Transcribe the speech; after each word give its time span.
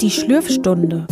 Die 0.00 0.10
Schlürfstunde. 0.10 1.06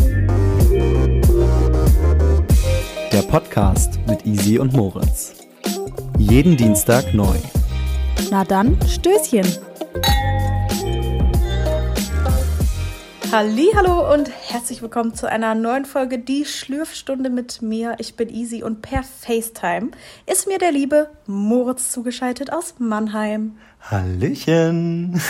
Der 3.12 3.22
Podcast 3.28 3.98
mit 4.06 4.24
Easy 4.24 4.58
und 4.58 4.72
Moritz. 4.72 5.34
Jeden 6.18 6.56
Dienstag 6.56 7.12
neu. 7.12 7.36
Na 8.30 8.44
dann, 8.44 8.78
Stößchen. 8.88 9.46
Hallo 13.30 14.14
und 14.14 14.30
herzlich 14.48 14.80
willkommen 14.80 15.12
zu 15.12 15.28
einer 15.28 15.56
neuen 15.56 15.84
Folge 15.84 16.20
Die 16.20 16.44
Schlürfstunde 16.44 17.30
mit 17.30 17.62
mir. 17.62 17.96
Ich 17.98 18.14
bin 18.14 18.28
Easy 18.28 18.62
und 18.62 18.80
per 18.80 19.02
FaceTime 19.02 19.90
ist 20.24 20.46
mir 20.46 20.58
der 20.58 20.70
liebe 20.70 21.10
Moritz 21.26 21.90
zugeschaltet 21.90 22.52
aus 22.52 22.76
Mannheim. 22.78 23.56
Hallöchen. 23.80 25.20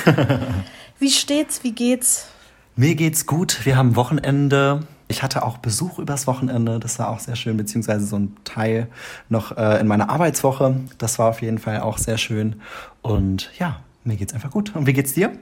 Wie 0.99 1.09
steht's? 1.09 1.65
Wie 1.65 1.73
geht's? 1.73 2.29
Mir 2.77 2.95
geht's 2.95 3.25
gut. 3.25 3.65
Wir 3.65 3.79
haben 3.79 3.97
Wochenende. 3.97 4.87
Ich 5.09 5.23
hatte 5.23 5.45
auch 5.45 5.59
Besuch 5.59 5.99
übers 5.99 6.27
Wochenende. 6.27 6.79
Das 6.79 6.99
war 6.99 7.09
auch 7.09 7.21
sehr 7.21 7.37
schön, 7.37 7.57
beziehungsweise 7.57 8.05
so 8.05 8.17
ein 8.17 8.37
Teil 8.45 8.89
noch 9.31 9.57
äh, 9.57 9.81
in 9.81 9.87
meiner 9.87 10.11
Arbeitswoche. 10.11 10.79
Das 10.99 11.19
war 11.19 11.31
auf 11.31 11.41
jeden 11.41 11.59
Fall 11.59 11.81
auch 11.81 11.97
sehr 11.97 12.19
schön. 12.19 12.61
Und 13.01 13.51
ja, 13.59 13.81
mir 14.05 14.17
geht's 14.17 14.35
einfach 14.35 14.51
gut. 14.51 14.77
Und 14.77 14.87
wie 14.87 14.93
geht's 14.93 15.15
dir? 15.15 15.33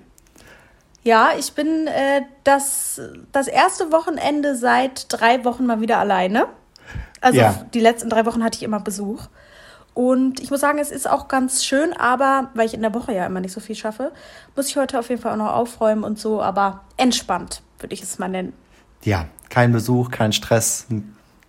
Ja, 1.04 1.30
ich 1.38 1.52
bin 1.52 1.86
äh, 1.86 2.22
das, 2.44 3.00
das 3.32 3.46
erste 3.46 3.92
Wochenende 3.92 4.56
seit 4.56 5.06
drei 5.10 5.44
Wochen 5.44 5.66
mal 5.66 5.80
wieder 5.80 5.98
alleine. 5.98 6.46
Also 7.20 7.38
Ja. 7.38 7.64
die 7.74 7.80
letzten 7.80 8.08
drei 8.10 8.24
Wochen 8.26 8.42
hatte 8.42 8.56
ich 8.56 8.62
immer 8.62 8.80
Besuch. 8.80 9.22
Und 9.92 10.40
ich 10.40 10.50
muss 10.50 10.60
sagen, 10.60 10.78
es 10.78 10.90
ist 10.90 11.08
auch 11.08 11.28
ganz 11.28 11.64
schön, 11.64 11.92
aber 11.92 12.50
weil 12.54 12.66
ich 12.66 12.74
in 12.74 12.82
der 12.82 12.92
Woche 12.94 13.12
ja 13.14 13.26
immer 13.26 13.40
nicht 13.40 13.52
so 13.52 13.60
viel 13.60 13.76
schaffe, 13.76 14.10
muss 14.56 14.66
ich 14.68 14.76
heute 14.76 14.98
auf 14.98 15.08
jeden 15.08 15.22
Fall 15.22 15.32
auch 15.32 15.36
noch 15.36 15.52
aufräumen 15.52 16.02
und 16.02 16.18
so, 16.18 16.42
aber 16.42 16.80
entspannt, 16.96 17.62
würde 17.78 17.94
ich 17.94 18.02
es 18.02 18.18
mal 18.18 18.28
nennen. 18.28 18.52
Ja, 19.04 19.26
kein 19.50 19.70
Besuch, 19.72 20.10
kein 20.10 20.32
Stress. 20.32 20.86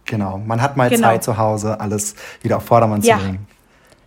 Genau. 0.05 0.37
Man 0.37 0.61
hat 0.61 0.77
mal 0.77 0.89
Genau. 0.89 1.07
Zeit 1.07 1.23
zu 1.23 1.37
Hause, 1.37 1.79
alles 1.79 2.13
wieder 2.43 2.57
auf 2.57 2.65
Vordermann 2.65 3.01
Ja. 3.01 3.17
zu 3.17 3.23
bringen. 3.23 3.47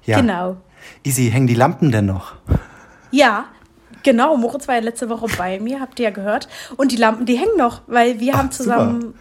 Ja. 0.04 0.20
Genau. 0.20 0.56
Easy, 1.02 1.30
hängen 1.30 1.48
die 1.48 1.54
Lampen 1.54 1.90
denn 1.90 2.06
noch? 2.06 2.34
Ja, 3.10 3.46
genau. 4.02 4.36
Moritz 4.36 4.68
war 4.68 4.76
ja 4.76 4.80
letzte 4.80 5.08
Woche 5.08 5.26
bei 5.36 5.60
mir, 5.60 5.80
habt 5.80 5.98
ihr 5.98 6.04
ja 6.04 6.10
gehört. 6.10 6.48
Und 6.76 6.92
die 6.92 6.96
Lampen, 6.96 7.26
die 7.26 7.36
hängen 7.36 7.56
noch, 7.56 7.82
weil 7.86 8.20
wir 8.20 8.34
Ach, 8.34 8.38
haben 8.38 8.50
zusammen 8.50 9.14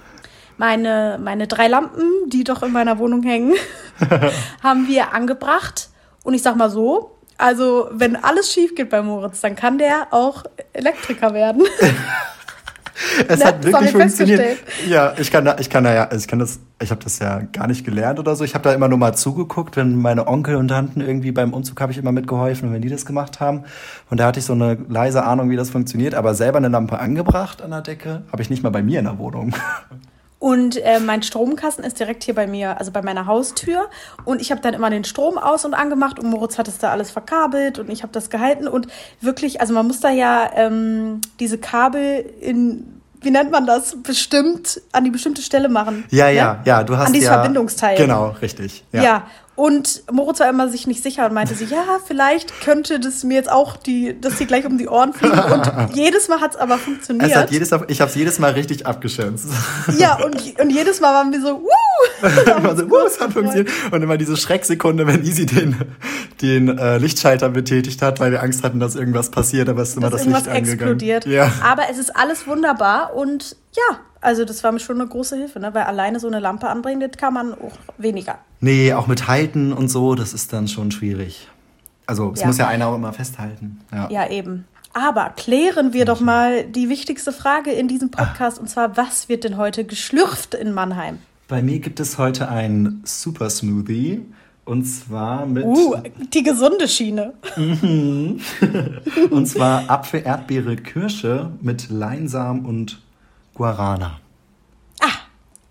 meine, 0.58 1.20
meine 1.22 1.48
drei 1.48 1.68
Lampen, 1.68 2.30
die 2.30 2.44
doch 2.44 2.64
in 2.64 2.72
meiner 2.72 2.98
Wohnung 3.00 3.24
hängen, 3.24 3.54
haben 4.64 4.88
wir 4.88 5.14
angebracht. 5.14 5.90
Und 6.24 6.34
ich 6.34 6.42
sag 6.42 6.56
mal 6.56 6.70
so, 6.70 7.18
also 7.38 7.90
wenn 7.92 8.16
alles 8.16 8.52
schief 8.52 8.76
geht 8.76 8.90
bei 8.90 9.02
Moritz, 9.02 9.42
dann 9.42 9.56
kann 9.56 9.78
der 9.78 10.08
auch 10.12 10.44
Elektriker 10.74 11.34
werden. 11.34 11.64
Es 13.28 13.44
hat 13.44 13.64
wirklich 13.64 13.94
wir 13.94 14.02
funktioniert. 14.02 14.58
Ja, 14.88 15.14
ich 15.18 15.32
kann 15.32 15.46
da, 15.46 15.58
ich 15.60 15.70
kann 15.70 15.84
da 15.84 15.94
ja, 15.94 16.10
ich 16.12 16.28
kann 16.28 16.40
das, 16.40 16.60
ich 16.82 16.92
habe 16.92 17.04
das 17.04 17.20
ja 17.20 17.42
gar 17.52 17.68
nicht 17.68 17.86
gelernt 17.86 18.20
oder 18.20 18.36
so. 18.36 18.44
Ich 18.44 18.54
habe 18.54 18.64
da 18.64 18.74
immer 18.74 18.88
nur 18.88 18.98
mal 18.98 19.14
zugeguckt, 19.14 19.78
wenn 19.78 19.96
meine 19.96 20.28
Onkel 20.28 20.56
und 20.56 20.70
Tanten 20.70 21.02
irgendwie 21.02 21.32
beim 21.32 21.54
Umzug 21.54 21.80
habe 21.82 21.92
ich 21.92 21.98
immer 21.98 22.12
mitgeholfen 22.12 22.70
und 22.70 22.74
wenn 22.74 22.82
die 22.82 22.90
das 22.90 23.06
gemacht 23.06 23.40
haben. 23.40 23.64
Und 24.10 24.20
da 24.20 24.26
hatte 24.28 24.40
ich 24.40 24.46
so 24.46 24.54
eine 24.54 24.78
leise 24.90 25.24
Ahnung, 25.24 25.50
wie 25.50 25.56
das 25.56 25.70
funktioniert, 25.70 26.16
aber 26.16 26.34
selber 26.34 26.58
eine 26.58 26.70
Lampe 26.70 27.00
angebracht 27.00 27.62
an 27.62 27.72
der 27.72 27.82
Decke 27.82 28.24
habe 28.32 28.42
ich 28.42 28.50
nicht 28.50 28.64
mal 28.64 28.70
bei 28.70 28.84
mir 28.84 29.00
in 29.00 29.06
der 29.06 29.18
Wohnung. 29.18 29.54
Und 30.40 30.78
äh, 30.78 31.00
mein 31.00 31.24
Stromkasten 31.24 31.84
ist 31.84 32.00
direkt 32.00 32.24
hier 32.24 32.36
bei 32.36 32.46
mir, 32.46 32.78
also 32.78 32.92
bei 32.92 33.02
meiner 33.02 33.26
Haustür. 33.26 33.90
Und 34.24 34.40
ich 34.40 34.52
habe 34.52 34.62
dann 34.62 34.76
immer 34.76 34.90
den 34.92 35.04
Strom 35.04 35.38
aus 35.38 35.66
und 35.66 35.74
angemacht 35.74 36.20
und 36.20 36.30
Moritz 36.30 36.60
hat 36.60 36.68
es 36.68 36.78
da 36.78 36.92
alles 36.92 37.10
verkabelt 37.10 37.80
und 37.80 37.90
ich 37.90 38.04
habe 38.04 38.14
das 38.14 38.30
gehalten. 38.30 38.68
Und 38.68 38.88
wirklich, 39.20 39.62
also 39.62 39.74
man 39.74 39.88
muss 39.88 40.00
da 40.00 40.10
ja 40.10 40.52
ähm, 40.54 41.22
diese 41.40 41.58
Kabel 41.58 42.24
in, 42.40 43.02
wie 43.22 43.32
nennt 43.32 43.50
man 43.50 43.66
das, 43.66 43.98
bestimmt, 44.04 44.80
an 44.92 45.06
die 45.06 45.12
bestimmte 45.12 45.42
Stelle 45.42 45.70
machen. 45.70 46.06
Ja, 46.12 46.26
ne? 46.26 46.34
ja, 46.34 46.62
ja, 46.66 46.84
du 46.84 46.96
hast 46.96 47.08
An 47.08 47.14
dieses 47.14 47.30
ja, 47.30 47.34
Verbindungsteil. 47.34 47.98
Genau, 47.98 48.36
richtig. 48.40 48.84
Ja. 48.92 49.04
Ja. 49.04 49.28
Und 49.58 50.04
Moritz 50.12 50.40
war 50.40 50.48
immer 50.48 50.70
sich 50.70 50.86
nicht 50.86 51.02
sicher 51.02 51.26
und 51.26 51.34
meinte 51.34 51.56
sich, 51.56 51.72
ja, 51.72 51.84
vielleicht 52.06 52.62
könnte 52.62 53.00
das 53.00 53.24
mir 53.24 53.34
jetzt 53.34 53.52
auch 53.52 53.76
die, 53.76 54.16
das 54.22 54.38
hier 54.38 54.46
gleich 54.46 54.68
um 54.68 54.78
die 54.78 54.88
Ohren 54.88 55.14
fliegen. 55.14 55.40
Und 55.40 55.72
jedes 55.96 56.28
Mal 56.28 56.42
hat 56.42 56.52
es 56.52 56.58
aber 56.58 56.78
funktioniert. 56.78 57.32
Es 57.32 57.36
hat 57.36 57.50
jedes, 57.50 57.72
ich 57.88 58.00
habe 58.00 58.12
es 58.12 58.16
jedes 58.16 58.38
Mal 58.38 58.52
richtig 58.52 58.86
abgeschätzt. 58.86 59.48
ja, 59.98 60.24
und, 60.24 60.60
und 60.60 60.70
jedes 60.70 61.02
Mal 61.02 61.12
waren 61.12 61.32
wir 61.32 61.42
so, 61.42 61.64
wuh! 61.64 62.18
so, 62.76 62.84
uh, 62.84 63.08
es 63.08 63.20
hat 63.20 63.34
funktioniert. 63.34 63.68
Und 63.92 64.04
immer 64.04 64.18
diese 64.18 64.38
Schrecksekunde, 64.38 65.08
wenn 65.08 65.26
Easy 65.26 65.48
den, 65.48 65.76
den 66.44 66.78
äh, 66.78 67.00
Lichtschalter 67.00 67.50
betätigt 67.50 68.04
hat, 68.04 68.20
weil 68.20 68.32
wir 68.32 68.44
Angst 68.44 68.64
hatten, 68.64 68.80
dass 68.80 68.96
irgendwas 68.96 69.32
passiert, 69.32 69.70
aber 69.70 69.82
es 69.82 69.90
ist 69.90 69.98
immer 69.98 70.12
das 70.12 70.24
Licht 70.24 70.48
angegangen. 70.48 70.70
explodiert. 70.70 71.26
Ja. 71.26 71.52
Aber 71.64 71.86
es 71.90 71.98
ist 71.98 72.16
alles 72.16 72.46
wunderbar 72.46 73.16
und 73.16 73.56
ja, 73.76 73.98
also 74.22 74.46
das 74.46 74.64
war 74.64 74.72
mir 74.72 74.80
schon 74.80 75.02
eine 75.02 75.10
große 75.10 75.36
Hilfe, 75.36 75.60
ne? 75.60 75.74
weil 75.74 75.84
alleine 75.84 76.20
so 76.20 76.28
eine 76.28 76.40
Lampe 76.40 76.68
anbringen, 76.68 77.00
das 77.00 77.20
kann 77.20 77.34
man 77.34 77.54
auch 77.54 77.74
weniger. 77.98 78.38
Nee, 78.60 78.94
auch 78.94 79.08
mit 79.08 79.28
Halten 79.28 79.72
und 79.74 79.88
so, 79.90 80.16
das 80.16 80.34
ist 80.34 80.52
dann 80.54 80.68
schon 80.68 80.92
schwierig. 80.92 81.48
Also 82.06 82.32
es 82.34 82.42
Ja. 82.42 82.48
muss 82.48 82.58
ja 82.58 82.68
einer 82.68 82.88
auch 82.88 82.96
immer 82.96 83.14
festhalten. 83.14 83.82
Ja. 83.92 84.10
Ja, 84.10 84.30
eben. 84.30 84.66
Aber 84.94 85.30
klären 85.30 85.94
wir 85.94 86.06
doch 86.06 86.22
mal 86.22 86.64
die 86.64 86.90
wichtigste 86.90 87.32
Frage 87.32 87.72
in 87.72 87.88
diesem 87.88 88.10
Podcast 88.10 88.58
und 88.60 88.68
zwar, 88.70 88.98
was 88.98 89.30
wird 89.30 89.44
denn 89.44 89.58
heute 89.58 89.84
geschlürft 89.84 90.56
in 90.56 90.74
Mannheim? 90.74 91.20
Bei 91.48 91.62
mir 91.62 91.80
gibt 91.80 92.00
es 92.00 92.18
heute 92.18 92.50
ein 92.50 93.02
Super 93.04 93.50
Smoothie. 93.50 94.26
Und 94.66 94.84
zwar 94.84 95.46
mit 95.46 95.64
Uh, 95.64 95.96
die 96.34 96.44
gesunde 96.44 96.90
Schiene. 96.90 97.32
und 97.56 99.46
zwar 99.48 99.90
Apfel, 99.90 100.24
Erdbeere, 100.26 100.76
Kirsche 100.76 101.52
mit 101.62 101.90
Leinsamen 101.90 102.66
und 102.66 103.02
Guarana. 103.54 104.20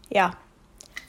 Ja. 0.08 0.30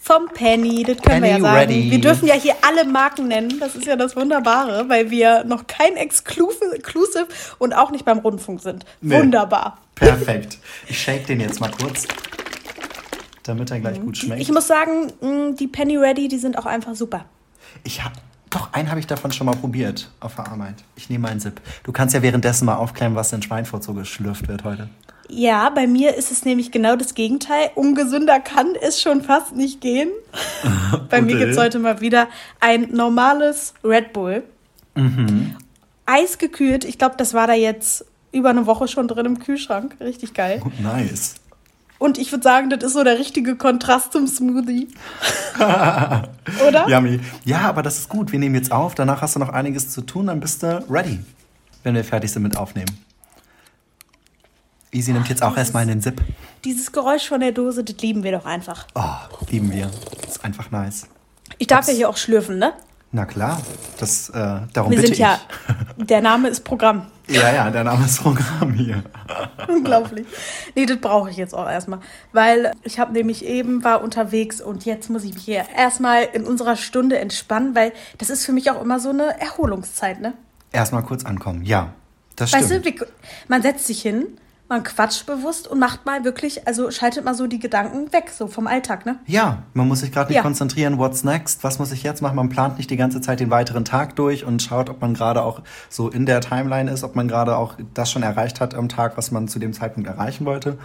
Vom 0.07 0.29
Penny, 0.33 0.83
das 0.83 1.01
können 1.01 1.21
wir 1.21 1.31
ja 1.31 1.35
Penny 1.35 1.41
sagen. 1.41 1.57
ready. 1.57 1.91
Wir 1.91 1.99
dürfen 1.99 2.27
ja 2.29 2.35
hier 2.35 2.55
alle 2.65 2.85
Marken 2.85 3.27
nennen. 3.27 3.59
Das 3.59 3.75
ist 3.75 3.85
ja 3.85 3.97
das 3.97 4.15
Wunderbare, 4.15 4.87
weil 4.87 5.11
wir 5.11 5.43
noch 5.43 5.67
kein 5.67 5.97
Exclusive 5.97 7.27
und 7.59 7.73
auch 7.73 7.91
nicht 7.91 8.05
beim 8.05 8.19
Rundfunk 8.19 8.61
sind. 8.61 8.85
Nee. 9.01 9.19
Wunderbar. 9.19 9.79
Perfekt. 9.95 10.59
Ich 10.87 10.97
shake 11.01 11.25
den 11.25 11.41
jetzt 11.41 11.59
mal 11.59 11.71
kurz, 11.71 12.07
damit 13.43 13.69
er 13.69 13.81
gleich 13.81 13.99
gut 13.99 14.17
schmeckt. 14.17 14.41
Ich 14.41 14.49
muss 14.49 14.65
sagen, 14.67 15.11
mh, 15.19 15.55
die 15.59 15.67
Penny 15.67 15.97
Ready, 15.97 16.29
die 16.29 16.37
sind 16.37 16.57
auch 16.57 16.65
einfach 16.65 16.95
super. 16.95 17.25
Ich 17.83 18.01
hab, 18.01 18.13
doch, 18.49 18.71
einen 18.71 18.89
habe 18.89 19.01
ich 19.01 19.07
davon 19.07 19.33
schon 19.33 19.45
mal 19.45 19.57
probiert 19.57 20.09
auf 20.21 20.35
der 20.35 20.47
Arbeit. 20.47 20.75
Ich 20.95 21.09
nehme 21.09 21.27
einen 21.27 21.41
Sip. 21.41 21.59
Du 21.83 21.91
kannst 21.91 22.15
ja 22.15 22.21
währenddessen 22.21 22.65
mal 22.65 22.75
aufklären, 22.75 23.15
was 23.15 23.33
in 23.33 23.41
Schweinfurt 23.41 23.83
so 23.83 23.93
geschlürft 23.93 24.47
wird 24.47 24.63
heute. 24.63 24.87
Ja, 25.29 25.69
bei 25.69 25.87
mir 25.87 26.15
ist 26.15 26.31
es 26.31 26.45
nämlich 26.45 26.71
genau 26.71 26.95
das 26.95 27.13
Gegenteil. 27.13 27.71
Ungesünder 27.75 28.39
kann 28.39 28.75
es 28.81 29.01
schon 29.01 29.21
fast 29.21 29.55
nicht 29.55 29.81
gehen. 29.81 30.09
bei 31.09 31.21
mir 31.21 31.37
gibt 31.37 31.51
es 31.51 31.57
heute 31.57 31.79
mal 31.79 31.99
wieder 32.01 32.27
ein 32.59 32.89
normales 32.91 33.73
Red 33.83 34.13
Bull. 34.13 34.43
Eisgekühlt. 36.05 36.85
Ich 36.85 36.97
glaube, 36.97 37.15
das 37.17 37.33
war 37.33 37.47
da 37.47 37.53
jetzt 37.53 38.05
über 38.31 38.49
eine 38.49 38.65
Woche 38.65 38.87
schon 38.87 39.07
drin 39.07 39.25
im 39.25 39.39
Kühlschrank. 39.39 39.97
Richtig 39.99 40.33
geil. 40.33 40.61
Nice. 40.81 41.35
Und 41.99 42.17
ich 42.17 42.31
würde 42.31 42.43
sagen, 42.43 42.69
das 42.69 42.83
ist 42.83 42.93
so 42.93 43.03
der 43.03 43.17
richtige 43.17 43.55
Kontrast 43.55 44.13
zum 44.13 44.27
Smoothie. 44.27 44.87
Oder? 46.67 46.87
Yummy. 46.87 47.19
Ja, 47.43 47.61
aber 47.61 47.81
das 47.81 47.97
ist 47.97 48.09
gut. 48.09 48.31
Wir 48.31 48.39
nehmen 48.39 48.55
jetzt 48.55 48.71
auf. 48.71 48.95
Danach 48.95 49.21
hast 49.21 49.35
du 49.35 49.39
noch 49.39 49.49
einiges 49.49 49.89
zu 49.89 50.01
tun. 50.01 50.27
Dann 50.27 50.39
bist 50.39 50.61
du 50.61 50.85
ready, 50.89 51.19
wenn 51.83 51.95
wir 51.95 52.03
fertig 52.03 52.31
sind 52.31 52.43
mit 52.43 52.55
Aufnehmen. 52.55 53.06
Easy 54.91 55.11
nimmt 55.11 55.27
jetzt 55.29 55.43
auch 55.43 55.57
erstmal 55.57 55.83
einen 55.83 56.01
Sip. 56.01 56.21
Dieses 56.63 56.91
Geräusch 56.91 57.27
von 57.27 57.41
der 57.41 57.51
Dose, 57.51 57.83
das 57.83 57.97
lieben 57.97 58.23
wir 58.23 58.31
doch 58.31 58.45
einfach. 58.45 58.87
Oh, 58.95 59.01
lieben 59.49 59.71
wir. 59.71 59.89
ist 60.25 60.43
einfach 60.43 60.71
nice. 60.71 61.07
Ich 61.57 61.67
darf 61.67 61.87
ja 61.87 61.93
hier 61.93 62.09
auch 62.09 62.17
schlürfen, 62.17 62.57
ne? 62.57 62.73
Na 63.11 63.25
klar, 63.25 63.61
das, 63.99 64.29
äh, 64.29 64.33
darum 64.73 64.91
Wir 64.91 64.97
bitte 64.97 65.07
sind 65.07 65.17
ja, 65.17 65.39
der 65.97 66.21
Name 66.21 66.49
ist 66.49 66.63
Programm. 66.63 67.07
Ja, 67.27 67.53
ja, 67.53 67.69
der 67.69 67.83
Name 67.83 68.05
ist 68.05 68.21
Programm 68.21 68.73
hier. 68.73 69.03
Unglaublich. 69.67 70.25
Nee, 70.75 70.85
das 70.85 70.97
brauche 70.97 71.29
ich 71.29 71.37
jetzt 71.37 71.53
auch 71.53 71.69
erstmal. 71.69 71.99
Weil 72.33 72.71
ich 72.83 72.99
habe 72.99 73.13
nämlich 73.13 73.45
eben, 73.45 73.83
war 73.83 74.01
unterwegs 74.01 74.61
und 74.61 74.85
jetzt 74.85 75.09
muss 75.09 75.23
ich 75.23 75.33
mich 75.33 75.43
hier 75.43 75.65
erstmal 75.75 76.23
in 76.33 76.43
unserer 76.45 76.75
Stunde 76.75 77.17
entspannen, 77.17 77.75
weil 77.75 77.93
das 78.17 78.29
ist 78.29 78.45
für 78.45 78.51
mich 78.53 78.71
auch 78.71 78.81
immer 78.81 78.99
so 78.99 79.09
eine 79.09 79.39
Erholungszeit, 79.39 80.19
ne? 80.21 80.33
Erstmal 80.71 81.03
kurz 81.03 81.25
ankommen. 81.25 81.63
Ja, 81.63 81.93
das 82.35 82.53
Weißt 82.53 82.67
stimmt. 82.67 83.01
du, 83.01 83.05
man 83.47 83.61
setzt 83.61 83.87
sich 83.87 84.01
hin, 84.01 84.37
man 84.69 84.83
quatscht 84.83 85.25
bewusst 85.25 85.67
und 85.67 85.79
macht 85.79 86.05
mal 86.05 86.23
wirklich, 86.25 86.67
also 86.67 86.91
schaltet 86.91 87.23
mal 87.23 87.33
so 87.33 87.47
die 87.47 87.59
Gedanken 87.59 88.11
weg, 88.11 88.29
so 88.37 88.47
vom 88.47 88.67
Alltag, 88.67 89.05
ne? 89.05 89.17
Ja, 89.25 89.63
man 89.73 89.87
muss 89.87 90.01
sich 90.01 90.11
gerade 90.11 90.29
nicht 90.29 90.37
Ja. 90.37 90.41
konzentrieren, 90.41 90.97
what's 90.97 91.23
next, 91.23 91.63
was 91.63 91.79
muss 91.79 91.91
ich 91.91 92.03
jetzt 92.03 92.21
machen. 92.21 92.35
Man 92.35 92.49
plant 92.49 92.77
nicht 92.77 92.89
die 92.89 92.97
ganze 92.97 93.21
Zeit 93.21 93.39
den 93.39 93.49
weiteren 93.49 93.85
Tag 93.85 94.15
durch 94.17 94.43
und 94.45 94.61
schaut, 94.61 94.89
ob 94.89 94.99
man 95.01 95.13
gerade 95.13 95.41
auch 95.43 95.61
so 95.89 96.09
in 96.09 96.25
der 96.25 96.41
Timeline 96.41 96.91
ist, 96.91 97.03
ob 97.03 97.15
man 97.15 97.27
gerade 97.27 97.55
auch 97.55 97.75
das 97.93 98.11
schon 98.11 98.23
erreicht 98.23 98.59
hat 98.59 98.75
am 98.75 98.89
Tag, 98.89 99.17
was 99.17 99.31
man 99.31 99.47
zu 99.47 99.59
dem 99.59 99.71
Zeitpunkt 99.73 100.09
erreichen 100.09 100.45
wollte. 100.45 100.77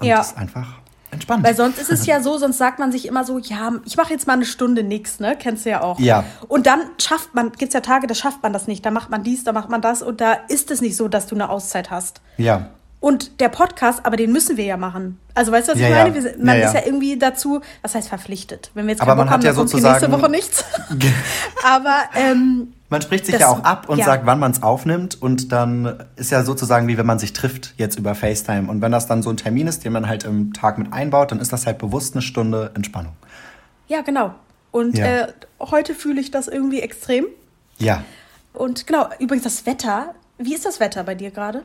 Und 0.00 0.06
Ja. 0.08 0.16
das 0.16 0.32
ist 0.32 0.38
einfach 0.38 0.66
entspannt. 1.12 1.44
Weil 1.44 1.54
sonst 1.54 1.78
ist 1.78 1.90
es 1.90 2.06
ja 2.06 2.20
so, 2.22 2.38
sonst 2.38 2.58
sagt 2.58 2.78
man 2.80 2.90
sich 2.90 3.06
immer 3.06 3.22
so, 3.24 3.38
ja, 3.38 3.70
ich 3.84 3.96
mache 3.96 4.12
jetzt 4.12 4.26
mal 4.26 4.32
eine 4.32 4.46
Stunde 4.46 4.82
nichts, 4.82 5.20
ne? 5.20 5.36
Kennst 5.38 5.64
du 5.64 5.70
ja 5.70 5.82
auch. 5.82 6.00
Ja. 6.00 6.24
Und 6.48 6.66
dann 6.66 6.80
schafft 6.98 7.34
man, 7.34 7.52
gibt's 7.52 7.74
ja 7.74 7.80
Tage, 7.82 8.06
da 8.08 8.14
schafft 8.14 8.42
man 8.42 8.52
das 8.52 8.66
nicht. 8.66 8.84
Da 8.84 8.90
macht 8.90 9.10
man 9.10 9.22
dies, 9.22 9.44
da 9.44 9.52
macht 9.52 9.68
man 9.70 9.80
das 9.80 10.02
und 10.02 10.20
da 10.20 10.32
ist 10.48 10.70
es 10.72 10.80
nicht 10.80 10.96
so, 10.96 11.06
dass 11.06 11.26
du 11.28 11.36
eine 11.36 11.50
Auszeit 11.50 11.90
hast. 11.92 12.20
Ja. 12.36 12.70
Und 13.02 13.40
der 13.40 13.48
Podcast, 13.48 14.06
aber 14.06 14.16
den 14.16 14.30
müssen 14.32 14.56
wir 14.56 14.64
ja 14.64 14.76
machen. 14.76 15.18
Also 15.34 15.50
weißt 15.50 15.66
du, 15.68 15.72
was 15.72 15.78
ich 15.80 15.88
ja. 15.88 15.90
meine? 16.04 16.14
Wir, 16.14 16.22
man 16.38 16.54
Ja, 16.54 16.62
ja. 16.62 16.66
ist 16.68 16.74
ja 16.74 16.82
irgendwie 16.86 17.18
dazu, 17.18 17.60
was 17.82 17.96
heißt 17.96 18.08
verpflichtet? 18.08 18.70
Wenn 18.74 18.86
wir 18.86 18.92
jetzt 18.92 19.00
Aber 19.02 19.16
man 19.16 19.26
Bock 19.26 19.30
hat 19.32 19.32
haben, 19.34 19.42
ja 19.44 19.52
hier 19.52 19.60
nächste 19.60 19.78
sozusagen- 19.80 20.12
Woche 20.12 20.30
nichts. 20.30 20.64
aber 21.64 21.96
ähm, 22.14 22.72
Man 22.90 23.02
spricht 23.02 23.26
sich 23.26 23.32
Das- 23.32 23.40
ja 23.42 23.48
auch 23.48 23.64
ab 23.64 23.88
und 23.88 24.02
sagt, 24.04 24.24
wann 24.24 24.38
man 24.38 24.52
es 24.52 24.62
aufnimmt 24.62 25.20
und 25.20 25.50
dann 25.50 26.04
ist 26.14 26.30
ja 26.30 26.44
sozusagen 26.44 26.86
wie 26.86 26.96
wenn 26.96 27.06
man 27.06 27.18
sich 27.18 27.32
trifft 27.32 27.74
jetzt 27.76 27.98
über 27.98 28.14
FaceTime 28.14 28.70
und 28.70 28.80
wenn 28.80 28.92
das 28.92 29.08
dann 29.08 29.22
so 29.24 29.30
ein 29.30 29.36
Termin 29.36 29.66
ist, 29.66 29.84
den 29.84 29.92
man 29.92 30.06
halt 30.06 30.22
im 30.22 30.52
Tag 30.52 30.78
mit 30.78 30.92
einbaut, 30.92 31.32
dann 31.32 31.40
ist 31.40 31.52
das 31.52 31.66
halt 31.66 31.78
bewusst 31.78 32.14
eine 32.14 32.22
Stunde 32.22 32.70
Entspannung. 32.74 33.12
ja, 33.88 34.02
genau. 34.02 34.32
Und 34.70 34.98
äh, 34.98 35.26
heute 35.60 35.94
fühle 35.94 36.20
ich 36.20 36.30
das 36.30 36.46
irgendwie 36.48 36.80
extrem. 36.80 37.26
Ja. 37.78 38.04
Und 38.54 38.86
genau, 38.86 39.08
übrigens 39.18 39.42
das 39.42 39.66
Wetter. 39.66 40.14
Wie 40.38 40.54
ist 40.54 40.64
das 40.64 40.78
Wetter 40.80 41.02
bei 41.04 41.14
dir 41.14 41.30
gerade? 41.30 41.62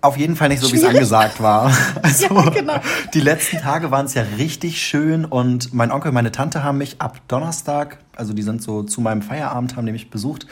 Auf 0.00 0.16
jeden 0.18 0.36
Fall 0.36 0.48
nicht 0.50 0.60
so, 0.60 0.70
wie 0.72 0.76
es 0.76 0.84
angesagt 0.84 1.40
war. 1.42 1.72
Also, 2.02 2.34
Ja, 2.34 2.50
genau. 2.50 2.80
Die 3.14 3.20
letzten 3.20 3.58
Tage 3.58 3.90
waren 3.90 4.06
es 4.06 4.14
ja 4.14 4.22
richtig 4.36 4.82
schön 4.82 5.24
und 5.24 5.72
mein 5.72 5.90
Onkel 5.90 6.08
und 6.08 6.14
meine 6.14 6.32
Tante 6.32 6.62
haben 6.62 6.78
mich 6.78 7.00
ab 7.00 7.20
Donnerstag, 7.28 7.98
also 8.14 8.32
die 8.34 8.42
sind 8.42 8.62
so 8.62 8.82
zu 8.82 9.00
meinem 9.00 9.22
Feierabend, 9.22 9.76
haben 9.76 9.86
die 9.86 9.92
mich 9.92 10.10
besucht. 10.10 10.46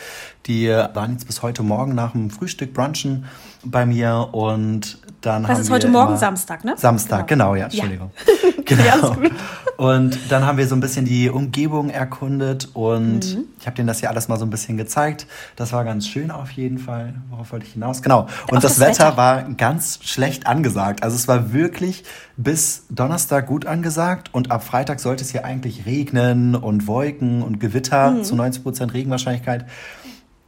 Die 0.47 0.69
waren 0.69 1.13
jetzt 1.13 1.27
bis 1.27 1.43
heute 1.43 1.63
Morgen 1.63 1.95
nach 1.95 2.13
dem 2.13 2.31
Frühstück 2.31 2.73
brunchen 2.73 3.27
bei 3.65 3.85
mir 3.85 4.29
und 4.33 4.99
dann 5.21 5.43
Das 5.43 5.59
ist 5.59 5.71
heute 5.71 5.89
Morgen 5.89 6.17
Samstag, 6.17 6.65
ne? 6.65 6.75
Samstag, 6.77 7.27
genau, 7.29 7.55
ja, 7.55 7.65
Entschuldigung. 7.65 8.11
Genau. 8.25 8.55
Alles 8.93 9.13
gut. 9.17 9.31
Und 9.77 10.19
dann 10.31 10.47
haben 10.47 10.57
wir 10.57 10.67
so 10.67 10.75
ein 10.75 10.81
bisschen 10.81 11.05
die 11.05 11.29
Umgebung 11.29 11.91
erkundet 11.91 12.71
und 12.73 13.35
Mhm. 13.37 13.45
ich 13.61 13.67
habe 13.67 13.77
denen 13.77 13.87
das 13.89 14.01
hier 14.01 14.09
alles 14.09 14.27
mal 14.27 14.39
so 14.39 14.47
ein 14.47 14.51
bisschen 14.51 14.79
gezeigt. 14.79 15.27
Das 15.55 15.71
war 15.75 15.85
ganz 15.85 16.09
schön 16.09 16.31
auf 16.31 16.51
jeden 16.53 16.79
Fall. 16.79 17.13
Worauf 17.29 17.53
wollte 17.53 17.67
ich 17.67 17.75
hinaus? 17.75 18.01
Genau. 18.01 18.23
Und 18.51 18.65
das, 18.65 18.77
das 18.77 18.81
Wetter, 18.81 19.09
Wetter. 19.09 19.17
war 19.19 19.43
ganz 19.43 19.99
schlecht 20.03 20.47
angesagt. 20.47 21.03
Also 21.03 21.15
es 21.15 21.29
war 21.29 21.53
wirklich 21.53 22.05
bis 22.39 22.85
Donnerstag 22.89 23.47
gut 23.47 23.67
angesagt 23.67 24.31
und 24.33 24.51
ab 24.51 24.65
Freitag 24.65 24.99
sollte 24.99 25.25
es 25.25 25.31
hier 25.31 25.45
eigentlich 25.45 25.85
regnen 25.85 26.55
und 26.55 26.87
Wolken 26.87 27.43
und 27.43 27.61
Gewitter 27.61 28.13
Mhm. 28.13 28.25
zu 28.25 28.35
90 28.35 28.63
Prozent 28.63 28.95
Regenwahrscheinlichkeit. 28.95 29.67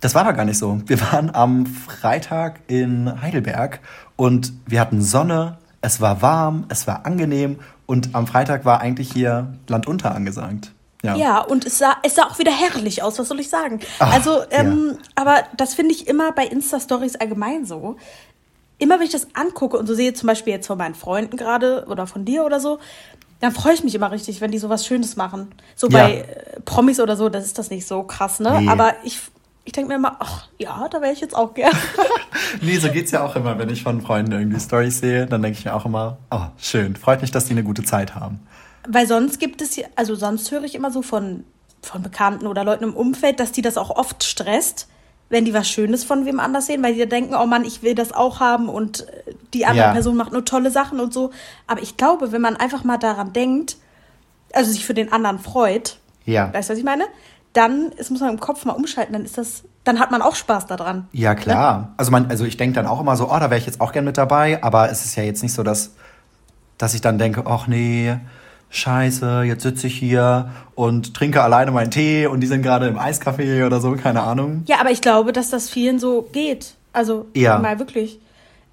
Das 0.00 0.14
war 0.14 0.22
aber 0.22 0.32
gar 0.32 0.46
nicht 0.46 0.58
so. 0.58 0.80
Wir 0.86 1.00
waren 1.12 1.34
am 1.34 1.66
Freitag 1.66 2.60
in 2.68 3.20
Heidelberg 3.20 3.80
und 4.16 4.54
wir 4.66 4.80
hatten 4.80 5.02
Sonne, 5.02 5.58
es 5.82 6.00
war 6.00 6.22
warm, 6.22 6.64
es 6.70 6.86
war 6.86 7.04
angenehm 7.04 7.58
und 7.88 8.14
am 8.14 8.26
Freitag 8.26 8.66
war 8.66 8.80
eigentlich 8.82 9.10
hier 9.10 9.54
Landunter 9.66 10.14
angesagt. 10.14 10.72
Ja. 11.02 11.16
Ja, 11.16 11.40
und 11.40 11.64
es 11.64 11.78
sah, 11.78 11.96
es 12.02 12.16
sah 12.16 12.24
auch 12.24 12.38
wieder 12.38 12.52
herrlich 12.52 13.02
aus, 13.02 13.18
was 13.18 13.28
soll 13.28 13.40
ich 13.40 13.48
sagen? 13.48 13.80
Ach, 13.98 14.12
also, 14.12 14.42
ähm, 14.50 14.98
aber 15.14 15.44
das 15.56 15.72
finde 15.74 15.94
ich 15.94 16.06
immer 16.06 16.32
bei 16.32 16.44
Insta-Stories 16.44 17.16
allgemein 17.16 17.64
so. 17.64 17.96
Immer 18.76 18.98
wenn 18.98 19.06
ich 19.06 19.12
das 19.12 19.28
angucke 19.34 19.78
und 19.78 19.86
so 19.86 19.94
sehe, 19.94 20.12
zum 20.12 20.26
Beispiel 20.26 20.52
jetzt 20.52 20.66
von 20.66 20.76
meinen 20.76 20.94
Freunden 20.94 21.36
gerade 21.36 21.86
oder 21.88 22.06
von 22.06 22.24
dir 22.26 22.44
oder 22.44 22.60
so, 22.60 22.78
dann 23.40 23.52
freue 23.52 23.72
ich 23.72 23.82
mich 23.84 23.94
immer 23.94 24.10
richtig, 24.10 24.40
wenn 24.40 24.50
die 24.50 24.58
sowas 24.58 24.84
Schönes 24.84 25.16
machen. 25.16 25.54
So 25.76 25.88
Ja. 25.88 25.98
bei 26.08 26.18
äh, 26.18 26.60
Promis 26.64 27.00
oder 27.00 27.16
so, 27.16 27.28
das 27.30 27.44
ist 27.44 27.58
das 27.58 27.70
nicht 27.70 27.86
so 27.86 28.02
krass, 28.02 28.38
ne? 28.38 28.60
Nee. 28.60 28.68
Aber 28.68 28.94
ich, 29.04 29.20
ich 29.68 29.72
denke 29.72 29.88
mir 29.90 29.96
immer, 29.96 30.16
ach 30.18 30.48
ja, 30.58 30.88
da 30.88 31.02
wäre 31.02 31.12
ich 31.12 31.20
jetzt 31.20 31.36
auch 31.36 31.52
gern. 31.52 31.76
Nee, 32.62 32.78
so 32.78 32.90
geht's 32.90 33.10
ja 33.10 33.22
auch 33.22 33.36
immer, 33.36 33.58
wenn 33.58 33.68
ich 33.68 33.82
von 33.82 34.00
Freunden 34.00 34.32
irgendwie 34.32 34.58
Stories 34.58 35.00
sehe, 35.00 35.26
dann 35.26 35.42
denke 35.42 35.58
ich 35.58 35.64
mir 35.66 35.74
auch 35.74 35.84
immer, 35.84 36.16
oh, 36.30 36.46
schön, 36.56 36.96
freut 36.96 37.20
mich, 37.20 37.30
dass 37.30 37.44
die 37.44 37.52
eine 37.52 37.62
gute 37.62 37.82
Zeit 37.82 38.14
haben. 38.14 38.40
Weil 38.88 39.06
sonst 39.06 39.38
gibt 39.38 39.60
es 39.60 39.76
ja, 39.76 39.86
also 39.96 40.14
sonst 40.14 40.50
höre 40.50 40.64
ich 40.64 40.74
immer 40.74 40.90
so 40.90 41.02
von, 41.02 41.44
von 41.82 42.02
Bekannten 42.02 42.46
oder 42.46 42.64
Leuten 42.64 42.84
im 42.84 42.94
Umfeld, 42.96 43.38
dass 43.38 43.52
die 43.52 43.60
das 43.60 43.76
auch 43.76 43.90
oft 43.90 44.24
stresst, 44.24 44.88
wenn 45.28 45.44
die 45.44 45.52
was 45.52 45.68
Schönes 45.68 46.04
von 46.04 46.24
wem 46.24 46.40
anders 46.40 46.66
sehen, 46.66 46.82
weil 46.82 46.94
die 46.94 47.06
denken, 47.06 47.34
oh 47.34 47.44
Mann, 47.44 47.66
ich 47.66 47.82
will 47.82 47.94
das 47.94 48.12
auch 48.12 48.40
haben 48.40 48.70
und 48.70 49.00
äh, 49.08 49.34
die 49.52 49.66
andere 49.66 49.88
Ja. 49.88 49.92
Person 49.92 50.16
macht 50.16 50.32
nur 50.32 50.46
tolle 50.46 50.70
Sachen 50.70 51.00
und 51.00 51.12
so. 51.12 51.30
Aber 51.66 51.82
ich 51.82 51.98
glaube, 51.98 52.32
wenn 52.32 52.40
man 52.40 52.56
einfach 52.56 52.82
mal 52.84 52.96
daran 52.96 53.34
denkt, 53.34 53.76
also 54.54 54.70
sich 54.72 54.86
für 54.86 54.94
den 54.94 55.12
anderen 55.12 55.38
freut, 55.38 55.98
Ja. 56.24 56.50
weißt 56.54 56.70
du, 56.70 56.72
was 56.72 56.78
ich 56.78 56.84
meine? 56.84 57.04
Dann 57.52 57.90
es 57.96 58.10
muss 58.10 58.20
man 58.20 58.30
im 58.30 58.40
Kopf 58.40 58.64
mal 58.64 58.72
umschalten, 58.72 59.12
dann 59.14 59.24
ist 59.24 59.38
das, 59.38 59.64
dann 59.84 59.98
hat 60.00 60.10
man 60.10 60.22
auch 60.22 60.34
Spaß 60.34 60.66
daran. 60.66 61.08
Ja, 61.12 61.34
klar. 61.34 61.94
Also, 61.96 62.10
man, 62.10 62.30
also 62.30 62.44
ich 62.44 62.56
denke 62.56 62.74
dann 62.74 62.86
auch 62.86 63.00
immer 63.00 63.16
so, 63.16 63.26
oh, 63.30 63.38
da 63.38 63.50
wäre 63.50 63.58
ich 63.58 63.66
jetzt 63.66 63.80
auch 63.80 63.92
gern 63.92 64.04
mit 64.04 64.18
dabei, 64.18 64.62
aber 64.62 64.90
es 64.90 65.04
ist 65.04 65.16
ja 65.16 65.22
jetzt 65.22 65.42
nicht 65.42 65.54
so, 65.54 65.62
dass, 65.62 65.92
dass 66.76 66.94
ich 66.94 67.00
dann 67.00 67.18
denke, 67.18 67.44
ach 67.46 67.66
nee, 67.66 68.16
scheiße, 68.70 69.42
jetzt 69.42 69.62
sitze 69.62 69.86
ich 69.86 69.98
hier 69.98 70.50
und 70.74 71.14
trinke 71.14 71.42
alleine 71.42 71.70
meinen 71.70 71.90
Tee 71.90 72.26
und 72.26 72.40
die 72.40 72.46
sind 72.46 72.62
gerade 72.62 72.86
im 72.86 72.98
Eiscafé 72.98 73.64
oder 73.66 73.80
so, 73.80 73.92
keine 73.96 74.22
Ahnung. 74.22 74.62
Ja, 74.66 74.80
aber 74.80 74.90
ich 74.90 75.00
glaube, 75.00 75.32
dass 75.32 75.50
das 75.50 75.70
vielen 75.70 75.98
so 75.98 76.28
geht. 76.32 76.74
Also 76.92 77.26
Ja. 77.34 77.58
mal 77.58 77.78
wirklich. 77.78 78.20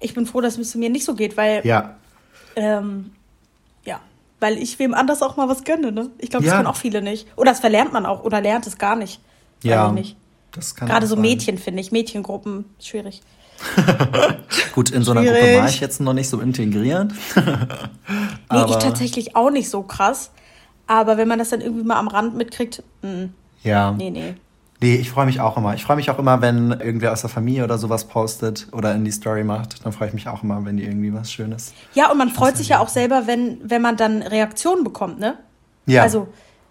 Ich 0.00 0.12
bin 0.14 0.26
froh, 0.26 0.42
dass 0.42 0.58
es 0.58 0.74
mir 0.74 0.90
nicht 0.90 1.04
so 1.04 1.14
geht, 1.14 1.36
weil 1.36 1.64
Ja. 1.64 1.94
Ähm, 2.56 3.12
ja, 3.14 3.15
weil 4.40 4.58
ich 4.58 4.78
wem 4.78 4.94
anders 4.94 5.22
auch 5.22 5.36
mal 5.36 5.48
was 5.48 5.64
gönne, 5.64 5.92
ne? 5.92 6.10
Ich 6.18 6.30
glaube, 6.30 6.44
das 6.44 6.52
Ja. 6.52 6.56
können 6.58 6.68
auch 6.68 6.76
viele 6.76 7.02
nicht. 7.02 7.26
Oder 7.36 7.52
das 7.52 7.60
verlernt 7.60 7.92
man 7.92 8.04
auch 8.06 8.22
oder 8.24 8.40
lernt 8.40 8.66
es 8.66 8.78
gar 8.78 8.96
nicht. 8.96 9.20
Ja. 9.62 9.86
ich 9.88 9.92
nicht. 9.92 10.16
Das 10.52 10.74
kann 10.74 10.88
Gerade 10.88 11.06
so 11.06 11.14
sein. 11.14 11.22
Mädchen, 11.22 11.58
finde 11.58 11.80
ich. 11.80 11.92
Mädchengruppen, 11.92 12.64
schwierig. 12.80 13.22
Gut, 14.74 14.90
in 14.90 15.02
so 15.02 15.12
einer 15.12 15.22
Schwierig. 15.22 15.40
Gruppe 15.40 15.58
war 15.60 15.68
ich 15.68 15.80
jetzt 15.80 16.00
noch 16.00 16.12
nicht 16.12 16.28
so 16.28 16.40
integriert. 16.40 17.12
Nee, 18.52 18.64
ich 18.68 18.76
tatsächlich 18.76 19.34
auch 19.34 19.50
nicht 19.50 19.68
so 19.68 19.82
krass. 19.82 20.30
Aber 20.86 21.16
wenn 21.16 21.26
man 21.26 21.38
das 21.40 21.48
dann 21.50 21.60
irgendwie 21.60 21.82
mal 21.84 21.96
am 21.96 22.06
Rand 22.06 22.36
mitkriegt, 22.36 22.82
mh, 23.02 23.28
Ja. 23.64 23.90
nee, 23.92 24.10
nee. 24.10 24.34
Nee, 24.80 24.96
ich 24.96 25.10
freue 25.10 25.24
mich 25.26 25.40
auch 25.40 25.56
immer. 25.56 25.72
Ich 25.74 25.84
freue 25.84 25.96
mich 25.96 26.10
auch 26.10 26.18
immer, 26.18 26.42
wenn 26.42 26.70
irgendwer 26.70 27.12
aus 27.12 27.22
der 27.22 27.30
Familie 27.30 27.64
oder 27.64 27.78
sowas 27.78 28.04
postet 28.04 28.68
oder 28.72 28.94
in 28.94 29.04
die 29.06 29.10
Story 29.10 29.42
macht. 29.42 29.82
Dann 29.84 29.92
freue 29.92 30.08
ich 30.08 30.14
mich 30.14 30.28
auch 30.28 30.42
immer, 30.42 30.62
wenn 30.66 30.76
die 30.76 30.84
irgendwie 30.84 31.14
was 31.14 31.32
Schönes. 31.32 31.72
Ja, 31.94 32.10
und 32.10 32.18
man 32.18 32.28
freut 32.28 32.56
sich 32.58 32.68
ja 32.68 32.78
auch 32.80 32.88
selber, 32.88 33.26
wenn, 33.26 33.58
wenn 33.64 33.80
man 33.80 33.96
dann 33.96 34.20
Reaktionen 34.22 34.84
bekommt, 34.84 35.18
ne? 35.18 35.38
Ja. 35.86 36.02
Also, 36.02 36.28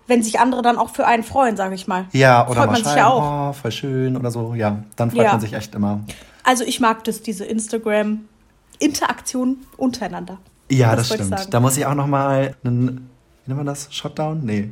wenn 0.07 0.21
sich 0.21 0.39
andere 0.39 0.61
dann 0.61 0.77
auch 0.77 0.91
für 0.91 1.07
einen 1.07 1.23
freuen, 1.23 1.57
sage 1.57 1.73
ich 1.73 1.87
mal. 1.87 2.05
ja, 2.11 2.47
oder 2.47 2.61
freut 2.61 2.71
man 2.73 2.83
sich 2.83 2.95
ja 2.95 3.07
auch. 3.07 3.49
oh, 3.49 3.53
voll 3.53 3.71
schön 3.71 4.15
oder 4.15 4.29
so. 4.29 4.53
Ja, 4.53 4.83
dann 4.95 5.09
freut 5.09 5.23
Ja. 5.23 5.31
man 5.31 5.41
sich 5.41 5.53
echt 5.53 5.73
immer. 5.73 6.01
Also, 6.43 6.63
ich 6.63 6.79
mag 6.79 7.03
das, 7.05 7.23
diese 7.23 7.43
Instagram-Interaktion 7.45 9.57
untereinander. 9.77 10.37
Ja, 10.69 10.95
Das 10.95 11.07
das, 11.09 11.17
stimmt. 11.17 11.51
Da 11.53 11.59
muss 11.59 11.75
ich 11.77 11.85
auch 11.87 11.95
noch 11.95 12.05
mal 12.07 12.53
einen, 12.63 13.09
wie 13.45 13.49
nennt 13.51 13.57
man 13.57 13.65
das? 13.65 13.87
Shutdown? 13.91 14.41
Nee. 14.43 14.69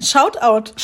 Shoutout. 0.00 0.72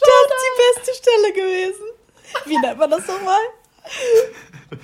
Das 0.00 0.36
ist 0.36 0.44
die 0.44 0.90
beste 0.92 0.94
Stelle 1.02 1.32
gewesen. 1.32 1.84
Wie 2.44 2.58
nennt 2.58 2.78
man 2.78 2.90
das 2.90 3.06
nochmal? 3.06 3.40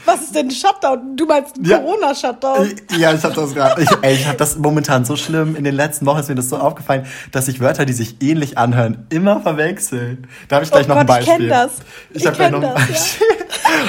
Was 0.07 0.23
ist 0.23 0.35
denn 0.35 0.47
ein 0.49 0.51
Shutdown? 0.51 1.15
Du 1.17 1.27
meinst 1.27 1.57
Ja. 1.63 1.79
Corona-Shutdown? 1.79 2.71
Ja, 2.97 3.13
ich 3.13 3.23
habe 3.23 3.35
das 3.35 3.55
gerade. 3.55 3.83
Ich, 3.83 3.91
ey, 4.01 4.15
ich 4.15 4.27
habe 4.27 4.39
das 4.39 4.57
momentan 4.57 5.05
so 5.05 5.15
schlimm. 5.17 5.57
In 5.57 5.65
den 5.65 5.75
letzten 5.75 6.07
Wochen 6.07 6.21
ist 6.21 6.29
mir 6.31 6.35
das 6.37 6.49
so 6.49 6.57
aufgefallen, 6.57 7.05
dass 7.33 7.49
ich 7.49 7.61
Wörter, 7.61 7.85
die 7.85 7.93
sich 7.93 8.23
ähnlich 8.23 8.57
anhören, 8.57 9.07
immer 9.11 9.41
verwechsel. 9.43 10.19
Da 10.49 10.57
habe 10.57 10.65
ich 10.65 10.71
gleich 10.71 10.87
Oh 10.87 10.89
noch 10.91 10.97
ein 10.97 11.07
Gott, 11.07 11.21
ich 11.21 11.27
Beispiel. 11.27 11.49
kenn 11.49 11.49
das. 11.51 11.73
Ich, 12.11 12.17
Ich 12.23 12.27
habe 12.27 12.37
gleich 12.37 12.51
kenn 12.51 12.61
noch 12.63 12.69
ein 12.69 12.75
das, 12.77 12.89
Beispiel. 12.89 13.27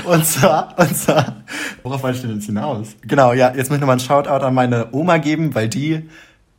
Und 0.05 0.25
zwar, 0.25 0.73
und 0.77 0.97
zwar, 0.97 1.35
worauf 1.83 2.03
wollte 2.03 2.17
ich 2.17 2.21
denn 2.23 2.35
jetzt 2.35 2.45
hinaus? 2.45 2.87
Genau, 3.03 3.33
ja, 3.33 3.47
jetzt 3.49 3.69
möchte 3.69 3.75
ich 3.75 3.79
nochmal 3.81 3.93
einen 3.93 3.99
Shoutout 4.01 4.45
an 4.45 4.53
meine 4.53 4.87
Oma 4.91 5.17
geben, 5.17 5.55
weil 5.55 5.69
die 5.69 6.09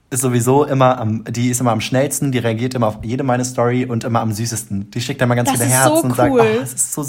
ist 0.08 0.20
sowieso 0.20 0.64
immer 0.64 0.98
am, 0.98 1.24
die 1.24 1.50
ist 1.50 1.60
immer 1.60 1.72
am 1.72 1.80
schnellsten, 1.80 2.30
die 2.30 2.38
reagiert 2.38 2.74
immer 2.74 2.86
auf 2.86 2.98
jede 3.02 3.24
meine 3.24 3.44
Story 3.44 3.84
und 3.84 4.04
immer 4.04 4.20
am 4.20 4.32
süßesten. 4.32 4.90
Die 4.90 5.00
schickt 5.00 5.20
immer 5.20 5.34
ganz 5.34 5.50
Das 5.50 5.60
viele 5.60 5.70
Herzen 5.70 5.96
so 5.96 6.02
und 6.02 6.16
sagt, 6.16 6.32
cool. 6.32 6.40
oh, 6.40 6.62
es 6.62 6.74
ist 6.74 6.92
so, 6.92 7.04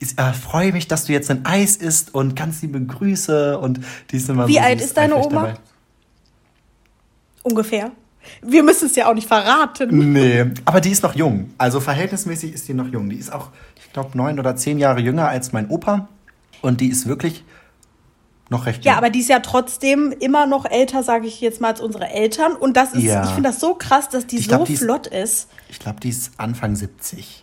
ich 0.00 0.18
äh, 0.18 0.32
freue 0.32 0.72
mich, 0.72 0.88
dass 0.88 1.04
du 1.04 1.12
jetzt 1.12 1.30
ein 1.30 1.44
Eis 1.46 1.76
isst 1.76 2.14
und 2.14 2.34
ganz 2.34 2.60
liebe 2.62 2.80
Grüße 2.80 3.58
und 3.58 3.80
die 4.10 4.16
ist 4.16 4.28
immer 4.28 4.48
Wie 4.48 4.54
so 4.54 4.60
alt 4.60 4.80
ist 4.80 4.96
deine 4.96 5.16
Oma? 5.16 5.54
Ungefähr. 7.44 7.92
Wir 8.40 8.62
müssen 8.62 8.86
es 8.86 8.96
ja 8.96 9.08
auch 9.08 9.14
nicht 9.14 9.26
verraten. 9.26 10.12
Nee, 10.12 10.46
aber 10.64 10.80
die 10.80 10.90
ist 10.90 11.02
noch 11.02 11.14
jung. 11.14 11.50
Also 11.58 11.80
verhältnismäßig 11.80 12.52
ist 12.52 12.68
die 12.68 12.74
noch 12.74 12.86
jung. 12.86 13.08
Die 13.08 13.16
ist 13.16 13.32
auch, 13.32 13.48
ich 13.76 13.92
glaube, 13.92 14.16
neun 14.16 14.38
oder 14.38 14.56
zehn 14.56 14.78
Jahre 14.78 15.00
jünger 15.00 15.28
als 15.28 15.52
mein 15.52 15.68
Opa. 15.68 16.08
Und 16.60 16.80
die 16.80 16.88
ist 16.88 17.06
wirklich 17.06 17.44
noch 18.52 18.66
recht 18.66 18.84
jung. 18.84 18.92
Ja, 18.92 18.98
aber 18.98 19.10
die 19.10 19.18
ist 19.18 19.28
ja 19.28 19.40
trotzdem 19.40 20.14
immer 20.20 20.46
noch 20.46 20.64
älter, 20.70 21.02
sage 21.02 21.26
ich 21.26 21.40
jetzt 21.40 21.60
mal, 21.60 21.68
als 21.68 21.80
unsere 21.80 22.08
Eltern. 22.08 22.52
Und 22.52 22.76
das 22.76 22.92
ist, 22.92 23.02
Ja. 23.02 23.24
ich 23.24 23.30
finde 23.30 23.48
das 23.50 23.58
so 23.58 23.74
krass, 23.74 24.08
dass 24.08 24.26
die 24.28 24.36
Ich 24.38 24.44
so 24.44 24.50
glaub, 24.50 24.66
die 24.66 24.76
flott 24.76 25.06
ist. 25.08 25.48
ich 25.68 25.78
glaube, 25.80 25.98
die 26.00 26.10
ist 26.10 26.30
Anfang 26.38 26.76
70. 26.76 27.40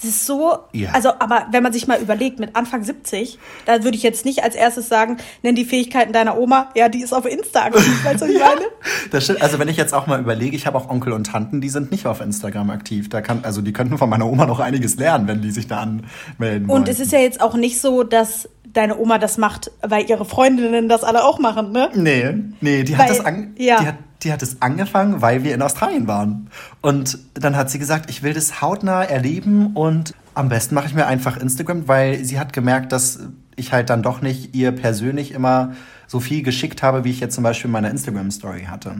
Es 0.00 0.04
ist 0.04 0.26
so, 0.26 0.56
ja. 0.72 0.90
also, 0.92 1.08
aber 1.18 1.48
wenn 1.50 1.64
man 1.64 1.72
sich 1.72 1.88
mal 1.88 2.00
überlegt, 2.00 2.38
mit 2.38 2.54
Anfang 2.54 2.84
70, 2.84 3.36
da 3.66 3.82
würde 3.82 3.96
ich 3.96 4.04
jetzt 4.04 4.24
nicht 4.24 4.44
als 4.44 4.54
erstes 4.54 4.88
sagen, 4.88 5.16
nenn 5.42 5.56
die 5.56 5.64
Fähigkeiten 5.64 6.12
deiner 6.12 6.38
Oma, 6.38 6.68
ja, 6.76 6.88
die 6.88 7.02
ist 7.02 7.12
auf 7.12 7.26
Insta 7.26 7.64
aktiv, 7.64 8.04
weißt 8.04 8.20
du, 8.22 8.26
was 8.26 8.32
ich 8.32 8.38
meine? 8.38 8.60
Das 9.10 9.24
stimmt. 9.24 9.42
Also, 9.42 9.58
wenn 9.58 9.66
ich 9.66 9.76
jetzt 9.76 9.94
auch 9.94 10.06
mal 10.06 10.20
überlege, 10.20 10.54
ich 10.54 10.66
habe 10.68 10.78
auch 10.78 10.88
Onkel 10.88 11.12
und 11.12 11.24
Tanten, 11.26 11.60
die 11.60 11.68
sind 11.68 11.90
nicht 11.90 12.06
auf 12.06 12.20
Instagram 12.20 12.70
aktiv. 12.70 13.08
Da 13.08 13.22
kann, 13.22 13.40
also, 13.42 13.60
die 13.60 13.72
könnten 13.72 13.98
von 13.98 14.08
meiner 14.08 14.26
Oma 14.26 14.46
noch 14.46 14.60
einiges 14.60 14.96
lernen, 14.98 15.26
wenn 15.26 15.42
die 15.42 15.50
sich 15.50 15.66
da 15.66 15.78
anmelden. 15.80 16.70
Und 16.70 16.86
es 16.88 17.00
ist 17.00 17.10
ja 17.10 17.18
jetzt 17.18 17.40
auch 17.40 17.54
nicht 17.54 17.80
so, 17.80 18.04
dass 18.04 18.48
deine 18.72 18.98
Oma 18.98 19.18
das 19.18 19.38
macht, 19.38 19.70
weil 19.82 20.08
ihre 20.08 20.24
Freundinnen 20.24 20.88
das 20.88 21.04
alle 21.04 21.24
auch 21.24 21.38
machen, 21.38 21.72
ne? 21.72 21.90
Nee, 21.94 22.34
nee, 22.60 22.82
die 22.82 22.92
weil, 22.92 23.00
hat 23.00 23.10
das 23.10 23.24
an, 23.24 23.54
ja. 23.56 23.80
die 23.80 23.86
hat 23.86 23.94
die 24.22 24.32
hat 24.32 24.42
es 24.42 24.60
angefangen, 24.60 25.22
weil 25.22 25.44
wir 25.44 25.54
in 25.54 25.62
Australien 25.62 26.08
waren. 26.08 26.50
Und 26.80 27.18
dann 27.34 27.56
hat 27.56 27.70
sie 27.70 27.78
gesagt, 27.78 28.10
ich 28.10 28.22
will 28.22 28.34
das 28.34 28.60
hautnah 28.60 29.04
erleben 29.04 29.74
und 29.74 30.14
am 30.34 30.48
besten 30.48 30.74
mache 30.74 30.86
ich 30.86 30.94
mir 30.94 31.06
einfach 31.06 31.36
Instagram, 31.36 31.88
weil 31.88 32.24
sie 32.24 32.38
hat 32.38 32.52
gemerkt, 32.52 32.92
dass 32.92 33.20
ich 33.56 33.72
halt 33.72 33.90
dann 33.90 34.02
doch 34.02 34.20
nicht 34.20 34.54
ihr 34.54 34.72
persönlich 34.72 35.32
immer 35.32 35.72
so 36.08 36.18
viel 36.18 36.42
geschickt 36.42 36.82
habe, 36.82 37.04
wie 37.04 37.10
ich 37.10 37.20
jetzt 37.20 37.34
zum 37.34 37.44
Beispiel 37.44 37.70
meine 37.70 37.90
Instagram-Story 37.90 38.64
hatte. 38.64 38.96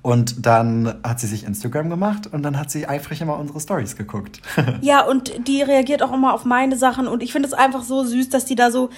Und 0.00 0.46
dann 0.46 0.94
hat 1.02 1.20
sie 1.20 1.26
sich 1.26 1.44
Instagram 1.44 1.90
gemacht 1.90 2.28
und 2.32 2.42
dann 2.44 2.58
hat 2.58 2.70
sie 2.70 2.86
eifrig 2.86 3.20
immer 3.20 3.36
unsere 3.36 3.60
Stories 3.60 3.96
geguckt. 3.96 4.40
ja, 4.80 5.04
und 5.04 5.46
die 5.46 5.60
reagiert 5.62 6.02
auch 6.02 6.12
immer 6.12 6.32
auf 6.32 6.44
meine 6.44 6.76
Sachen 6.76 7.08
und 7.08 7.22
ich 7.22 7.32
finde 7.32 7.48
es 7.48 7.52
einfach 7.52 7.82
so 7.82 8.04
süß, 8.04 8.30
dass 8.30 8.46
die 8.46 8.54
da 8.54 8.70
so 8.70 8.90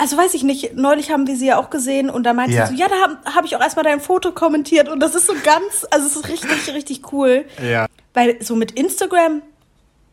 also 0.00 0.16
weiß 0.16 0.34
ich 0.34 0.44
nicht, 0.44 0.76
neulich 0.76 1.10
haben 1.10 1.26
wir 1.26 1.36
sie 1.36 1.46
ja 1.46 1.58
auch 1.58 1.70
gesehen 1.70 2.08
und 2.08 2.22
da 2.22 2.32
meinte 2.32 2.54
ja. 2.54 2.66
sie 2.66 2.76
so, 2.76 2.80
ja, 2.80 2.88
da 2.88 2.94
habe 3.02 3.16
hab 3.34 3.44
ich 3.44 3.56
auch 3.56 3.60
erstmal 3.60 3.84
dein 3.84 4.00
Foto 4.00 4.30
kommentiert 4.30 4.88
und 4.88 5.00
das 5.00 5.16
ist 5.16 5.26
so 5.26 5.34
ganz, 5.42 5.84
also 5.90 6.06
es 6.06 6.14
ist 6.14 6.28
richtig, 6.28 6.72
richtig 6.72 7.12
cool. 7.12 7.44
Ja. 7.60 7.86
Weil 8.14 8.40
so 8.40 8.54
mit 8.54 8.70
Instagram, 8.70 9.42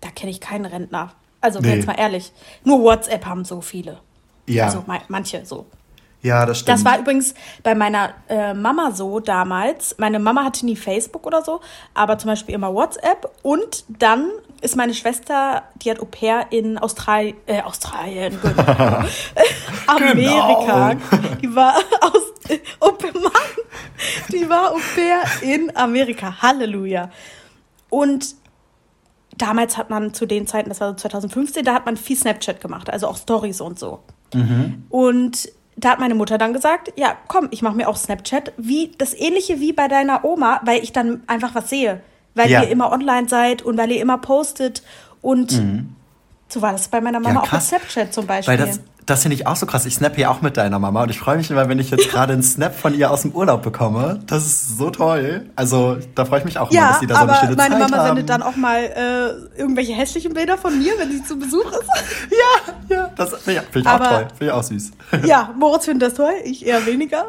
da 0.02 0.10
kenne 0.10 0.32
ich 0.32 0.42
keinen 0.42 0.66
Rentner. 0.66 1.14
Also 1.40 1.60
nee. 1.60 1.76
jetzt 1.76 1.86
mal 1.86 1.94
ehrlich. 1.94 2.32
Nur 2.64 2.82
WhatsApp 2.82 3.28
haben 3.28 3.46
so 3.46 3.62
viele. 3.62 4.00
Ja. 4.48 4.66
Also 4.66 4.84
manche 5.08 5.46
so. 5.46 5.68
Ja, 6.26 6.44
das 6.48 6.60
stimmt. 6.60 6.70
Das 6.70 6.84
war 6.84 6.98
übrigens 6.98 7.36
bei 7.62 7.76
meiner 7.76 8.16
äh, 8.28 8.56
Mama 8.56 8.90
so 8.92 9.20
damals. 9.20 9.96
Meine 10.00 10.18
Mama 10.18 10.44
hatte 10.44 10.66
nie 10.66 10.76
Facebook 10.76 11.28
oder 11.28 11.44
so, 11.44 11.62
aber 11.94 12.18
zum 12.18 12.32
Beispiel 12.32 12.56
immer 12.56 12.74
WhatsApp. 12.74 13.30
Und 13.44 13.86
dann 13.88 14.32
ist 14.60 14.76
meine 14.76 14.96
Schwester, 14.96 15.62
die 15.76 15.92
hat 15.92 16.00
Au 16.00 16.06
pair 16.06 16.48
in 16.50 16.80
Australien, 16.80 17.36
äh, 17.46 17.62
Australien, 17.62 18.40
genau. 18.42 19.04
Amerika. 19.86 20.94
Genau. 20.94 21.36
Die 21.44 21.56
war 21.56 21.76
aus, 22.02 22.24
oh 22.80 22.94
Mann, 23.14 23.32
die 24.32 24.50
war 24.50 24.72
Au 24.72 24.80
pair 24.96 25.22
in 25.42 25.78
Amerika. 25.78 26.42
Halleluja. 26.42 27.12
Und 27.92 28.34
damals 29.38 29.78
hat 29.78 29.92
man 29.92 30.16
zu 30.16 30.26
den 30.26 30.48
Zeiten, 30.48 30.70
das 30.70 30.82
war 30.82 30.90
so 30.90 30.96
2015, 30.96 31.64
da 31.64 31.76
hat 31.76 31.86
man 31.86 31.98
viel 31.98 32.18
Snapchat 32.18 32.62
gemacht, 32.62 32.90
also 32.90 33.08
auch 33.08 33.18
Stories 33.18 33.62
und 33.62 33.78
so. 33.78 34.00
Mhm. 34.34 34.86
Und 34.90 35.50
da 35.78 35.90
hat 35.90 36.00
meine 36.00 36.16
Mutter 36.16 36.38
dann 36.38 36.54
gesagt, 36.54 36.94
ja, 36.96 37.18
komm, 37.28 37.50
ich 37.52 37.62
mache 37.62 37.76
mir 37.76 37.88
auch 37.88 37.98
Snapchat, 37.98 38.54
wie 38.58 38.92
das 38.98 39.14
ähnliche 39.14 39.60
wie 39.60 39.74
bei 39.74 39.88
deiner 39.88 40.24
Oma, 40.24 40.62
weil 40.64 40.82
ich 40.84 40.94
dann 40.94 41.24
einfach 41.28 41.54
was 41.54 41.70
sehe, 41.70 42.02
weil 42.34 42.50
ja. 42.50 42.64
ihr 42.64 42.70
immer 42.70 42.92
online 42.92 43.28
seid 43.28 43.62
und 43.62 43.78
weil 43.78 43.92
ihr 43.92 44.02
immer 44.02 44.18
postet 44.18 44.84
und 45.22 45.52
mhm. 45.52 45.96
so 46.48 46.62
war 46.62 46.72
das 46.72 46.88
bei 46.88 47.02
meiner 47.02 47.20
Mama 47.20 47.42
ja, 47.42 47.42
auch 47.42 47.52
mit 47.52 47.62
Snapchat 47.62 48.14
zum 48.14 48.26
Beispiel. 48.26 48.58
Weil 48.58 48.66
das, 48.66 48.80
das 49.06 49.22
finde 49.22 49.36
ich 49.36 49.46
auch 49.46 49.56
so 49.56 49.66
krass. 49.66 49.86
Ich 49.86 49.96
snappe 49.96 50.20
ja 50.20 50.30
auch 50.30 50.42
mit 50.42 50.58
deiner 50.58 50.80
Mama 50.80 51.04
und 51.04 51.10
ich 51.10 51.20
freue 51.20 51.38
mich 51.38 51.52
immer, 51.52 51.70
wenn 51.70 51.78
ich 51.80 51.92
jetzt 51.92 52.10
gerade 52.12 52.34
einen 52.34 52.44
Snap 52.44 52.76
von 52.76 52.94
ihr 52.94 53.12
aus 53.12 53.22
dem 53.22 53.32
Urlaub 53.32 53.62
bekomme. 53.62 54.20
Das 54.26 54.46
ist 54.46 54.78
so 54.78 54.90
toll. 54.90 55.46
Also 55.56 55.98
da 56.16 56.26
freue 56.26 56.40
ich 56.40 56.46
mich 56.46 56.58
auch 56.58 56.72
ja, 56.72 56.80
immer, 56.80 56.90
dass 56.90 57.00
sie 57.00 57.08
da 57.08 57.16
so 57.16 57.22
eine 57.22 57.36
schöne 57.36 57.58
Zeit 57.58 57.72
haben. 57.72 57.80
meine 57.80 57.92
Mama 57.92 58.06
sendet 58.06 58.30
dann 58.30 58.42
auch 58.42 58.56
mal 58.56 58.80
äh, 58.80 59.60
irgendwelche 59.60 59.94
hässlichen 59.94 60.34
Bilder 60.34 60.58
von 60.58 60.78
mir, 60.78 60.94
wenn 60.98 61.12
sie 61.12 61.24
zu 61.24 61.38
Besuch 61.38 61.66
ist. 61.72 61.90
ja, 62.90 62.96
ja, 62.96 63.12
das 63.16 63.36
finde 63.44 63.64
ich 63.76 63.88
aber, 63.88 64.06
auch 64.06 64.10
toll. 64.10 64.28
Finde 64.38 64.46
ich 64.46 64.52
auch 64.52 64.64
süß. 64.64 64.92
ja, 65.26 65.54
Moritz 65.58 65.86
findet 65.86 66.10
das 66.10 66.18
toll, 66.18 66.34
ich 66.44 66.66
eher 66.66 66.86
weniger. 66.86 67.28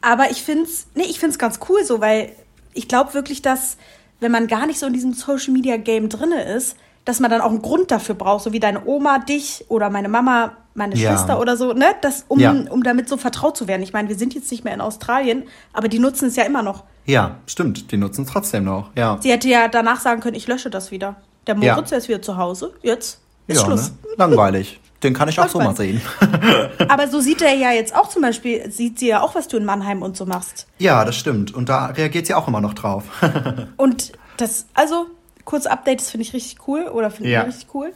aber 0.00 0.30
ich 0.30 0.42
finde 0.42 0.64
es 0.64 0.88
nee, 0.94 1.04
ich 1.04 1.20
find's 1.20 1.38
ganz 1.38 1.60
cool 1.68 1.84
so, 1.84 2.00
weil 2.00 2.32
ich 2.74 2.88
glaube 2.88 3.14
wirklich, 3.14 3.42
dass 3.42 3.76
wenn 4.18 4.32
man 4.32 4.48
gar 4.48 4.66
nicht 4.66 4.80
so 4.80 4.86
in 4.86 4.92
diesem 4.92 5.12
Social 5.12 5.52
Media 5.52 5.76
Game 5.76 6.08
drinne 6.08 6.42
ist, 6.42 6.76
dass 7.06 7.20
man 7.20 7.30
dann 7.30 7.40
auch 7.40 7.50
einen 7.50 7.62
Grund 7.62 7.90
dafür 7.90 8.14
braucht, 8.14 8.44
so 8.44 8.52
wie 8.52 8.60
deine 8.60 8.84
Oma 8.84 9.20
dich 9.20 9.64
oder 9.68 9.88
meine 9.88 10.08
Mama, 10.08 10.52
meine 10.74 10.94
ja. 10.96 11.10
Schwester 11.10 11.40
oder 11.40 11.56
so, 11.56 11.72
ne? 11.72 11.86
Das, 12.02 12.26
um, 12.28 12.38
ja. 12.38 12.50
um 12.50 12.82
damit 12.82 13.08
so 13.08 13.16
vertraut 13.16 13.56
zu 13.56 13.68
werden. 13.68 13.82
Ich 13.82 13.94
meine, 13.94 14.08
wir 14.08 14.16
sind 14.16 14.34
jetzt 14.34 14.50
nicht 14.50 14.64
mehr 14.64 14.74
in 14.74 14.80
Australien, 14.82 15.44
aber 15.72 15.88
die 15.88 16.00
nutzen 16.00 16.28
es 16.28 16.36
ja 16.36 16.42
immer 16.42 16.62
noch. 16.62 16.84
Ja, 17.06 17.36
stimmt, 17.46 17.92
die 17.92 17.96
nutzen 17.96 18.24
es 18.24 18.30
trotzdem 18.30 18.64
noch, 18.64 18.90
ja. 18.96 19.18
Sie 19.20 19.30
hätte 19.30 19.48
ja 19.48 19.68
danach 19.68 20.00
sagen 20.00 20.20
können, 20.20 20.34
ich 20.34 20.46
lösche 20.48 20.68
das 20.68 20.90
wieder. 20.90 21.16
Der 21.46 21.54
Moritz, 21.54 21.90
ja. 21.90 21.96
ist 21.96 22.08
wieder 22.08 22.20
zu 22.20 22.36
Hause, 22.36 22.74
jetzt 22.82 23.20
ist 23.46 23.60
ja, 23.60 23.64
Schluss. 23.64 23.90
Ne? 23.90 23.96
Langweilig. 24.16 24.80
Den 25.02 25.14
kann 25.14 25.28
ich 25.28 25.38
auch 25.38 25.48
so 25.48 25.58
mal 25.58 25.76
sehen. 25.76 26.00
Aber 26.88 27.06
so 27.06 27.20
sieht 27.20 27.40
er 27.40 27.54
ja 27.54 27.70
jetzt 27.70 27.94
auch 27.94 28.08
zum 28.08 28.22
Beispiel, 28.22 28.68
sieht 28.70 28.98
sie 28.98 29.08
ja 29.08 29.20
auch, 29.20 29.36
was 29.36 29.46
du 29.46 29.56
in 29.56 29.64
Mannheim 29.64 30.02
und 30.02 30.16
so 30.16 30.26
machst. 30.26 30.66
Ja, 30.78 31.04
das 31.04 31.16
stimmt. 31.16 31.54
Und 31.54 31.68
da 31.68 31.86
reagiert 31.86 32.26
sie 32.26 32.34
auch 32.34 32.48
immer 32.48 32.60
noch 32.60 32.74
drauf. 32.74 33.04
und 33.76 34.12
das, 34.38 34.66
also, 34.74 35.06
kurze 35.46 35.70
Update, 35.70 36.00
das 36.00 36.10
finde 36.10 36.26
ich 36.26 36.34
richtig 36.34 36.58
cool 36.68 36.82
oder 36.82 37.10
finde 37.10 37.30
ja. 37.30 37.42
ich 37.42 37.46
richtig 37.48 37.74
cool. 37.74 37.92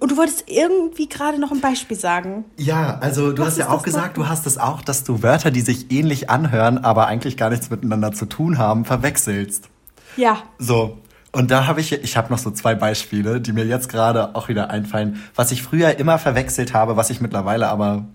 Und 0.00 0.10
du 0.10 0.16
wolltest 0.16 0.44
irgendwie 0.46 1.08
gerade 1.08 1.38
noch 1.38 1.50
ein 1.50 1.60
Beispiel 1.60 1.98
sagen. 1.98 2.46
Ja, 2.56 2.98
also 3.00 3.32
du 3.32 3.42
Was 3.42 3.48
hast 3.48 3.58
ja 3.58 3.68
auch 3.68 3.82
gesagt, 3.82 4.16
du 4.16 4.28
hast 4.28 4.46
es 4.46 4.56
auch, 4.56 4.80
dass 4.80 5.04
du 5.04 5.22
Wörter, 5.22 5.50
die 5.50 5.60
sich 5.60 5.90
ähnlich 5.92 6.30
anhören, 6.30 6.78
aber 6.78 7.06
eigentlich 7.06 7.36
gar 7.36 7.50
nichts 7.50 7.68
miteinander 7.68 8.12
zu 8.12 8.24
tun 8.24 8.56
haben, 8.56 8.86
verwechselst. 8.86 9.68
Ja. 10.16 10.38
So. 10.58 10.98
Und 11.32 11.50
da 11.50 11.66
habe 11.66 11.80
ich, 11.80 11.92
ich 11.92 12.16
habe 12.16 12.32
noch 12.32 12.38
so 12.38 12.52
zwei 12.52 12.76
Beispiele, 12.76 13.40
die 13.40 13.52
mir 13.52 13.66
jetzt 13.66 13.88
gerade 13.88 14.36
auch 14.36 14.48
wieder 14.48 14.70
einfallen. 14.70 15.22
Was 15.34 15.50
ich 15.50 15.64
früher 15.64 15.98
immer 15.98 16.18
verwechselt 16.18 16.74
habe, 16.74 16.96
was 16.96 17.10
ich 17.10 17.20
mittlerweile 17.20 17.68
aber 17.68 18.06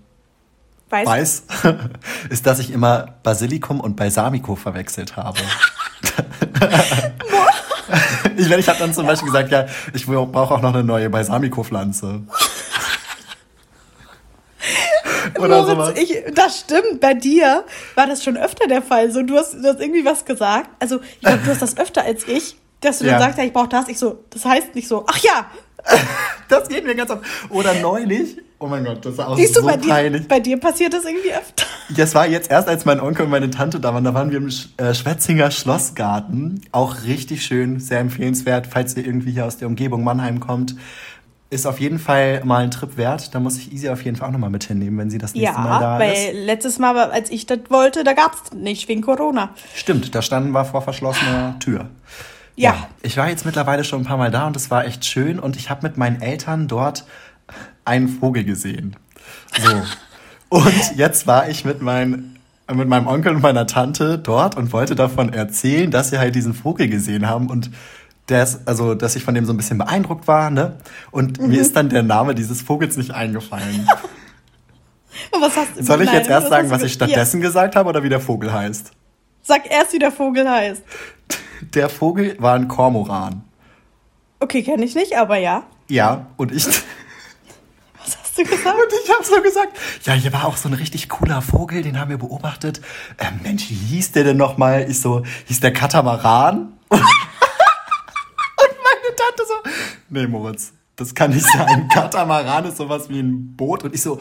weiß, 0.88 1.06
weiß 1.06 1.44
ist, 2.30 2.46
dass 2.46 2.58
ich 2.58 2.72
immer 2.72 3.14
Basilikum 3.22 3.78
und 3.78 3.96
Balsamico 3.96 4.56
verwechselt 4.56 5.16
habe. 5.18 5.38
ich 8.36 8.50
ich 8.50 8.68
habe 8.68 8.78
dann 8.78 8.94
zum 8.94 9.06
Beispiel 9.06 9.26
gesagt, 9.26 9.50
ja, 9.50 9.66
ich 9.94 10.06
brauche 10.06 10.54
auch 10.54 10.62
noch 10.62 10.74
eine 10.74 10.84
neue 10.84 11.10
Balsamico-Pflanze. 11.10 12.22
Oder 15.38 15.74
Moritz, 15.74 15.98
ich, 15.98 16.34
das 16.34 16.60
stimmt, 16.60 17.00
bei 17.00 17.14
dir 17.14 17.64
war 17.94 18.06
das 18.06 18.24
schon 18.24 18.36
öfter 18.36 18.66
der 18.66 18.82
Fall. 18.82 19.10
So, 19.10 19.22
du 19.22 19.36
hast, 19.36 19.54
du 19.54 19.64
hast 19.64 19.80
irgendwie 19.80 20.04
was 20.04 20.24
gesagt. 20.24 20.70
Also, 20.80 21.00
ich 21.02 21.20
glaube, 21.20 21.38
du 21.44 21.50
hast 21.50 21.62
das 21.62 21.76
öfter 21.76 22.02
als 22.02 22.26
ich, 22.26 22.56
dass 22.80 22.98
du 22.98 23.06
ja. 23.06 23.12
dann 23.12 23.20
sagst, 23.22 23.38
ja, 23.38 23.44
ich 23.44 23.52
brauche 23.52 23.68
das. 23.68 23.88
Ich 23.88 23.98
so, 23.98 24.24
das 24.30 24.44
heißt 24.44 24.74
nicht 24.74 24.88
so, 24.88 25.04
ach 25.08 25.18
ja. 25.18 25.46
das 26.48 26.68
geht 26.68 26.84
mir 26.84 26.94
ganz 26.94 27.10
oft. 27.10 27.22
Oder 27.50 27.74
neulich, 27.74 28.36
oh 28.58 28.66
mein 28.66 28.84
Gott, 28.84 29.04
das 29.04 29.16
war 29.18 29.28
auch 29.28 29.36
Siehst 29.36 29.54
so 29.54 29.60
du, 29.60 29.66
bei 29.66 29.76
peinlich. 29.76 30.22
Dir, 30.22 30.28
bei 30.28 30.40
dir 30.40 30.58
passiert 30.58 30.92
das 30.92 31.04
irgendwie 31.04 31.32
öfter. 31.32 31.64
Das 31.96 32.14
war 32.14 32.26
jetzt 32.26 32.50
erst, 32.50 32.68
als 32.68 32.84
mein 32.84 33.00
Onkel 33.00 33.24
und 33.24 33.30
meine 33.30 33.50
Tante 33.50 33.80
da 33.80 33.92
waren. 33.94 34.04
Da 34.04 34.14
waren 34.14 34.30
wir 34.30 34.38
im 34.38 34.48
äh, 34.76 34.94
Schwetzinger 34.94 35.50
Schlossgarten. 35.50 36.62
Auch 36.72 37.02
richtig 37.04 37.44
schön, 37.44 37.80
sehr 37.80 38.00
empfehlenswert, 38.00 38.66
falls 38.66 38.96
ihr 38.96 39.04
irgendwie 39.04 39.32
hier 39.32 39.46
aus 39.46 39.56
der 39.56 39.68
Umgebung 39.68 40.04
Mannheim 40.04 40.40
kommt. 40.40 40.76
Ist 41.52 41.66
auf 41.66 41.80
jeden 41.80 41.98
Fall 41.98 42.42
mal 42.44 42.62
ein 42.62 42.70
Trip 42.70 42.96
wert. 42.96 43.34
Da 43.34 43.40
muss 43.40 43.56
ich 43.58 43.72
Easy 43.72 43.88
auf 43.88 44.04
jeden 44.04 44.16
Fall 44.16 44.28
auch 44.28 44.32
nochmal 44.32 44.50
mithinnehmen, 44.50 44.98
wenn 44.98 45.10
sie 45.10 45.18
das 45.18 45.34
nächste 45.34 45.56
ja, 45.56 45.60
Mal 45.60 45.80
da 45.80 45.98
ist. 45.98 46.28
weil 46.28 46.36
letztes 46.44 46.78
Mal, 46.78 46.96
als 46.96 47.28
ich 47.30 47.46
das 47.46 47.58
wollte, 47.70 48.04
da 48.04 48.12
gab 48.12 48.34
es 48.34 48.52
nicht 48.52 48.86
wegen 48.86 49.00
Corona. 49.00 49.50
Stimmt, 49.74 50.14
da 50.14 50.22
standen 50.22 50.52
wir 50.52 50.64
vor 50.64 50.82
verschlossener 50.82 51.58
Tür. 51.58 51.86
Ja. 52.60 52.72
ja. 52.72 52.88
Ich 53.02 53.16
war 53.16 53.28
jetzt 53.28 53.46
mittlerweile 53.46 53.84
schon 53.84 54.02
ein 54.02 54.04
paar 54.04 54.18
Mal 54.18 54.30
da 54.30 54.46
und 54.46 54.56
es 54.56 54.70
war 54.70 54.84
echt 54.84 55.04
schön 55.04 55.38
und 55.38 55.56
ich 55.56 55.70
habe 55.70 55.86
mit 55.86 55.96
meinen 55.96 56.20
Eltern 56.20 56.68
dort 56.68 57.04
einen 57.84 58.08
Vogel 58.08 58.44
gesehen. 58.44 58.96
So. 59.58 59.82
Und 60.50 60.96
jetzt 60.96 61.26
war 61.26 61.48
ich 61.48 61.64
mit, 61.64 61.80
mein, 61.80 62.36
mit 62.72 62.88
meinem 62.88 63.06
Onkel 63.06 63.34
und 63.34 63.42
meiner 63.42 63.66
Tante 63.66 64.18
dort 64.18 64.56
und 64.56 64.72
wollte 64.72 64.94
davon 64.94 65.32
erzählen, 65.32 65.90
dass 65.90 66.10
sie 66.10 66.18
halt 66.18 66.34
diesen 66.34 66.54
Vogel 66.54 66.88
gesehen 66.88 67.28
haben 67.28 67.48
und 67.48 67.70
ist, 68.28 68.60
also, 68.64 68.94
dass 68.94 69.16
ich 69.16 69.24
von 69.24 69.34
dem 69.34 69.44
so 69.44 69.52
ein 69.52 69.56
bisschen 69.56 69.78
beeindruckt 69.78 70.28
war, 70.28 70.50
ne? 70.50 70.76
Und 71.10 71.40
mhm. 71.40 71.48
mir 71.48 71.60
ist 71.60 71.74
dann 71.74 71.88
der 71.88 72.04
Name 72.04 72.36
dieses 72.36 72.62
Vogels 72.62 72.96
nicht 72.96 73.10
eingefallen. 73.10 73.88
Soll 75.80 76.02
ich 76.02 76.12
jetzt 76.12 76.30
erst 76.30 76.48
sagen, 76.48 76.70
was 76.70 76.84
ich 76.84 76.92
stattdessen 76.92 77.40
ja. 77.40 77.46
gesagt 77.48 77.74
habe 77.74 77.88
oder 77.88 78.04
wie 78.04 78.08
der 78.08 78.20
Vogel 78.20 78.52
heißt? 78.52 78.92
Sag 79.42 79.70
erst, 79.70 79.92
wie 79.92 79.98
der 79.98 80.12
Vogel 80.12 80.48
heißt. 80.48 80.82
Der 81.74 81.88
Vogel 81.88 82.36
war 82.38 82.54
ein 82.54 82.68
Kormoran. 82.68 83.42
Okay, 84.38 84.62
kenne 84.62 84.84
ich 84.84 84.94
nicht, 84.94 85.16
aber 85.16 85.36
ja. 85.36 85.64
Ja, 85.88 86.26
und 86.36 86.52
ich 86.52 86.66
du 88.44 88.50
gesagt? 88.50 88.76
Und 88.76 88.92
ich 89.04 89.10
habe 89.12 89.24
so 89.24 89.42
gesagt, 89.42 89.76
ja, 90.04 90.12
hier 90.14 90.32
war 90.32 90.46
auch 90.46 90.56
so 90.56 90.68
ein 90.68 90.74
richtig 90.74 91.08
cooler 91.08 91.42
Vogel, 91.42 91.82
den 91.82 91.98
haben 91.98 92.10
wir 92.10 92.18
beobachtet. 92.18 92.80
Ähm, 93.18 93.40
Mensch, 93.42 93.68
wie 93.70 93.74
hieß 93.74 94.12
der 94.12 94.22
denn 94.24 94.36
nochmal? 94.36 94.86
Ich 94.88 95.00
so, 95.00 95.24
hieß 95.46 95.58
der 95.60 95.72
Katamaran? 95.72 96.58
Und 96.90 96.98
meine 96.98 97.08
Tante 99.16 99.42
so, 99.46 99.54
nee, 100.08 100.26
Moritz, 100.26 100.72
das 100.96 101.14
kann 101.14 101.30
nicht 101.30 101.46
sein. 101.46 101.88
Katamaran 101.88 102.64
ist 102.66 102.76
sowas 102.76 103.08
wie 103.08 103.20
ein 103.20 103.56
Boot. 103.56 103.84
Und 103.84 103.94
ich 103.94 104.02
so, 104.02 104.20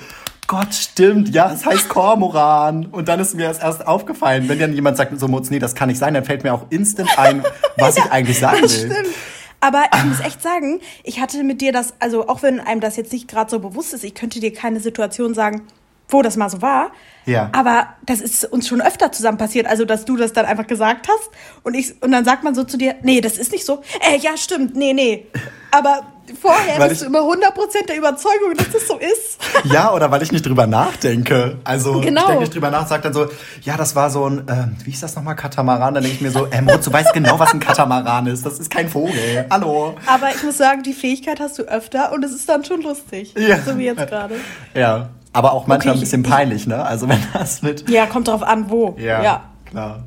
Gott, 0.49 0.73
stimmt, 0.73 1.29
ja, 1.29 1.53
es 1.53 1.63
heißt 1.63 1.89
Kormoran. 1.89 2.87
Und 2.87 3.07
dann 3.07 3.19
ist 3.19 3.35
mir 3.35 3.47
das 3.47 3.59
erst 3.59 3.85
aufgefallen. 3.85 4.49
Wenn 4.49 4.57
dann 4.57 4.73
jemand 4.73 4.97
sagt, 4.97 5.17
so 5.19 5.27
Moritz, 5.27 5.51
nee, 5.51 5.59
das 5.59 5.75
kann 5.75 5.89
nicht 5.89 5.99
sein, 5.99 6.15
dann 6.15 6.25
fällt 6.25 6.43
mir 6.43 6.55
auch 6.55 6.65
instant 6.71 7.07
ein, 7.19 7.43
was 7.77 7.95
ja, 7.97 8.05
ich 8.05 8.11
eigentlich 8.11 8.39
sagen 8.39 8.61
will. 8.63 8.67
Stimmt. 8.67 9.15
Aber 9.59 9.83
ich 9.95 10.03
muss 10.05 10.19
echt 10.21 10.41
sagen, 10.41 10.81
ich 11.03 11.21
hatte 11.21 11.43
mit 11.43 11.61
dir 11.61 11.71
das, 11.71 11.93
also 11.99 12.27
auch 12.27 12.41
wenn 12.41 12.59
einem 12.59 12.81
das 12.81 12.95
jetzt 12.95 13.13
nicht 13.13 13.27
gerade 13.27 13.51
so 13.51 13.59
bewusst 13.59 13.93
ist, 13.93 14.03
ich 14.03 14.15
könnte 14.15 14.39
dir 14.39 14.51
keine 14.51 14.79
Situation 14.79 15.35
sagen, 15.35 15.67
wo 16.07 16.23
das 16.23 16.35
mal 16.35 16.49
so 16.49 16.63
war. 16.63 16.93
Ja. 17.27 17.51
Aber 17.53 17.89
das 18.07 18.19
ist 18.19 18.43
uns 18.45 18.67
schon 18.67 18.81
öfter 18.81 19.11
zusammen 19.11 19.37
passiert, 19.37 19.67
also 19.67 19.85
dass 19.85 20.03
du 20.03 20.17
das 20.17 20.33
dann 20.33 20.47
einfach 20.47 20.65
gesagt 20.65 21.07
hast 21.07 21.29
und 21.61 21.75
ich 21.75 22.01
und 22.01 22.11
dann 22.11 22.25
sagt 22.25 22.43
man 22.43 22.55
so 22.55 22.63
zu 22.63 22.77
dir, 22.77 22.95
nee, 23.03 23.21
das 23.21 23.37
ist 23.37 23.51
nicht 23.51 23.67
so. 23.67 23.83
Äh, 24.01 24.17
ja, 24.17 24.35
stimmt, 24.35 24.75
nee, 24.75 24.93
nee. 24.93 25.27
Aber 25.69 26.07
vorher 26.35 26.79
Weil 26.79 26.89
bist 26.89 27.01
ich- 27.01 27.07
du 27.07 27.13
immer 27.13 27.25
100% 27.25 27.87
der 27.87 27.97
Überzeugung, 27.97 28.53
dass 28.57 28.69
das 28.71 28.87
so 28.87 28.97
ist. 28.97 29.39
Ja, 29.71 29.91
oder 29.93 30.09
weil 30.11 30.21
ich 30.23 30.31
nicht 30.31 30.45
drüber 30.45 30.67
nachdenke. 30.67 31.57
Also 31.63 31.99
Genau. 32.01 32.21
ich 32.21 32.27
denke 32.27 32.39
nicht 32.41 32.55
drüber 32.55 32.69
nach, 32.71 32.87
sag 32.87 33.01
dann 33.01 33.13
so, 33.13 33.27
ja, 33.61 33.75
das 33.77 33.95
war 33.95 34.09
so 34.09 34.25
ein, 34.29 34.43
ähm, 34.49 34.75
wie 34.83 34.91
ist 34.91 35.03
das 35.03 35.15
nochmal, 35.15 35.35
Katamaran? 35.35 35.93
Dann 35.93 36.03
denke 36.03 36.15
ich 36.15 36.21
mir 36.21 36.31
so, 36.31 36.45
äh, 36.45 36.61
Moritz, 36.61 36.85
du 36.85 36.93
weißt 36.93 37.13
genau, 37.13 37.39
was 37.39 37.53
ein 37.53 37.59
Katamaran 37.59 38.27
ist. 38.27 38.45
Das 38.45 38.59
ist 38.59 38.69
kein 38.71 38.89
Vogel. 38.89 39.45
Hallo. 39.49 39.95
Aber 40.05 40.29
ich 40.35 40.41
muss 40.43 40.57
sagen, 40.57 40.83
die 40.83 40.93
Fähigkeit 40.93 41.39
hast 41.39 41.57
du 41.59 41.63
öfter 41.63 42.11
und 42.13 42.23
es 42.23 42.31
ist 42.33 42.47
dann 42.47 42.63
schon 42.63 42.81
lustig. 42.81 43.33
Ja. 43.37 43.59
So 43.59 43.77
wie 43.77 43.85
jetzt 43.85 44.07
gerade. 44.07 44.35
Ja. 44.73 45.09
Aber 45.33 45.53
auch 45.53 45.67
manchmal 45.67 45.93
Okay, 45.93 45.99
ein 45.99 46.01
bisschen 46.01 46.23
ich- 46.23 46.29
peinlich, 46.29 46.67
ne? 46.67 46.83
Also 46.83 47.07
wenn 47.09 47.21
das 47.33 47.61
mit. 47.61 47.89
Ja, 47.89 48.05
kommt 48.07 48.27
drauf 48.27 48.41
an, 48.43 48.69
wo. 48.69 48.95
ja. 48.97 49.43
klar. 49.69 50.03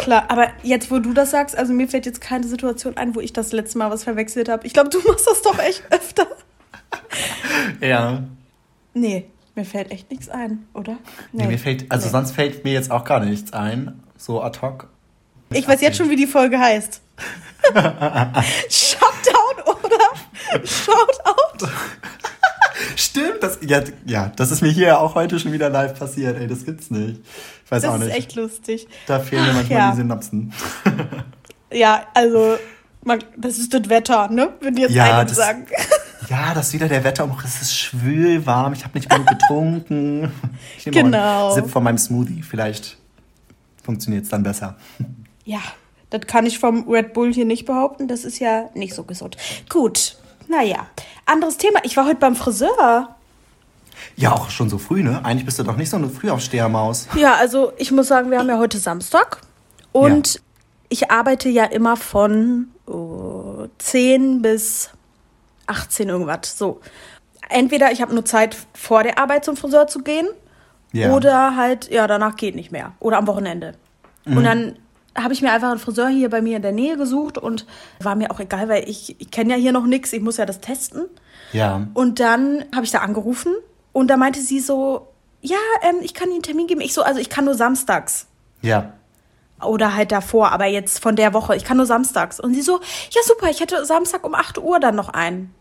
Klar, 0.00 0.24
aber 0.28 0.48
jetzt, 0.62 0.90
wo 0.90 0.98
du 0.98 1.12
das 1.12 1.30
sagst, 1.30 1.56
also 1.56 1.72
mir 1.72 1.88
fällt 1.88 2.06
jetzt 2.06 2.20
keine 2.20 2.46
Situation 2.46 2.96
ein, 2.96 3.14
wo 3.14 3.20
ich 3.20 3.32
das 3.32 3.52
letzte 3.52 3.78
Mal 3.78 3.90
was 3.90 4.04
verwechselt 4.04 4.48
habe. 4.48 4.66
Ich 4.66 4.72
glaube, 4.72 4.90
du 4.90 4.98
machst 5.08 5.26
das 5.26 5.42
doch 5.42 5.58
echt 5.58 5.82
öfter. 5.90 6.26
Ja. 7.80 8.22
Nee, 8.92 9.26
mir 9.54 9.64
fällt 9.64 9.90
echt 9.90 10.10
nichts 10.10 10.28
ein, 10.28 10.66
oder? 10.74 10.96
Nee, 11.32 11.46
mir 11.46 11.58
fällt, 11.58 11.90
also 11.90 12.06
Nee. 12.06 12.12
sonst 12.12 12.32
fällt 12.32 12.64
mir 12.64 12.72
jetzt 12.72 12.90
auch 12.90 13.04
gar 13.04 13.20
nichts 13.20 13.52
ein. 13.52 14.00
So 14.16 14.42
ad 14.42 14.60
hoc. 14.62 14.88
Ich 15.50 15.66
weiß 15.68 15.80
jetzt 15.80 15.96
schon, 15.98 16.10
wie 16.10 16.16
die 16.16 16.26
Folge 16.26 16.58
heißt. 16.58 17.00
Shutdown 18.68 19.74
oder 19.82 20.64
Shoutout? 20.66 21.66
Stimmt, 22.96 23.42
das, 23.42 23.58
ja, 23.62 23.82
ja, 24.06 24.32
das 24.36 24.50
ist 24.50 24.62
mir 24.62 24.70
hier 24.70 25.00
auch 25.00 25.14
heute 25.14 25.38
schon 25.38 25.52
wieder 25.52 25.70
live 25.70 25.98
passiert, 25.98 26.38
ey, 26.38 26.46
das 26.46 26.64
gibt's 26.64 26.90
nicht. 26.90 27.20
Ich 27.64 27.70
weiß 27.70 27.84
auch 27.84 27.92
Das 27.92 28.02
ist 28.02 28.06
nicht. 28.08 28.16
echt 28.18 28.34
lustig. 28.34 28.88
Da 29.06 29.20
fehlen 29.20 29.46
mir 29.46 29.52
manchmal 29.54 29.78
ja. 29.78 29.90
die 29.90 29.96
Synapsen. 29.98 30.52
Ja, 31.72 32.06
also, 32.14 32.56
man, 33.02 33.18
das 33.36 33.58
ist 33.58 33.74
das 33.74 33.88
Wetter, 33.88 34.28
ne? 34.28 34.50
Wenn 34.60 34.76
die 34.76 34.82
jetzt 34.82 34.92
Ja, 34.94 35.16
einige 35.18 35.26
das- 35.34 35.36
sagen. 35.36 35.66
Ja, 36.30 36.54
das 36.54 36.68
ist 36.68 36.72
wieder 36.72 36.88
der 36.88 37.04
Wetterumbruch. 37.04 37.44
Es 37.44 37.60
ist 37.60 37.76
schwül, 37.76 38.46
warm. 38.46 38.72
Ich 38.72 38.82
habe 38.84 38.96
nicht 38.96 39.10
genug 39.10 39.26
getrunken. 39.26 40.32
Ich 40.78 40.86
nehme 40.86 41.10
Genau. 41.10 41.46
einen 41.52 41.54
Sip 41.54 41.70
von 41.70 41.82
meinem 41.84 41.98
Smoothie. 41.98 42.40
Vielleicht 42.42 42.96
funktioniert 43.82 44.24
es 44.24 44.30
dann 44.30 44.42
besser. 44.42 44.76
Ja, 45.44 45.58
das 46.08 46.22
kann 46.26 46.46
ich 46.46 46.58
vom 46.58 46.88
Red 46.88 47.12
Bull 47.12 47.34
hier 47.34 47.44
nicht 47.44 47.66
behaupten. 47.66 48.08
Das 48.08 48.24
ist 48.24 48.38
ja 48.38 48.70
nicht 48.74 48.94
so 48.94 49.02
gesund. 49.04 49.36
Gut, 49.68 50.16
naja. 50.48 50.86
Anderes 51.26 51.56
Thema. 51.56 51.80
Ich 51.84 51.96
war 51.96 52.06
heute 52.06 52.20
beim 52.20 52.36
Friseur. 52.36 53.14
Ja, 54.16 54.32
auch 54.32 54.50
schon 54.50 54.68
so 54.68 54.78
früh, 54.78 55.02
ne? 55.02 55.24
Eigentlich 55.24 55.44
bist 55.44 55.58
du 55.58 55.62
doch 55.62 55.76
nicht 55.76 55.90
so 55.90 55.96
eine 55.96 56.08
Frühaufstehermaus. 56.08 57.08
Ja, 57.14 57.34
also 57.34 57.72
ich 57.76 57.90
muss 57.90 58.08
sagen, 58.08 58.30
wir 58.30 58.38
haben 58.38 58.48
ja 58.48 58.58
heute 58.58 58.78
Samstag. 58.78 59.40
Und 59.92 60.40
ich 60.88 61.10
arbeite 61.10 61.48
ja 61.48 61.64
immer 61.64 61.96
von 61.96 62.68
oh, 62.86 63.66
10 63.78 64.42
bis 64.42 64.90
18 65.66 66.08
irgendwas. 66.08 66.58
So. 66.58 66.80
Entweder 67.48 67.92
ich 67.92 68.02
habe 68.02 68.14
nur 68.14 68.24
Zeit 68.24 68.56
vor 68.74 69.02
der 69.02 69.18
Arbeit 69.18 69.44
zum 69.44 69.56
Friseur 69.56 69.86
zu 69.86 70.00
gehen. 70.00 70.26
Ja. 70.92 71.12
Oder 71.12 71.56
halt, 71.56 71.90
ja, 71.90 72.06
danach 72.06 72.36
geht 72.36 72.54
nicht 72.54 72.70
mehr. 72.70 72.92
Oder 73.00 73.18
am 73.18 73.26
Wochenende. 73.26 73.74
Mhm. 74.24 74.36
Und 74.36 74.44
dann 74.44 74.76
habe 75.16 75.32
ich 75.32 75.42
mir 75.42 75.52
einfach 75.52 75.70
einen 75.70 75.78
Friseur 75.78 76.08
hier 76.08 76.28
bei 76.30 76.42
mir 76.42 76.56
in 76.56 76.62
der 76.62 76.72
Nähe 76.72 76.96
gesucht 76.96 77.38
und 77.38 77.66
war 78.00 78.14
mir 78.14 78.30
auch 78.30 78.40
egal, 78.40 78.68
weil 78.68 78.88
ich, 78.88 79.20
ich 79.20 79.30
kenne 79.30 79.54
ja 79.54 79.56
hier 79.56 79.72
noch 79.72 79.86
nichts, 79.86 80.12
ich 80.12 80.22
muss 80.22 80.36
ja 80.36 80.46
das 80.46 80.60
testen. 80.60 81.04
Ja. 81.52 81.86
Und 81.94 82.20
dann 82.20 82.64
habe 82.74 82.84
ich 82.84 82.90
da 82.90 82.98
angerufen 82.98 83.52
und 83.92 84.08
da 84.08 84.16
meinte 84.16 84.40
sie 84.40 84.60
so, 84.60 85.08
ja, 85.40 85.58
ähm, 85.82 85.96
ich 86.00 86.14
kann 86.14 86.28
Ihnen 86.28 86.36
einen 86.36 86.42
Termin 86.42 86.66
geben. 86.66 86.80
Ich 86.80 86.94
so, 86.94 87.02
also 87.02 87.20
ich 87.20 87.28
kann 87.28 87.44
nur 87.44 87.54
samstags. 87.54 88.26
Ja. 88.62 88.94
Oder 89.62 89.94
halt 89.94 90.12
davor, 90.12 90.52
aber 90.52 90.66
jetzt 90.66 91.00
von 91.02 91.16
der 91.16 91.32
Woche. 91.32 91.56
Ich 91.56 91.64
kann 91.64 91.76
nur 91.76 91.86
samstags. 91.86 92.40
Und 92.40 92.54
sie 92.54 92.62
so, 92.62 92.80
ja 93.10 93.20
super, 93.24 93.48
ich 93.50 93.60
hätte 93.60 93.84
Samstag 93.86 94.24
um 94.26 94.34
8 94.34 94.58
Uhr 94.58 94.80
dann 94.80 94.94
noch 94.96 95.08
einen. 95.10 95.54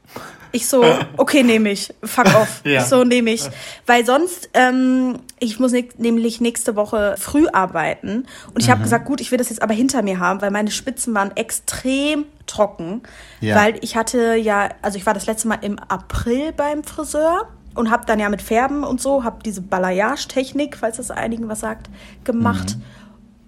Ich 0.51 0.67
so, 0.67 0.83
okay, 1.17 1.41
nehme 1.43 1.69
ich. 1.71 1.93
Fuck 2.03 2.25
off. 2.35 2.61
Ja. 2.65 2.81
Ich 2.81 2.87
so, 2.87 3.03
nehme 3.03 3.31
ich. 3.31 3.47
Weil 3.85 4.05
sonst, 4.05 4.49
ähm, 4.55 5.19
ich 5.39 5.59
muss 5.59 5.71
näch- 5.71 5.93
nämlich 5.97 6.41
nächste 6.41 6.75
Woche 6.75 7.15
früh 7.17 7.47
arbeiten. 7.47 8.25
Und 8.53 8.61
ich 8.61 8.69
habe 8.69 8.79
Mhm. 8.79 8.83
gesagt, 8.83 9.05
gut, 9.05 9.21
ich 9.21 9.31
will 9.31 9.37
das 9.37 9.49
jetzt 9.49 9.61
aber 9.61 9.73
hinter 9.73 10.01
mir 10.01 10.19
haben, 10.19 10.41
weil 10.41 10.51
meine 10.51 10.71
Spitzen 10.71 11.13
waren 11.13 11.31
extrem 11.37 12.25
trocken. 12.45 13.03
Ja. 13.41 13.55
Weil 13.55 13.77
ich 13.81 13.95
hatte 13.95 14.35
ja, 14.35 14.69
also 14.81 14.97
ich 14.97 15.05
war 15.05 15.13
das 15.13 15.27
letzte 15.27 15.47
Mal 15.47 15.59
im 15.61 15.79
April 15.79 16.51
beim 16.51 16.83
Friseur 16.83 17.47
und 17.75 17.89
habe 17.89 18.05
dann 18.05 18.19
ja 18.19 18.27
mit 18.29 18.41
Färben 18.41 18.83
und 18.83 18.99
so, 19.01 19.23
habe 19.23 19.37
diese 19.43 19.61
Balayage-Technik, 19.61 20.77
falls 20.77 20.97
das 20.97 21.09
einigen 21.09 21.47
was 21.47 21.61
sagt, 21.61 21.89
gemacht. 22.23 22.75
Mhm. 22.77 22.83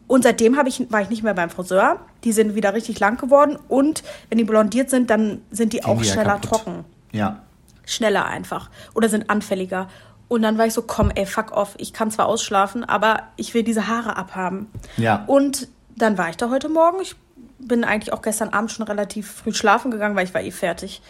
Und 0.07 0.23
seitdem 0.23 0.55
hab 0.57 0.67
ich, 0.67 0.91
war 0.91 1.01
ich 1.01 1.09
nicht 1.09 1.23
mehr 1.23 1.33
beim 1.33 1.49
Friseur. 1.49 1.99
Die 2.23 2.31
sind 2.31 2.53
wieder 2.55 2.73
richtig 2.73 2.99
lang 2.99 3.17
geworden. 3.17 3.57
Und 3.67 4.03
wenn 4.29 4.37
die 4.37 4.43
blondiert 4.43 4.89
sind, 4.89 5.09
dann 5.09 5.41
sind 5.51 5.73
die 5.73 5.83
auch 5.83 5.99
die 5.99 6.05
ja 6.07 6.13
schneller 6.13 6.33
kaputt. 6.39 6.49
trocken. 6.49 6.85
Ja. 7.11 7.41
Schneller 7.85 8.25
einfach. 8.25 8.69
Oder 8.93 9.09
sind 9.09 9.29
anfälliger. 9.29 9.87
Und 10.27 10.41
dann 10.43 10.57
war 10.57 10.65
ich 10.65 10.73
so, 10.73 10.81
komm, 10.83 11.11
ey, 11.13 11.25
fuck 11.25 11.51
off. 11.51 11.75
Ich 11.77 11.93
kann 11.93 12.11
zwar 12.11 12.27
ausschlafen, 12.27 12.83
aber 12.83 13.23
ich 13.35 13.53
will 13.53 13.63
diese 13.63 13.87
Haare 13.87 14.15
abhaben. 14.17 14.67
Ja. 14.97 15.23
Und 15.27 15.67
dann 15.95 16.17
war 16.17 16.29
ich 16.29 16.37
da 16.37 16.49
heute 16.49 16.69
Morgen. 16.69 16.97
Ich 17.01 17.15
bin 17.59 17.83
eigentlich 17.83 18.11
auch 18.13 18.21
gestern 18.21 18.49
Abend 18.49 18.71
schon 18.71 18.85
relativ 18.85 19.31
früh 19.31 19.53
schlafen 19.53 19.91
gegangen, 19.91 20.15
weil 20.15 20.25
ich 20.27 20.33
war 20.33 20.41
eh 20.41 20.51
fertig. 20.51 21.01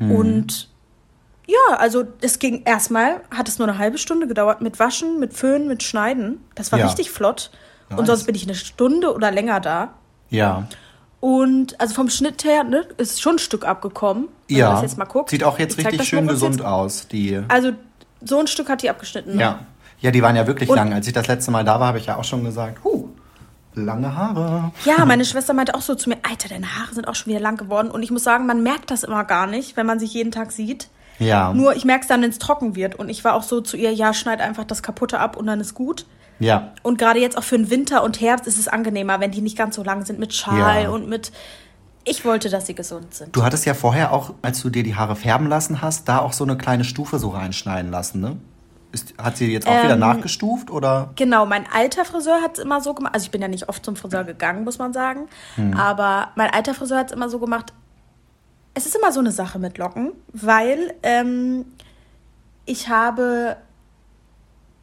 Und 0.00 0.68
ja, 1.46 1.76
also 1.76 2.04
es 2.22 2.38
ging 2.38 2.62
erstmal, 2.64 3.20
hat 3.30 3.46
es 3.48 3.58
nur 3.58 3.68
eine 3.68 3.78
halbe 3.78 3.98
Stunde 3.98 4.26
gedauert 4.26 4.60
mit 4.62 4.78
Waschen, 4.80 5.20
mit 5.20 5.32
Föhnen, 5.34 5.68
mit 5.68 5.82
Schneiden. 5.82 6.42
Das 6.54 6.72
war 6.72 6.78
Ja. 6.80 6.86
richtig 6.86 7.10
flott. 7.10 7.50
Und 7.92 8.00
Nice. 8.00 8.06
sonst 8.08 8.24
bin 8.26 8.34
ich 8.34 8.44
eine 8.44 8.54
Stunde 8.54 9.14
oder 9.14 9.30
länger 9.30 9.60
da. 9.60 9.90
Ja. 10.30 10.66
Und 11.20 11.80
also 11.80 11.94
vom 11.94 12.10
Schnitt 12.10 12.44
her 12.44 12.64
ne, 12.64 12.84
ist 12.96 13.22
schon 13.22 13.36
ein 13.36 13.38
Stück 13.38 13.64
abgekommen. 13.64 14.28
Wenn 14.48 14.56
Ja. 14.56 14.66
man 14.66 14.74
das 14.76 14.82
jetzt 14.82 14.98
mal 14.98 15.04
guckt. 15.04 15.30
Sieht 15.30 15.44
auch 15.44 15.58
jetzt 15.58 15.78
Ich 15.78 15.86
richtig 15.86 16.08
schön 16.08 16.26
gesund 16.26 16.56
Jetzt. 16.56 16.64
aus, 16.66 17.06
die. 17.08 17.40
Also 17.48 17.72
so 18.24 18.38
ein 18.40 18.46
Stück 18.48 18.68
hat 18.68 18.82
die 18.82 18.90
abgeschnitten. 18.90 19.36
Ne? 19.36 19.40
Ja. 19.42 19.58
Ja, 20.00 20.10
die 20.10 20.20
waren 20.22 20.34
ja 20.34 20.46
wirklich 20.48 20.68
Und- 20.68 20.76
lang. 20.76 20.92
Als 20.92 21.06
ich 21.06 21.12
das 21.12 21.28
letzte 21.28 21.52
Mal 21.52 21.64
da 21.64 21.78
war, 21.78 21.86
habe 21.88 21.98
ich 21.98 22.06
ja 22.06 22.16
auch 22.16 22.24
schon 22.24 22.42
gesagt, 22.42 22.82
huh, 22.82 23.08
lange 23.74 24.16
Haare. 24.16 24.72
Ja, 24.84 25.04
meine 25.06 25.24
Schwester 25.24 25.54
meinte 25.54 25.74
auch 25.76 25.80
so 25.82 25.94
zu 25.94 26.08
mir, 26.08 26.16
Alter, 26.28 26.48
deine 26.48 26.66
Haare 26.76 26.92
sind 26.92 27.06
auch 27.06 27.14
schon 27.14 27.30
wieder 27.30 27.40
lang 27.40 27.56
geworden. 27.56 27.88
Und 27.90 28.02
ich 28.02 28.10
muss 28.10 28.24
sagen, 28.24 28.46
man 28.46 28.62
merkt 28.64 28.90
das 28.90 29.04
immer 29.04 29.22
gar 29.24 29.46
nicht, 29.46 29.76
wenn 29.76 29.86
man 29.86 30.00
sich 30.00 30.12
jeden 30.12 30.32
Tag 30.32 30.50
sieht. 30.50 30.88
Ja. 31.20 31.52
Nur 31.54 31.76
ich 31.76 31.84
merke 31.84 32.02
es 32.02 32.08
dann, 32.08 32.20
wenn 32.22 32.30
es 32.30 32.40
trocken 32.40 32.74
wird. 32.74 32.96
Und 32.96 33.08
ich 33.08 33.22
war 33.22 33.34
auch 33.34 33.44
so 33.44 33.60
zu 33.60 33.76
ihr, 33.76 33.92
ja, 33.92 34.12
schneid 34.12 34.40
einfach 34.40 34.64
das 34.64 34.82
Kaputte 34.82 35.20
ab 35.20 35.36
und 35.36 35.46
dann 35.46 35.60
ist 35.60 35.74
gut. 35.74 36.04
Ja. 36.42 36.72
Und 36.82 36.98
gerade 36.98 37.20
jetzt 37.20 37.38
auch 37.38 37.42
für 37.44 37.56
den 37.56 37.70
Winter 37.70 38.02
und 38.02 38.20
Herbst 38.20 38.46
ist 38.46 38.58
es 38.58 38.68
angenehmer, 38.68 39.20
wenn 39.20 39.30
die 39.30 39.40
nicht 39.40 39.56
ganz 39.56 39.76
so 39.76 39.82
lang 39.82 40.04
sind 40.04 40.18
mit 40.18 40.34
Schal 40.34 40.82
Ja. 40.84 40.90
und 40.90 41.08
mit. 41.08 41.32
Ich 42.04 42.24
wollte, 42.24 42.50
dass 42.50 42.66
sie 42.66 42.74
gesund 42.74 43.14
sind. 43.14 43.34
Du 43.36 43.44
hattest 43.44 43.64
ja 43.64 43.74
vorher 43.74 44.12
auch, 44.12 44.34
als 44.42 44.60
du 44.60 44.70
dir 44.70 44.82
die 44.82 44.96
Haare 44.96 45.14
färben 45.14 45.46
lassen 45.48 45.82
hast, 45.82 46.08
da 46.08 46.18
auch 46.18 46.32
so 46.32 46.42
eine 46.42 46.56
kleine 46.56 46.82
Stufe 46.84 47.20
so 47.20 47.28
reinschneiden 47.28 47.92
lassen, 47.92 48.20
ne? 48.20 48.36
Ist, 48.90 49.14
hat 49.16 49.36
sie 49.36 49.50
jetzt 49.52 49.66
auch 49.68 49.84
wieder 49.84 49.94
Ähm, 49.94 50.00
nachgestuft 50.00 50.70
oder? 50.70 51.10
Genau, 51.16 51.46
mein 51.46 51.64
alter 51.72 52.04
Friseur 52.04 52.42
hat 52.42 52.58
es 52.58 52.64
immer 52.64 52.80
so 52.80 52.92
gemacht. 52.92 53.14
Also 53.14 53.24
ich 53.24 53.30
bin 53.30 53.40
ja 53.40 53.48
nicht 53.48 53.68
oft 53.68 53.82
zum 53.84 53.94
Friseur 53.96 54.24
gegangen, 54.24 54.64
muss 54.64 54.78
man 54.78 54.92
sagen. 54.92 55.28
Aber 55.78 56.28
mein 56.34 56.50
alter 56.50 56.74
Friseur 56.74 56.98
hat 56.98 57.06
es 57.06 57.12
immer 57.12 57.30
so 57.30 57.38
gemacht. 57.38 57.72
Es 58.74 58.84
ist 58.84 58.94
immer 58.96 59.10
so 59.12 59.20
eine 59.20 59.30
Sache 59.30 59.58
mit 59.58 59.78
Locken, 59.78 60.12
weil 60.32 60.92
ähm, 61.04 61.64
ich 62.66 62.88
habe, 62.88 63.56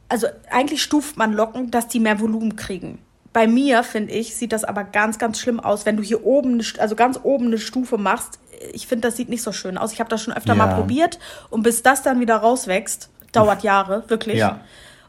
also 0.10 0.28
eigentlich 0.50 0.82
stuft 0.84 1.18
man 1.18 1.34
Locken, 1.34 1.72
dass 1.72 1.88
die 1.88 2.00
mehr 2.00 2.20
Volumen 2.20 2.56
kriegen. 2.56 3.00
Bei 3.32 3.48
mir, 3.48 3.84
finde 3.84 4.12
ich, 4.14 4.36
sieht 4.36 4.52
das 4.52 4.64
aber 4.64 4.84
ganz, 4.84 5.20
ganz 5.20 5.40
schlimm 5.40 5.60
aus, 5.60 5.86
wenn 5.86 5.98
du 5.98 6.04
hier 6.04 6.26
oben, 6.26 6.64
also 6.80 6.96
ganz 6.96 7.20
oben 7.22 7.46
eine 7.48 7.60
Stufe 7.60 7.98
machst. 7.98 8.40
Ich 8.74 8.88
finde, 8.88 9.08
das 9.08 9.18
sieht 9.18 9.30
nicht 9.30 9.44
so 9.44 9.52
schön 9.52 9.78
aus. 9.78 9.94
Ich 9.94 10.00
habe 10.00 10.10
das 10.10 10.24
schon 10.24 10.34
öfter 10.34 10.56
Ja. 10.56 10.66
mal 10.66 10.74
probiert 10.74 11.20
und 11.52 11.62
bis 11.62 11.84
das 11.84 12.02
dann 12.02 12.20
wieder 12.20 12.38
rauswächst, 12.38 13.10
dauert 13.32 13.62
Jahre, 13.62 14.04
wirklich. 14.08 14.38
Ja. 14.38 14.62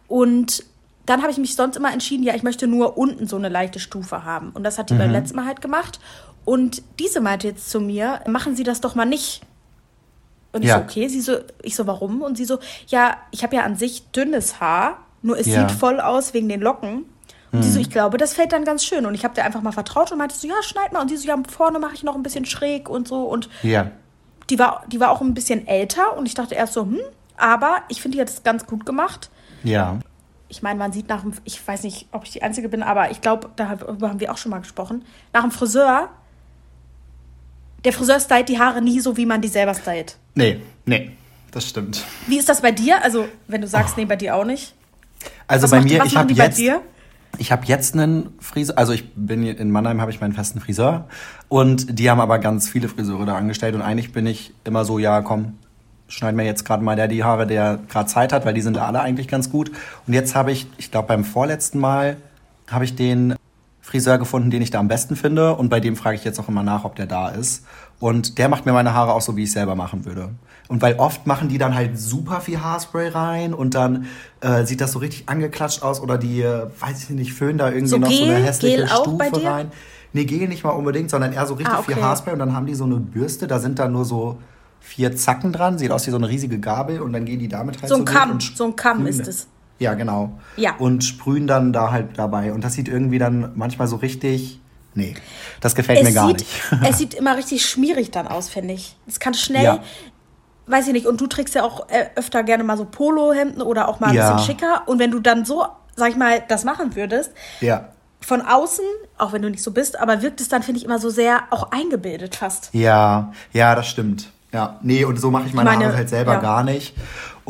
Und 0.07 0.65
dann 1.07 1.23
habe 1.23 1.33
ich 1.33 1.39
mich 1.39 1.57
sonst 1.57 1.77
immer 1.77 1.93
entschieden, 1.93 2.23
ja, 2.23 2.35
ich 2.35 2.43
möchte 2.43 2.67
nur 2.67 2.99
unten 2.99 3.27
so 3.27 3.37
eine 3.37 3.49
leichte 3.49 3.81
Stufe 3.81 4.25
haben. 4.25 4.51
Und 4.51 4.65
das 4.65 4.79
hat 4.79 4.91
die 4.91 4.95
beim 4.95 5.11
letzten 5.11 5.37
Mal 5.37 5.47
halt 5.47 5.63
gemacht. 5.63 5.99
Und 6.45 6.83
diese 6.99 7.21
meinte 7.21 7.49
jetzt 7.49 7.71
zu 7.71 7.81
mir, 7.81 8.21
machen 8.29 8.55
Sie 8.55 8.63
das 8.63 8.81
doch 8.81 8.95
mal 8.95 9.07
nicht. 9.07 9.43
Und 10.53 10.63
ich 10.63 10.69
Ja. 10.69 10.79
so, 10.79 10.83
okay. 10.83 11.09
Sie 11.09 11.21
so, 11.21 11.37
ich 11.63 11.77
so, 11.77 11.87
warum? 11.87 12.23
Und 12.23 12.37
sie 12.37 12.45
so, 12.45 12.59
ja, 12.89 13.17
ich 13.31 13.43
habe 13.43 13.57
ja 13.57 13.63
an 13.63 13.77
sich 13.77 14.11
dünnes 14.11 14.61
Haar, 14.61 14.99
nur 15.23 15.39
es 15.39 15.47
Ja. 15.47 15.61
sieht 15.69 15.77
voll 15.79 16.01
aus 16.01 16.35
wegen 16.35 16.49
den 16.49 16.61
Locken. 16.61 17.05
Und 17.53 17.63
sie 17.65 17.71
so, 17.73 17.81
ich 17.81 17.91
glaube, 17.91 18.17
das 18.17 18.33
fällt 18.35 18.53
dann 18.53 18.65
ganz 18.65 18.85
schön. 18.85 19.07
Und 19.07 19.15
ich 19.15 19.25
habe 19.25 19.35
dir 19.35 19.45
einfach 19.45 19.61
mal 19.61 19.73
vertraut 19.73 20.13
und 20.13 20.19
meinte 20.19 20.37
so, 20.37 20.47
ja, 20.47 20.55
schneid 20.63 20.93
mal. 20.93 21.01
Und 21.01 21.09
sie 21.09 21.17
so, 21.17 21.27
ja, 21.29 21.37
vorne 21.49 21.81
mache 21.81 21.95
ich 21.95 22.05
noch 22.05 22.15
ein 22.15 22.23
bisschen 22.23 22.45
schräg 22.45 22.89
und 22.89 23.09
so. 23.09 23.25
Und 23.25 23.49
Ja. 23.63 23.91
die 24.49 24.59
war, 24.59 24.85
die 24.87 25.01
war 25.01 25.11
auch 25.11 25.21
ein 25.21 25.35
bisschen 25.35 25.67
älter 25.67 26.17
und 26.17 26.27
ich 26.27 26.35
dachte 26.35 26.55
erst 26.55 26.75
so, 26.75 26.83
hm, 26.83 27.01
aber 27.37 27.79
ich 27.89 28.01
finde, 28.03 28.17
die 28.17 28.21
hat 28.23 28.29
es 28.29 28.43
ganz 28.45 28.67
gut 28.67 28.87
gemacht. 28.87 29.31
Ja. 29.65 29.99
Ich 30.49 30.63
meine, 30.63 30.79
man 30.79 30.93
sieht 30.93 31.09
nach 31.09 31.23
dem, 31.23 31.33
ich 31.45 31.67
weiß 31.67 31.83
nicht, 31.85 32.07
ob 32.13 32.25
ich 32.25 32.31
die 32.31 32.43
Einzige 32.43 32.69
bin, 32.69 32.83
aber 32.85 33.11
ich 33.11 33.21
glaube, 33.21 33.51
darüber 33.57 34.09
haben 34.11 34.21
wir 34.21 34.33
auch 34.33 34.39
schon 34.39 34.51
mal 34.51 34.59
gesprochen. 34.61 35.05
Nach 35.33 35.43
dem 35.43 35.51
Friseur 35.51 36.09
der 37.85 37.93
Friseur 37.93 38.21
stylt 38.21 38.49
die 38.49 38.59
Haare 38.59 38.83
nie 38.83 39.01
so, 39.01 39.17
wie 39.17 39.27
man 39.27 39.41
die 39.41 39.49
selber 39.49 39.75
stylt. 39.75 40.17
Nee, 40.35 40.61
nee, 40.87 41.11
das 41.51 41.69
stimmt. 41.69 42.05
Wie 42.27 42.39
ist 42.39 42.49
das 42.49 42.61
bei 42.61 42.73
dir? 42.73 43.03
Also, 43.03 43.27
wenn 43.49 43.61
du 43.61 43.67
sagst, 43.67 43.97
nee, 43.97 44.05
bei 44.05 44.17
dir 44.17 44.37
auch 44.37 44.45
nicht. 44.45 44.75
Also 45.47 45.65
Was 45.65 45.71
bei 45.73 45.79
macht- 45.79 45.89
mir, 45.91 46.05
ich 46.05 46.17
habe 46.17 46.33
jetzt, 46.33 46.61
ich 47.39 47.53
habe 47.53 47.65
jetzt 47.67 47.95
einen 47.95 48.33
Friseur, 48.41 48.79
also 48.79 48.93
ich 48.93 49.13
bin 49.15 49.45
in 49.45 49.71
Mannheim 49.71 50.01
habe 50.01 50.11
ich 50.11 50.21
meinen 50.21 50.33
festen 50.33 50.61
Friseur 50.61 51.09
und 51.49 51.99
die 51.99 52.11
haben 52.11 52.21
aber 52.21 52.39
ganz 52.39 52.69
viele 52.69 52.89
Friseure 52.89 53.27
da 53.27 53.35
angestellt 53.37 53.75
und 53.75 53.83
eigentlich 53.83 54.13
bin 54.13 54.27
ich 54.27 54.53
immer 54.65 54.85
so, 54.85 54.99
ja 54.99 55.21
komm, 55.21 55.59
schneid 56.09 56.35
mir 56.35 56.45
jetzt 56.45 56.65
gerade 56.65 56.83
mal 56.83 56.97
der 56.97 57.09
die 57.09 57.23
Haare, 57.25 57.47
der 57.47 57.79
gerade 57.89 58.09
Zeit 58.09 58.33
hat, 58.33 58.47
weil 58.47 58.55
die 58.55 58.63
sind 58.63 58.77
da 58.77 58.87
alle 58.87 59.01
eigentlich 59.01 59.29
ganz 59.29 59.51
gut. 59.51 59.71
Und 60.07 60.15
jetzt 60.15 60.35
habe 60.35 60.53
ich, 60.53 60.67
ich 60.79 60.91
glaube 60.91 61.09
beim 61.09 61.25
vorletzten 61.25 61.79
Mal 61.79 62.17
habe 62.71 62.85
ich 62.85 62.95
den 62.97 63.35
Friseur 63.91 64.19
gefunden, 64.19 64.51
den 64.51 64.63
ich 64.63 64.71
da 64.71 64.79
am 64.79 64.87
besten 64.89 65.17
finde 65.17 65.55
und 65.57 65.69
bei 65.69 65.81
dem 65.81 65.97
frage 65.97 66.15
ich 66.17 66.25
jetzt 66.25 66.39
auch 66.39 66.49
immer 66.49 66.63
nach, 66.63 66.85
ob 66.85 66.95
der 66.95 67.07
da 67.07 67.29
ist. 67.29 67.65
Und 67.99 68.39
der 68.39 68.49
macht 68.49 68.65
mir 68.65 68.73
meine 68.73 68.95
Haare 68.95 69.13
auch 69.13 69.21
so, 69.21 69.37
wie 69.37 69.43
ich 69.43 69.53
selber 69.53 69.75
machen 69.75 70.05
würde. 70.05 70.31
Und 70.69 70.81
weil 70.81 70.95
oft 70.95 71.27
machen 71.27 71.49
die 71.49 71.59
dann 71.59 71.75
halt 71.75 71.99
super 71.99 72.41
viel 72.41 72.61
Haarspray 72.63 73.09
rein 73.09 73.53
und 73.53 73.75
dann 73.75 74.07
äh, 74.41 74.65
sieht 74.65 74.81
das 74.81 74.93
so 74.93 75.01
richtig 75.01 75.29
angeklatscht 75.29 75.83
aus 75.83 76.01
oder 76.01 76.17
die, 76.17 76.41
äh, 76.41 76.67
weiß 76.79 77.03
ich 77.03 77.11
nicht, 77.11 77.33
föhnen 77.35 77.59
da 77.59 77.69
irgendwie 77.69 77.89
So 77.89 77.99
noch 77.99 78.11
so 78.13 78.23
eine 78.25 78.35
Gel? 78.37 78.45
hässliche 78.45 78.77
Gel 78.77 78.87
auch 78.87 79.03
Stufe 79.03 79.17
bei 79.19 79.31
dir? 79.31 79.51
rein. 79.51 79.73
Nee, 80.13 80.25
Gel 80.25 80.47
nicht 80.49 80.63
mal 80.63 80.71
unbedingt, 80.71 81.11
sondern 81.11 81.33
eher 81.33 81.45
so 81.47 81.55
richtig 81.55 81.75
Ah, 81.75 81.81
okay. 81.81 81.95
viel 81.95 82.03
Haarspray 82.03 82.33
und 82.33 82.39
dann 82.39 82.55
haben 82.55 82.67
die 82.67 82.75
so 82.77 82.85
eine 82.85 82.97
Bürste, 82.97 83.49
da 83.49 83.59
sind 83.59 83.81
da 83.81 83.89
nur 83.89 84.05
so 84.05 84.39
vier 84.81 85.15
Zacken 85.17 85.53
dran, 85.53 85.79
sieht 85.79 85.91
aus 85.91 86.07
wie 86.07 86.11
so 86.13 86.17
eine 86.17 86.29
riesige 86.29 86.59
Gabel 86.61 87.01
und 87.01 87.13
dann 87.13 87.25
gehen 87.25 87.41
die 87.41 87.49
damit 87.49 87.83
halt 87.83 87.89
So 87.89 87.97
ein 87.97 88.05
durch 88.07 88.17
Kamm, 88.17 88.39
so 88.41 88.65
ein 88.65 88.77
Kamm 88.77 89.07
ist 89.07 89.27
es. 89.27 89.49
Ja, 89.81 89.95
genau. 89.95 90.39
Ja. 90.57 90.77
Und 90.79 91.03
sprühen 91.03 91.47
dann 91.49 91.73
da 91.73 91.91
halt 91.91 92.17
dabei 92.19 92.53
und 92.53 92.63
das 92.63 92.75
sieht 92.75 92.87
irgendwie 92.87 93.19
dann 93.19 93.53
manchmal 93.57 93.89
so 93.89 93.97
richtig, 93.97 94.61
nee, 94.95 95.15
das 95.61 95.75
gefällt 95.75 96.05
mir 96.05 96.13
gar 96.13 96.29
sieht, 96.29 96.39
nicht. 96.39 96.63
es 96.89 96.99
sieht 96.99 97.15
immer 97.15 97.37
richtig 97.37 97.65
schmierig 97.67 98.11
dann 98.13 98.29
aus, 98.29 98.49
finde 98.51 98.75
ich. 98.75 98.95
Es 99.09 99.19
kann 99.21 99.33
schnell, 99.35 99.65
Ja. 99.65 99.79
weiß 100.67 100.87
ich 100.87 100.93
nicht, 100.93 101.07
und 101.07 101.21
du 101.21 101.27
trägst 101.27 101.55
ja 101.55 101.65
auch 101.65 101.89
äh, 101.89 102.11
öfter 102.15 102.43
gerne 102.43 102.63
mal 102.63 102.77
so 102.77 102.85
Polohemden 102.85 103.63
oder 103.63 103.89
auch 103.89 104.01
mal 104.01 104.09
ein 104.09 104.15
Ja. 104.15 104.35
bisschen 104.35 104.47
schicker. 104.55 104.83
Und 104.87 104.99
wenn 104.99 105.11
du 105.11 105.19
dann 105.19 105.45
so, 105.47 105.67
sag 105.97 106.11
ich 106.11 106.17
mal, 106.17 106.43
das 106.47 106.65
machen 106.65 106.95
würdest, 106.95 107.33
Ja. 107.61 107.89
von 108.21 108.43
außen, 108.43 108.85
auch 109.17 109.33
wenn 109.33 109.41
du 109.41 109.49
nicht 109.49 109.63
so 109.63 109.71
bist, 109.71 109.99
aber 109.99 110.21
wirkt 110.21 110.43
es 110.43 110.49
dann, 110.51 110.63
finde 110.63 110.79
ich, 110.79 110.85
immer 110.85 110.99
so 110.99 111.09
sehr 111.09 111.45
auch 111.49 111.73
eingebildet 111.73 112.37
fast. 112.37 112.69
Ja, 112.75 113.33
ja, 113.55 113.75
das 113.75 113.89
stimmt. 113.89 114.31
Ja, 114.53 114.79
nee, 114.83 115.05
und 115.05 115.19
so 115.21 115.31
mache 115.31 115.45
ich 115.47 115.55
meine, 115.55 115.71
meine, 115.71 115.85
Haare 115.87 115.97
halt 115.97 116.09
selber 116.09 116.33
ja. 116.35 116.41
gar 116.41 116.65
nicht. 116.65 116.95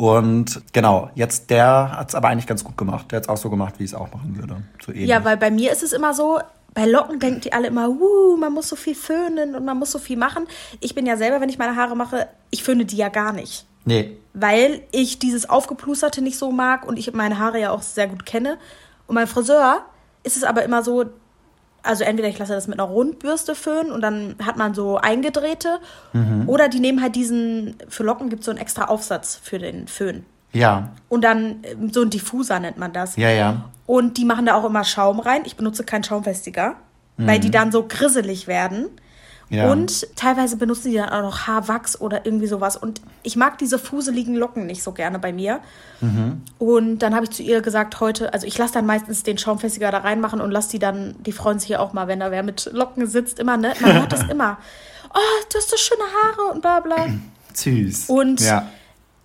Und 0.01 0.63
genau, 0.73 1.11
jetzt 1.13 1.51
der 1.51 1.91
hat 1.95 2.09
es 2.09 2.15
aber 2.15 2.29
eigentlich 2.29 2.47
ganz 2.47 2.63
gut 2.63 2.75
gemacht. 2.75 3.11
Der 3.11 3.17
hat 3.17 3.25
es 3.25 3.29
auch 3.29 3.37
so 3.37 3.51
gemacht, 3.51 3.75
wie 3.77 3.83
ich 3.83 3.91
es 3.91 3.93
auch 3.93 4.11
machen 4.11 4.35
würde. 4.35 4.63
So 4.83 4.91
ähnlich. 4.91 5.07
Ja, 5.07 5.23
weil 5.23 5.37
bei 5.37 5.51
mir 5.51 5.71
ist 5.71 5.83
es 5.83 5.93
immer 5.93 6.15
so, 6.15 6.39
bei 6.73 6.87
Locken 6.87 7.19
denken 7.19 7.41
die 7.41 7.53
alle 7.53 7.67
immer, 7.67 7.87
uh, 7.87 8.35
man 8.35 8.51
muss 8.51 8.67
so 8.67 8.75
viel 8.75 8.95
föhnen 8.95 9.53
und 9.53 9.63
man 9.63 9.77
muss 9.77 9.91
so 9.91 9.99
viel 9.99 10.17
machen. 10.17 10.47
Ich 10.79 10.95
bin 10.95 11.05
ja 11.05 11.17
selber, 11.17 11.39
wenn 11.39 11.49
ich 11.49 11.59
meine 11.59 11.75
Haare 11.75 11.95
mache, 11.95 12.27
ich 12.49 12.63
föhne 12.63 12.85
die 12.85 12.97
ja 12.97 13.09
gar 13.09 13.31
nicht. 13.31 13.67
Nee, 13.85 14.17
Weil 14.33 14.81
ich 14.91 15.19
dieses 15.19 15.47
Aufgeplusterte 15.47 16.23
nicht 16.23 16.39
so 16.39 16.51
mag 16.51 16.87
und 16.87 16.97
ich 16.97 17.13
meine 17.13 17.37
Haare 17.37 17.59
ja 17.59 17.69
auch 17.69 17.83
sehr 17.83 18.07
gut 18.07 18.25
kenne. 18.25 18.57
Und 19.05 19.13
beim 19.13 19.27
Friseur 19.27 19.85
ist 20.23 20.35
es 20.35 20.43
aber 20.43 20.63
immer 20.63 20.81
so, 20.81 21.05
also 21.83 22.03
entweder 22.03 22.27
ich 22.29 22.37
lasse 22.37 22.53
das 22.53 22.67
mit 22.67 22.79
einer 22.79 22.89
Rundbürste 22.89 23.55
föhnen 23.55 23.91
und 23.91 24.01
dann 24.01 24.35
hat 24.43 24.57
man 24.57 24.73
so 24.73 24.97
eingedrehte. 24.97 25.79
Mhm. 26.13 26.47
Oder 26.47 26.69
die 26.69 26.79
nehmen 26.79 27.01
halt 27.01 27.15
diesen, 27.15 27.75
für 27.87 28.03
Locken 28.03 28.29
gibt 28.29 28.41
es 28.41 28.45
so 28.45 28.51
einen 28.51 28.59
extra 28.59 28.85
Aufsatz 28.85 29.39
für 29.41 29.59
den 29.59 29.87
Föhn. 29.87 30.25
ja, 30.53 30.89
Und 31.09 31.23
dann 31.23 31.63
ähm, 31.63 31.91
so 31.91 32.01
ein 32.01 32.09
Diffuser 32.09 32.59
nennt 32.59 32.77
man 32.77 32.93
das. 32.93 33.15
ja, 33.15 33.29
ja. 33.29 33.65
Und 33.87 34.17
die 34.17 34.25
machen 34.25 34.45
da 34.45 34.55
auch 34.55 34.63
immer 34.63 34.85
Schaum 34.85 35.19
rein. 35.19 35.41
Ich 35.45 35.57
benutze 35.57 35.83
keinen 35.83 36.05
Schaumfestiger, 36.05 36.75
weil 37.17 37.39
die 37.39 37.51
dann 37.51 37.73
so 37.73 37.85
grisselig 37.87 38.47
werden. 38.47 38.87
Ja. 39.51 39.69
Und 39.69 40.07
teilweise 40.15 40.55
benutzen 40.55 40.91
die 40.91 40.97
dann 40.97 41.09
auch 41.09 41.21
noch 41.21 41.45
Haarwachs 41.45 41.99
oder 41.99 42.25
irgendwie 42.25 42.47
sowas. 42.47 42.77
Und 42.77 43.01
ich 43.21 43.35
mag 43.35 43.57
diese 43.57 43.77
fuseligen 43.77 44.33
Locken 44.35 44.65
nicht 44.65 44.81
so 44.81 44.93
gerne 44.93 45.19
bei 45.19 45.33
mir. 45.33 45.59
Mhm. 45.99 46.41
Und 46.57 46.99
dann 46.99 47.13
habe 47.13 47.25
ich 47.25 47.31
zu 47.31 47.43
ihr 47.43 47.61
gesagt, 47.61 47.99
heute, 47.99 48.33
also 48.33 48.47
ich 48.47 48.57
lasse 48.57 48.75
dann 48.75 48.85
meistens 48.85 49.23
den 49.23 49.37
Schaumfestiger 49.37 49.91
da 49.91 49.97
reinmachen 49.97 50.39
und 50.39 50.51
lasse 50.51 50.71
die 50.71 50.79
dann, 50.79 51.15
die 51.19 51.33
freuen 51.33 51.59
sich 51.59 51.67
ja 51.67 51.79
auch 51.79 51.91
mal, 51.91 52.07
wenn 52.07 52.21
da 52.21 52.31
wer 52.31 52.43
mit 52.43 52.69
Locken 52.71 53.05
sitzt, 53.07 53.39
immer, 53.39 53.57
ne? 53.57 53.73
Man 53.81 53.93
hört 53.99 54.13
das 54.13 54.23
immer. 54.29 54.57
Oh, 55.13 55.43
du 55.51 55.57
hast 55.57 55.69
so 55.69 55.75
schöne 55.75 56.03
Haare 56.03 56.53
und 56.53 56.61
bla 56.61 56.79
bla. 56.79 57.07
Süß. 57.53 58.05
Und 58.09 58.39
ja. 58.39 58.69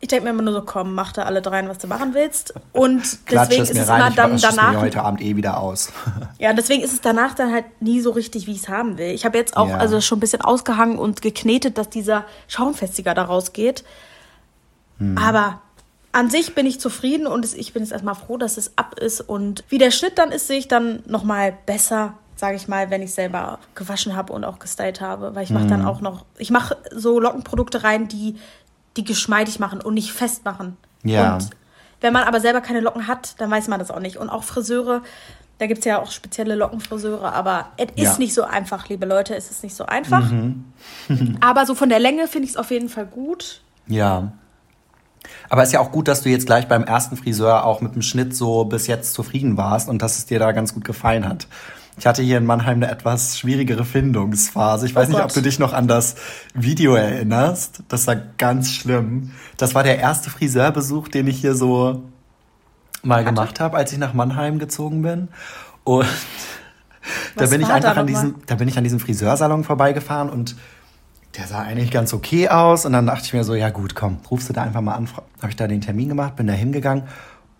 Ich 0.06 0.08
denke 0.08 0.22
mir 0.26 0.30
immer 0.30 0.42
nur 0.42 0.52
so, 0.54 0.62
komm, 0.62 0.94
mach 0.94 1.12
da 1.12 1.24
alle 1.24 1.42
dreien, 1.42 1.68
was 1.68 1.78
du 1.78 1.88
machen 1.88 2.14
willst. 2.14 2.54
Und 2.72 3.02
deswegen 3.28 3.62
es 3.64 3.70
ist 3.70 3.76
es 3.80 3.88
rein, 3.88 4.12
dann 4.14 4.34
es 4.34 4.42
mir 4.42 4.50
danach. 4.54 4.80
heute 4.80 5.02
Abend 5.02 5.20
eh 5.20 5.34
wieder 5.34 5.58
aus. 5.58 5.90
Ja, 6.38 6.52
deswegen 6.52 6.84
ist 6.84 6.92
es 6.92 7.00
danach 7.00 7.34
dann 7.34 7.50
halt 7.52 7.64
nie 7.82 8.00
so 8.00 8.10
richtig, 8.12 8.46
wie 8.46 8.52
ich 8.52 8.58
es 8.58 8.68
haben 8.68 8.98
will. 8.98 9.10
Ich 9.10 9.24
habe 9.24 9.36
jetzt 9.36 9.56
auch 9.56 9.68
Ja. 9.68 9.78
also 9.78 10.00
schon 10.00 10.18
ein 10.18 10.20
bisschen 10.20 10.42
ausgehangen 10.42 10.96
und 10.96 11.22
geknetet, 11.22 11.76
dass 11.76 11.90
dieser 11.90 12.24
Schaumfestiger 12.46 13.14
da 13.14 13.24
rausgeht. 13.24 13.82
Hm. 14.98 15.18
Aber 15.18 15.60
an 16.12 16.30
sich 16.30 16.54
bin 16.54 16.66
ich 16.66 16.78
zufrieden 16.78 17.26
und 17.26 17.52
ich 17.52 17.72
bin 17.72 17.82
jetzt 17.82 17.90
erstmal 17.90 18.14
froh, 18.14 18.36
dass 18.36 18.58
es 18.58 18.78
ab 18.78 18.96
ist. 19.00 19.20
Und 19.20 19.64
wie 19.70 19.78
der 19.78 19.90
Schnitt 19.90 20.18
dann 20.18 20.30
ist, 20.30 20.46
sehe 20.46 20.58
ich 20.58 20.68
dann 20.68 21.02
nochmal 21.06 21.52
besser, 21.66 22.14
sage 22.36 22.54
ich 22.54 22.68
mal, 22.68 22.90
wenn 22.90 23.02
ich 23.02 23.12
selber 23.12 23.58
gewaschen 23.74 24.14
habe 24.14 24.32
und 24.32 24.44
auch 24.44 24.60
gestylt 24.60 25.00
habe. 25.00 25.34
Weil 25.34 25.42
ich 25.42 25.50
mache 25.50 25.64
Hm. 25.64 25.70
dann 25.70 25.84
auch 25.84 26.00
noch, 26.00 26.24
ich 26.38 26.52
mache 26.52 26.76
so 26.94 27.18
Lockenprodukte 27.18 27.82
rein, 27.82 28.06
die, 28.06 28.36
die 28.96 29.04
geschmeidig 29.04 29.58
machen 29.58 29.80
und 29.80 29.94
nicht 29.94 30.12
fest 30.12 30.44
machen. 30.44 30.76
Ja. 31.02 31.34
Und 31.34 31.50
wenn 32.00 32.12
man 32.12 32.24
aber 32.24 32.40
selber 32.40 32.60
keine 32.60 32.80
Locken 32.80 33.06
hat, 33.06 33.40
dann 33.40 33.50
weiß 33.50 33.68
man 33.68 33.78
das 33.78 33.90
auch 33.90 34.00
nicht. 34.00 34.16
Und 34.16 34.28
auch 34.28 34.44
Friseure, 34.44 35.02
da 35.58 35.66
gibt 35.66 35.78
es 35.80 35.84
ja 35.86 36.00
auch 36.00 36.10
spezielle 36.10 36.54
Lockenfriseure, 36.54 37.32
aber 37.32 37.70
es 37.76 37.86
ist 37.94 37.96
Ja. 37.96 38.12
Mhm. 38.12 38.18
nicht 38.18 38.34
so 38.34 38.42
einfach, 38.44 38.88
liebe 38.88 39.06
Leute, 39.06 39.34
es 39.34 39.50
ist 39.50 39.62
nicht 39.62 39.74
so 39.74 39.86
einfach. 39.86 40.30
aber 41.40 41.66
so 41.66 41.74
von 41.74 41.88
der 41.88 41.98
Länge 41.98 42.28
finde 42.28 42.44
ich 42.44 42.50
es 42.52 42.56
auf 42.56 42.70
jeden 42.70 42.88
Fall 42.88 43.06
gut. 43.06 43.62
Ja. 43.86 44.32
Aber 45.48 45.62
ist 45.62 45.72
ja 45.72 45.80
auch 45.80 45.90
gut, 45.90 46.06
dass 46.08 46.22
du 46.22 46.28
jetzt 46.28 46.46
gleich 46.46 46.68
beim 46.68 46.84
ersten 46.84 47.16
Friseur 47.16 47.64
auch 47.64 47.80
mit 47.80 47.94
dem 47.94 48.02
Schnitt 48.02 48.36
so 48.36 48.64
bis 48.64 48.86
jetzt 48.86 49.14
zufrieden 49.14 49.56
warst 49.56 49.88
und 49.88 50.02
dass 50.02 50.18
es 50.18 50.26
dir 50.26 50.38
da 50.38 50.52
ganz 50.52 50.74
gut 50.74 50.84
gefallen 50.84 51.28
hat. 51.28 51.46
Ich 51.98 52.06
hatte 52.06 52.22
hier 52.22 52.36
in 52.38 52.44
Mannheim 52.44 52.76
eine 52.76 52.90
etwas 52.90 53.38
schwierigere 53.38 53.84
Findungsphase. 53.84 54.84
Ich 54.86 54.94
weiß 54.94 55.08
Oh 55.08 55.10
nicht, 55.12 55.20
Gott. 55.20 55.30
ob 55.30 55.34
du 55.34 55.40
dich 55.40 55.58
noch 55.58 55.72
an 55.72 55.88
das 55.88 56.16
Video 56.54 56.94
erinnerst. 56.94 57.82
Das 57.88 58.06
war 58.06 58.16
ganz 58.38 58.72
schlimm. 58.72 59.32
Das 59.56 59.74
war 59.74 59.82
der 59.82 59.98
erste 59.98 60.28
Friseurbesuch, 60.28 61.08
den 61.08 61.26
ich 61.26 61.40
hier 61.40 61.54
so 61.54 62.02
mal 63.02 63.24
gemacht 63.24 63.60
habe, 63.60 63.76
als 63.76 63.92
ich 63.92 63.98
nach 63.98 64.12
Mannheim 64.12 64.58
gezogen 64.58 65.02
bin. 65.02 65.28
Und 65.84 66.06
da 67.36 67.46
bin 67.46 67.60
ich 67.62 67.68
da 67.68 67.74
einfach 67.74 67.96
an 67.96 68.06
diesem, 68.06 68.34
da 68.46 68.56
bin 68.56 68.68
ich 68.68 68.76
an 68.76 68.84
diesem 68.84 69.00
Friseursalon 69.00 69.64
vorbeigefahren 69.64 70.28
und 70.28 70.56
der 71.36 71.46
sah 71.46 71.62
eigentlich 71.62 71.90
ganz 71.90 72.12
okay 72.12 72.48
aus. 72.48 72.84
Und 72.84 72.92
dann 72.92 73.06
dachte 73.06 73.24
ich 73.24 73.32
mir 73.32 73.44
so, 73.44 73.54
ja 73.54 73.70
gut, 73.70 73.94
komm, 73.94 74.18
rufst 74.30 74.48
du 74.48 74.52
da 74.52 74.62
einfach 74.62 74.80
mal 74.82 74.94
an. 74.94 75.08
Habe 75.40 75.50
ich 75.50 75.56
da 75.56 75.66
den 75.66 75.80
Termin 75.80 76.08
gemacht, 76.10 76.36
bin 76.36 76.46
da 76.46 76.52
hingegangen. 76.52 77.04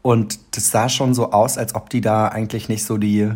Und 0.03 0.39
das 0.57 0.71
sah 0.71 0.89
schon 0.89 1.15
so 1.15 1.33
aus, 1.33 1.57
als 1.57 1.75
ob 1.75 1.89
die 1.91 2.01
da 2.01 2.29
eigentlich 2.29 2.69
nicht 2.69 2.85
so 2.85 2.99
die 2.99 3.31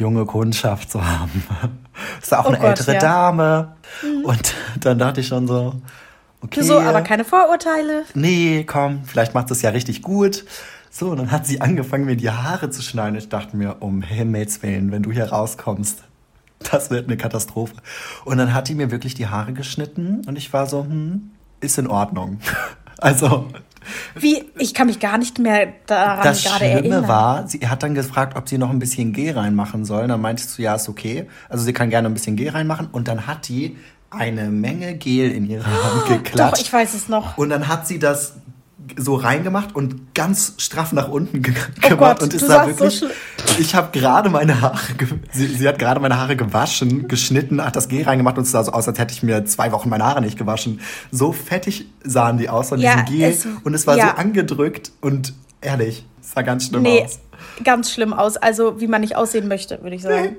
junge 0.00 0.24
Kundschaft 0.26 0.90
so 0.90 1.04
haben. 1.04 1.44
Es 2.22 2.30
war 2.30 2.40
auch 2.40 2.44
Oh 2.46 2.48
eine 2.48 2.58
Gott, 2.58 2.70
ältere 2.70 2.92
ja. 2.94 2.98
Mhm. 2.98 3.02
Dame. 3.02 3.76
Und 4.24 4.54
dann 4.80 4.98
dachte 4.98 5.20
ich 5.20 5.26
schon 5.26 5.46
so, 5.46 5.74
okay. 6.40 6.62
So, 6.62 6.80
aber 6.80 7.02
keine 7.02 7.24
Vorurteile. 7.24 8.04
nee, 8.14 8.64
komm, 8.64 9.04
vielleicht 9.04 9.34
macht 9.34 9.50
es 9.50 9.60
ja 9.60 9.70
richtig 9.70 10.00
gut. 10.00 10.44
So, 10.90 11.10
und 11.10 11.18
dann 11.18 11.30
hat 11.30 11.46
sie 11.46 11.60
angefangen, 11.60 12.06
mir 12.06 12.16
die 12.16 12.30
Haare 12.30 12.70
zu 12.70 12.80
schneiden. 12.82 13.16
Ich 13.16 13.28
dachte 13.28 13.56
mir, 13.56 13.76
um 13.80 14.00
Himmels 14.02 14.62
Willen, 14.62 14.90
wenn 14.92 15.02
du 15.02 15.12
hier 15.12 15.26
rauskommst, 15.26 16.02
das 16.70 16.90
wird 16.90 17.06
eine 17.06 17.16
Katastrophe. 17.16 17.74
Und 18.24 18.38
dann 18.38 18.54
hat 18.54 18.68
die 18.68 18.74
mir 18.74 18.90
wirklich 18.90 19.14
die 19.14 19.28
Haare 19.28 19.52
geschnitten 19.52 20.22
und 20.26 20.36
ich 20.38 20.52
war 20.52 20.66
so, 20.66 20.84
hm, 20.84 21.30
ist 21.60 21.78
in 21.78 21.86
Ordnung. 21.86 22.40
Also, 23.02 23.46
Wie, 24.14 24.44
ich 24.58 24.74
kann 24.74 24.86
mich 24.86 25.00
gar 25.00 25.18
nicht 25.18 25.38
mehr 25.38 25.72
daran 25.86 26.24
das 26.24 26.42
gerade 26.42 26.56
Schlimme 26.56 26.72
erinnern. 26.72 27.08
war, 27.08 27.48
sie 27.48 27.66
hat 27.66 27.82
dann 27.82 27.94
gefragt, 27.94 28.36
ob 28.36 28.48
sie 28.48 28.58
noch 28.58 28.70
ein 28.70 28.78
bisschen 28.78 29.12
Gel 29.12 29.36
reinmachen 29.36 29.84
soll. 29.84 30.06
Dann 30.06 30.20
meintest 30.20 30.58
du, 30.58 30.62
ja, 30.62 30.74
ist 30.74 30.88
okay. 30.88 31.26
Also 31.48 31.64
sie 31.64 31.72
kann 31.72 31.90
gerne 31.90 32.08
ein 32.08 32.14
bisschen 32.14 32.36
Gel 32.36 32.50
reinmachen. 32.50 32.88
Und 32.92 33.08
dann 33.08 33.26
hat 33.26 33.48
die 33.48 33.76
eine 34.10 34.50
Menge 34.50 34.94
Gel 34.96 35.30
in 35.30 35.48
ihre 35.48 35.66
Hand 35.66 36.06
geklatscht. 36.08 36.54
Doch, 36.54 36.60
ich 36.60 36.72
weiß 36.72 36.94
es 36.94 37.08
noch. 37.08 37.38
Und 37.38 37.50
dann 37.50 37.68
hat 37.68 37.86
sie 37.86 37.98
das 37.98 38.34
so 38.96 39.14
reingemacht 39.14 39.74
und 39.74 40.14
ganz 40.14 40.54
straff 40.58 40.92
nach 40.92 41.08
unten 41.08 41.42
ge 41.42 41.54
Oh 41.84 41.88
gemacht 41.90 42.20
Gott, 42.20 42.22
und 42.22 42.40
sahst 42.40 42.70
so 42.70 42.78
wirklich 42.80 42.98
schlimm. 42.98 43.10
ich 43.58 43.74
habe 43.74 43.96
gerade 43.98 44.30
meine 44.30 44.60
Haare 44.60 44.78
sie, 45.32 45.46
sie 45.46 45.68
hat 45.68 45.78
gerade 45.78 46.00
meine 46.00 46.18
Haare 46.18 46.34
gewaschen 46.36 47.06
geschnitten 47.08 47.64
hat 47.64 47.76
das 47.76 47.88
Gel 47.88 48.02
reingemacht 48.04 48.36
und 48.38 48.44
es 48.44 48.50
sah 48.50 48.64
so 48.64 48.72
aus 48.72 48.88
als 48.88 48.98
hätte 48.98 49.12
ich 49.14 49.22
mir 49.22 49.44
zwei 49.44 49.70
Wochen 49.72 49.88
meine 49.88 50.04
Haare 50.04 50.20
nicht 50.20 50.36
gewaschen 50.38 50.80
so 51.10 51.32
fettig 51.32 51.86
sahen 52.04 52.38
die 52.38 52.48
aus 52.48 52.70
von 52.70 52.80
Ja, 52.80 53.02
diesem 53.02 53.18
Gel 53.18 53.30
es- 53.30 53.46
und 53.64 53.74
es 53.74 53.86
war 53.86 53.96
ja. 53.96 54.08
so 54.08 54.14
angedrückt 54.16 54.90
und 55.00 55.34
ehrlich 55.60 56.04
es 56.20 56.32
sah 56.32 56.42
ganz 56.42 56.66
schlimm 56.66 56.82
Nee, 56.82 57.04
aus 57.04 57.20
ganz 57.64 57.90
schlimm 57.90 58.12
aus. 58.12 58.36
Also, 58.36 58.80
wie 58.80 58.86
man 58.86 59.00
nicht 59.00 59.16
aussehen 59.16 59.48
möchte, 59.48 59.82
würde 59.82 59.96
ich 59.96 60.02
sagen. 60.10 60.36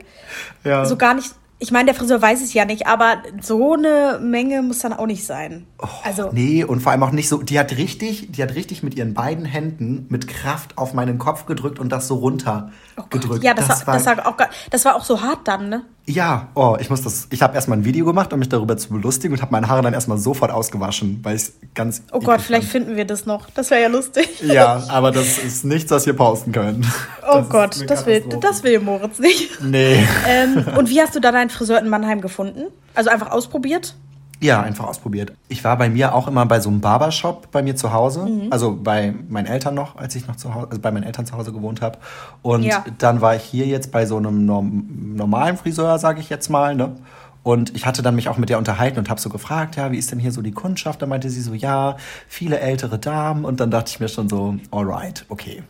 ja. 0.64 0.86
So 0.86 0.98
gar 0.98 1.14
nicht. 1.16 1.32
Ich 1.64 1.72
meine, 1.72 1.86
der 1.86 1.94
Friseur 1.94 2.20
weiß 2.20 2.42
es 2.42 2.56
ja 2.56 2.66
nicht, 2.66 2.88
aber 2.88 3.22
so 3.40 3.74
eine 3.76 4.20
Menge 4.20 4.64
muss 4.64 4.80
dann 4.80 4.94
auch 4.94 5.06
nicht 5.06 5.24
sein. 5.24 5.68
also, 6.04 6.32
Nee, 6.32 6.64
und 6.64 6.80
vor 6.80 6.92
allem 6.92 7.04
auch 7.04 7.12
nicht 7.12 7.30
so, 7.30 7.44
die 7.44 7.60
hat 7.60 7.78
richtig, 7.78 8.32
die 8.32 8.42
hat 8.42 8.56
richtig 8.56 8.82
mit 8.82 8.96
ihren 8.96 9.14
beiden 9.14 9.46
Händen 9.46 10.08
mit 10.10 10.28
Kraft 10.28 10.80
auf 10.80 10.96
meinen 10.96 11.20
Kopf 11.20 11.46
gedrückt 11.46 11.78
und 11.78 11.92
das 11.92 12.08
so 12.08 12.16
runter 12.16 12.72
gedrückt. 13.12 13.42
Oh 13.44 13.46
ja, 13.46 13.54
das, 13.54 13.86
war, 13.86 13.94
das, 13.94 14.06
war 14.08 14.28
auch, 14.28 14.38
das 14.72 14.86
war 14.86 14.96
auch 14.96 15.04
so 15.04 15.22
hart 15.22 15.48
dann, 15.48 15.70
ne? 15.70 15.84
Ja, 16.08 16.50
oh, 16.56 16.78
ich 16.80 16.90
muss 16.90 17.02
das. 17.04 17.28
Ich 17.30 17.42
habe 17.42 17.54
erstmal 17.54 17.78
ein 17.78 17.86
Video 17.86 18.06
gemacht, 18.06 18.34
um 18.34 18.40
mich 18.40 18.50
darüber 18.50 18.76
zu 18.76 18.90
belustigen 18.90 19.36
und 19.36 19.42
habe 19.42 19.52
meine 19.52 19.68
Haare 19.68 19.82
dann 19.84 19.94
erstmal 19.94 20.18
sofort 20.18 20.52
ausgewaschen, 20.52 21.20
weil 21.24 21.36
ich 21.36 21.52
ganz. 21.76 22.04
Oh 22.12 22.20
Gott, 22.20 22.42
vielleicht 22.42 22.68
fand. 22.68 22.86
finden 22.86 22.98
wir 22.98 23.06
das 23.06 23.26
noch. 23.26 23.50
Das 23.52 23.70
wäre 23.70 23.82
ja 23.84 23.88
lustig. 23.88 24.28
Ja, 24.42 24.84
aber 24.90 25.12
das 25.12 25.38
ist 25.38 25.64
nichts, 25.64 25.92
was 25.92 26.06
wir 26.06 26.14
posten 26.14 26.52
können. 26.52 26.86
Oh 27.24 27.36
das 27.36 27.50
Gott, 27.50 27.90
das 27.90 28.06
will, 28.06 28.24
das 28.42 28.64
will 28.64 28.80
Moritz 28.80 29.20
nicht. 29.20 29.62
Nee. 29.62 30.04
Ähm, 30.28 30.66
und 30.76 30.90
wie 30.90 31.00
hast 31.02 31.16
du 31.16 31.20
da 31.20 31.32
deinen 31.32 31.50
Friseur 31.50 31.80
in 31.80 31.88
Mannheim 31.88 32.22
gefunden? 32.22 32.64
Also 32.96 33.10
einfach 33.10 33.32
ausprobiert? 33.32 33.96
Ja, 34.42 34.62
einfach 34.62 34.88
ausprobiert. 34.88 35.34
Ich 35.50 35.64
war 35.64 35.78
bei 35.78 35.88
mir 35.88 36.16
auch 36.16 36.28
immer 36.28 36.46
bei 36.48 36.60
so 36.60 36.70
einem 36.70 36.82
Barbershop 36.82 37.52
bei 37.52 37.62
mir 37.62 37.76
zu 37.76 37.94
Hause, 37.94 38.26
mhm. 38.26 38.48
also 38.50 38.76
bei 38.76 39.14
meinen 39.30 39.46
Eltern 39.46 39.76
noch, 39.76 39.98
als 39.98 40.16
ich 40.16 40.28
noch 40.28 40.36
zu 40.36 40.56
Hause, 40.56 40.68
also 40.72 40.82
bei 40.82 40.92
meinen 40.92 41.04
Eltern 41.04 41.28
zu 41.28 41.38
Hause 41.38 41.54
gewohnt 41.54 41.82
habe. 41.82 42.00
Und 42.42 42.64
ja. 42.64 42.84
dann 42.98 43.22
war 43.22 43.36
ich 43.36 43.44
hier 43.44 43.68
jetzt 43.68 43.92
bei 43.92 44.08
so 44.08 44.18
einem 44.18 44.46
norm 44.46 45.14
normalen 45.16 45.58
Friseur, 45.58 46.00
sage 46.00 46.20
ich 46.22 46.30
jetzt 46.30 46.50
mal, 46.50 46.76
ne? 46.76 46.96
Und 47.44 47.76
ich 47.76 47.86
hatte 47.86 48.02
dann 48.04 48.16
mich 48.16 48.30
auch 48.30 48.38
mit 48.38 48.50
der 48.50 48.58
unterhalten 48.58 49.00
und 49.00 49.10
habe 49.10 49.20
so 49.20 49.30
gefragt, 49.30 49.76
ja, 49.76 49.92
wie 49.92 49.98
ist 49.98 50.12
denn 50.12 50.20
hier 50.20 50.32
so 50.32 50.42
die 50.42 50.52
Kundschaft? 50.52 51.02
Da 51.02 51.08
meinte 51.08 51.30
sie 51.30 51.42
so, 51.42 51.54
ja, 51.54 51.98
viele 52.28 52.60
ältere 52.60 53.00
Damen. 53.00 53.46
Und 53.46 53.60
dann 53.60 53.72
dachte 53.72 53.90
ich 53.90 54.00
mir 54.00 54.10
schon 54.10 54.30
so, 54.30 54.58
alright, 54.70 55.26
okay. 55.28 55.64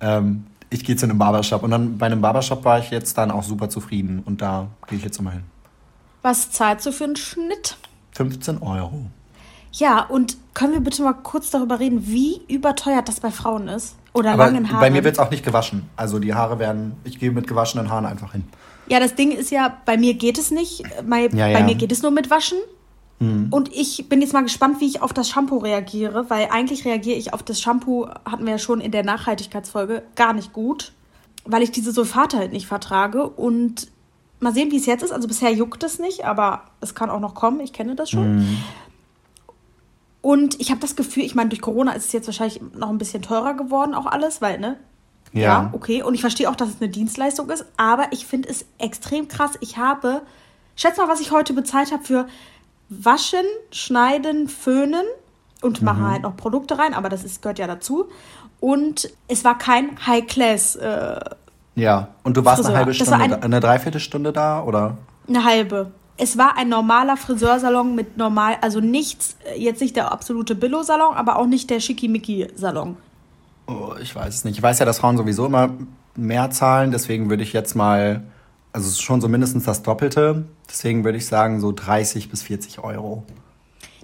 Ähm, 0.00 0.46
ich 0.70 0.82
gehe 0.82 0.96
zu 0.96 1.04
einem 1.04 1.18
Barbershop. 1.18 1.62
Und 1.62 1.72
dann 1.72 1.98
bei 1.98 2.06
einem 2.06 2.22
Barbershop 2.22 2.64
war 2.64 2.78
ich 2.78 2.90
jetzt 2.90 3.18
dann 3.18 3.30
auch 3.30 3.42
super 3.42 3.68
zufrieden. 3.68 4.22
Und 4.24 4.40
da 4.40 4.68
gehe 4.88 4.96
ich 4.96 5.04
jetzt 5.04 5.18
immer 5.18 5.32
hin. 5.32 5.42
Was 6.22 6.52
zahlst 6.52 6.86
du 6.86 6.92
für 6.92 7.04
einen 7.04 7.16
Schnitt? 7.16 7.76
15 8.12 8.58
Euro. 8.62 9.06
Ja, 9.72 10.04
und 10.04 10.36
können 10.54 10.72
wir 10.72 10.80
bitte 10.80 11.02
mal 11.02 11.12
kurz 11.12 11.50
darüber 11.50 11.78
reden, 11.78 12.06
wie 12.06 12.40
überteuert 12.48 13.08
das 13.08 13.20
bei 13.20 13.30
Frauen 13.30 13.68
ist? 13.68 13.96
Oder 14.12 14.32
Aber 14.32 14.46
langen 14.46 14.68
Haaren? 14.68 14.80
Bei 14.80 14.90
mir 14.90 15.04
wird 15.04 15.14
es 15.14 15.18
auch 15.20 15.30
nicht 15.30 15.44
gewaschen. 15.44 15.88
Also 15.96 16.18
die 16.18 16.34
Haare 16.34 16.58
werden, 16.58 16.94
ich 17.04 17.18
gehe 17.20 17.30
mit 17.30 17.46
gewaschenen 17.46 17.90
Haaren 17.90 18.06
einfach 18.06 18.32
hin. 18.32 18.44
Ja, 18.88 18.98
das 18.98 19.14
Ding 19.14 19.30
ist 19.30 19.50
ja, 19.50 19.76
bei 19.84 19.96
mir 19.96 20.14
geht 20.14 20.36
es 20.36 20.50
nicht. 20.50 20.82
Bei, 21.08 21.28
ja, 21.28 21.46
ja. 21.46 21.58
bei 21.58 21.64
mir 21.64 21.76
geht 21.76 21.92
es 21.92 22.02
nur 22.02 22.10
mit 22.10 22.30
Waschen. 22.30 22.58
Mhm. 23.20 23.48
Und 23.50 23.72
ich 23.72 24.08
bin 24.08 24.20
jetzt 24.20 24.32
mal 24.32 24.42
gespannt, 24.42 24.80
wie 24.80 24.86
ich 24.86 25.02
auf 25.02 25.12
das 25.12 25.28
Shampoo 25.28 25.58
reagiere, 25.58 26.28
weil 26.28 26.48
eigentlich 26.50 26.84
reagiere 26.84 27.16
ich 27.16 27.32
auf 27.32 27.44
das 27.44 27.60
Shampoo, 27.60 28.08
hatten 28.24 28.44
wir 28.44 28.52
ja 28.52 28.58
schon 28.58 28.80
in 28.80 28.90
der 28.90 29.04
Nachhaltigkeitsfolge, 29.04 30.02
gar 30.16 30.32
nicht 30.32 30.52
gut, 30.52 30.92
weil 31.44 31.62
ich 31.62 31.70
diese 31.70 31.92
Sulfate 31.92 32.38
halt 32.38 32.52
nicht 32.52 32.66
vertrage. 32.66 33.28
Und 33.28 33.88
mal 34.40 34.52
sehen, 34.52 34.70
wie 34.70 34.76
es 34.76 34.86
jetzt 34.86 35.02
ist. 35.02 35.12
Also 35.12 35.28
bisher 35.28 35.52
juckt 35.52 35.82
es 35.82 35.98
nicht, 35.98 36.24
aber 36.24 36.62
es 36.80 36.94
kann 36.94 37.10
auch 37.10 37.20
noch 37.20 37.34
kommen. 37.34 37.60
Ich 37.60 37.72
kenne 37.72 37.94
das 37.94 38.10
schon. 38.10 38.36
Mhm. 38.38 38.58
Und 40.22 40.60
ich 40.60 40.70
habe 40.70 40.80
das 40.80 40.96
Gefühl, 40.96 41.24
ich 41.24 41.34
meine, 41.34 41.48
durch 41.48 41.62
Corona 41.62 41.92
ist 41.92 42.06
es 42.06 42.12
jetzt 42.12 42.26
wahrscheinlich 42.26 42.60
noch 42.74 42.90
ein 42.90 42.98
bisschen 42.98 43.22
teurer 43.22 43.54
geworden, 43.54 43.94
auch 43.94 44.06
alles, 44.06 44.42
weil, 44.42 44.58
ne? 44.58 44.78
Ja. 45.32 45.40
ja 45.40 45.70
okay. 45.72 46.02
Und 46.02 46.14
ich 46.14 46.20
verstehe 46.20 46.50
auch, 46.50 46.56
dass 46.56 46.68
es 46.68 46.80
eine 46.80 46.90
Dienstleistung 46.90 47.48
ist, 47.50 47.64
aber 47.76 48.08
ich 48.10 48.26
finde 48.26 48.48
es 48.48 48.66
extrem 48.78 49.28
krass. 49.28 49.52
Ich 49.60 49.78
habe, 49.78 50.22
schätz 50.76 50.98
mal, 50.98 51.08
was 51.08 51.20
ich 51.20 51.30
heute 51.30 51.52
bezahlt 51.54 51.92
habe 51.92 52.04
für 52.04 52.26
Waschen, 52.90 53.46
Schneiden, 53.70 54.48
Föhnen 54.48 55.04
und 55.62 55.80
mhm. 55.80 55.86
mache 55.86 56.02
halt 56.02 56.22
noch 56.22 56.36
Produkte 56.36 56.78
rein, 56.78 56.92
aber 56.92 57.08
das 57.08 57.24
ist, 57.24 57.40
gehört 57.40 57.58
ja 57.58 57.66
dazu. 57.66 58.08
Und 58.58 59.10
es 59.26 59.42
war 59.44 59.56
kein 59.56 60.06
High-Class 60.06 60.76
äh, 60.76 61.20
ja, 61.74 62.08
und 62.24 62.36
du 62.36 62.44
warst 62.44 62.58
Friseur. 62.58 62.70
eine 62.70 62.78
halbe 62.78 62.94
Stunde, 62.94 63.14
ein, 63.14 63.42
eine 63.42 63.60
Dreiviertelstunde 63.60 64.32
da, 64.32 64.62
oder? 64.62 64.98
Eine 65.28 65.44
halbe. 65.44 65.92
Es 66.16 66.36
war 66.36 66.58
ein 66.58 66.68
normaler 66.68 67.16
Friseursalon 67.16 67.94
mit 67.94 68.18
normal, 68.18 68.58
also 68.60 68.80
nichts, 68.80 69.36
jetzt 69.56 69.80
nicht 69.80 69.96
der 69.96 70.12
absolute 70.12 70.54
Billo-Salon, 70.54 71.14
aber 71.14 71.38
auch 71.38 71.46
nicht 71.46 71.70
der 71.70 71.80
Schickimicki-Salon. 71.80 72.96
Oh, 73.66 73.94
ich 74.02 74.14
weiß 74.14 74.34
es 74.34 74.44
nicht. 74.44 74.58
Ich 74.58 74.62
weiß 74.62 74.80
ja, 74.80 74.84
dass 74.84 74.98
Frauen 74.98 75.16
sowieso 75.16 75.46
immer 75.46 75.70
mehr 76.16 76.50
zahlen, 76.50 76.90
deswegen 76.90 77.30
würde 77.30 77.42
ich 77.42 77.52
jetzt 77.52 77.74
mal, 77.74 78.22
also 78.72 79.00
schon 79.00 79.20
so 79.20 79.28
mindestens 79.28 79.64
das 79.64 79.82
Doppelte, 79.82 80.44
deswegen 80.68 81.04
würde 81.04 81.16
ich 81.16 81.26
sagen 81.26 81.60
so 81.60 81.72
30 81.72 82.28
bis 82.28 82.42
40 82.42 82.80
Euro. 82.80 83.24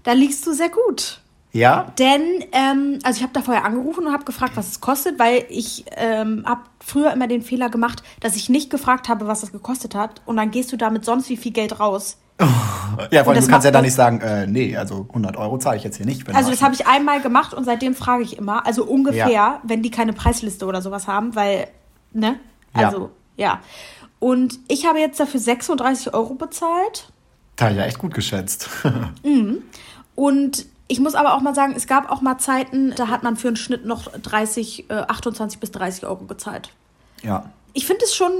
Da 0.03 0.13
liegst 0.13 0.47
du 0.47 0.55
sehr 0.55 0.71
gut. 0.71 1.21
Ja? 1.57 1.93
Denn, 1.99 2.45
ähm, 2.53 2.99
also 3.03 3.17
ich 3.17 3.23
habe 3.23 3.33
da 3.33 3.41
vorher 3.41 3.65
angerufen 3.65 4.07
und 4.07 4.13
habe 4.13 4.25
gefragt, 4.25 4.53
was 4.57 4.69
es 4.69 4.81
kostet, 4.81 5.19
weil 5.19 5.45
ich 5.49 5.85
ähm, 5.97 6.45
habe 6.47 6.63
früher 6.85 7.13
immer 7.13 7.27
den 7.27 7.43
Fehler 7.43 7.71
gemacht, 7.71 8.03
dass 8.21 8.37
ich 8.37 8.49
nicht 8.49 8.71
gefragt 8.71 9.09
habe, 9.09 9.27
was 9.27 9.41
das 9.41 9.53
gekostet 9.53 9.95
hat. 9.95 10.21
Und 10.27 10.37
dann 10.37 10.51
gehst 10.51 10.71
du 10.73 10.77
damit 10.77 11.05
sonst 11.05 11.29
wie 11.31 11.37
viel 11.37 11.53
Geld 11.53 11.81
raus. 11.81 12.19
ja, 13.11 13.25
vor 13.25 13.33
allem, 13.33 13.43
du 13.43 13.49
kannst 13.49 13.65
ja 13.65 13.71
da 13.71 13.81
nicht 13.81 13.95
sagen, 13.95 14.21
äh, 14.21 14.47
nee, 14.47 14.77
also 14.77 15.07
100 15.09 15.39
Euro 15.39 15.57
zahle 15.59 15.79
ich 15.79 15.85
jetzt 15.85 15.97
hier 15.97 16.05
nicht. 16.05 16.29
Also 16.35 16.51
das 16.51 16.63
habe 16.63 16.75
ich 16.75 16.87
einmal 16.87 17.23
gemacht 17.23 17.55
und 17.55 17.65
seitdem 17.65 17.95
frage 17.95 18.23
ich 18.25 18.37
immer, 18.37 18.67
also 18.67 18.85
ungefähr, 18.85 19.31
ja. 19.31 19.61
wenn 19.63 19.83
die 19.83 19.91
keine 19.91 20.13
Preisliste 20.13 20.67
oder 20.67 20.83
sowas 20.83 21.09
haben, 21.09 21.35
weil, 21.35 21.69
ne? 22.13 22.39
Also, 22.75 23.11
ja. 23.39 23.47
ja. 23.47 23.61
Und 24.19 24.59
ich 24.69 24.87
habe 24.87 24.99
jetzt 24.99 25.19
dafür 25.19 25.41
36 25.41 26.13
Euro 26.13 26.35
bezahlt. 26.35 27.11
Da 27.57 27.71
ja 27.71 27.85
echt 27.85 27.99
gut 27.99 28.13
geschätzt. 28.13 28.69
mhm. 29.25 29.63
Und 30.15 30.67
ich 30.89 31.01
muss 31.01 31.15
aber 31.15 31.35
auch 31.35 31.41
mal 31.41 31.55
sagen, 31.55 31.75
es 31.77 31.87
gab 31.87 32.11
auch 32.11 32.21
mal 32.21 32.39
Zeiten, 32.39 32.95
da 32.97 33.09
hat 33.09 33.23
man 33.23 33.37
für 33.37 33.49
einen 33.49 33.57
Schnitt 33.57 33.85
noch 33.85 34.11
30, 34.13 34.91
äh, 34.91 34.95
28 34.95 35.59
bis 35.59 35.73
30 35.73 36.07
Euro 36.07 36.25
gezahlt. 36.25 36.71
Ja. 37.23 37.51
Ich 37.73 37.87
finde 37.87 38.05
es 38.05 38.15
schon, 38.15 38.31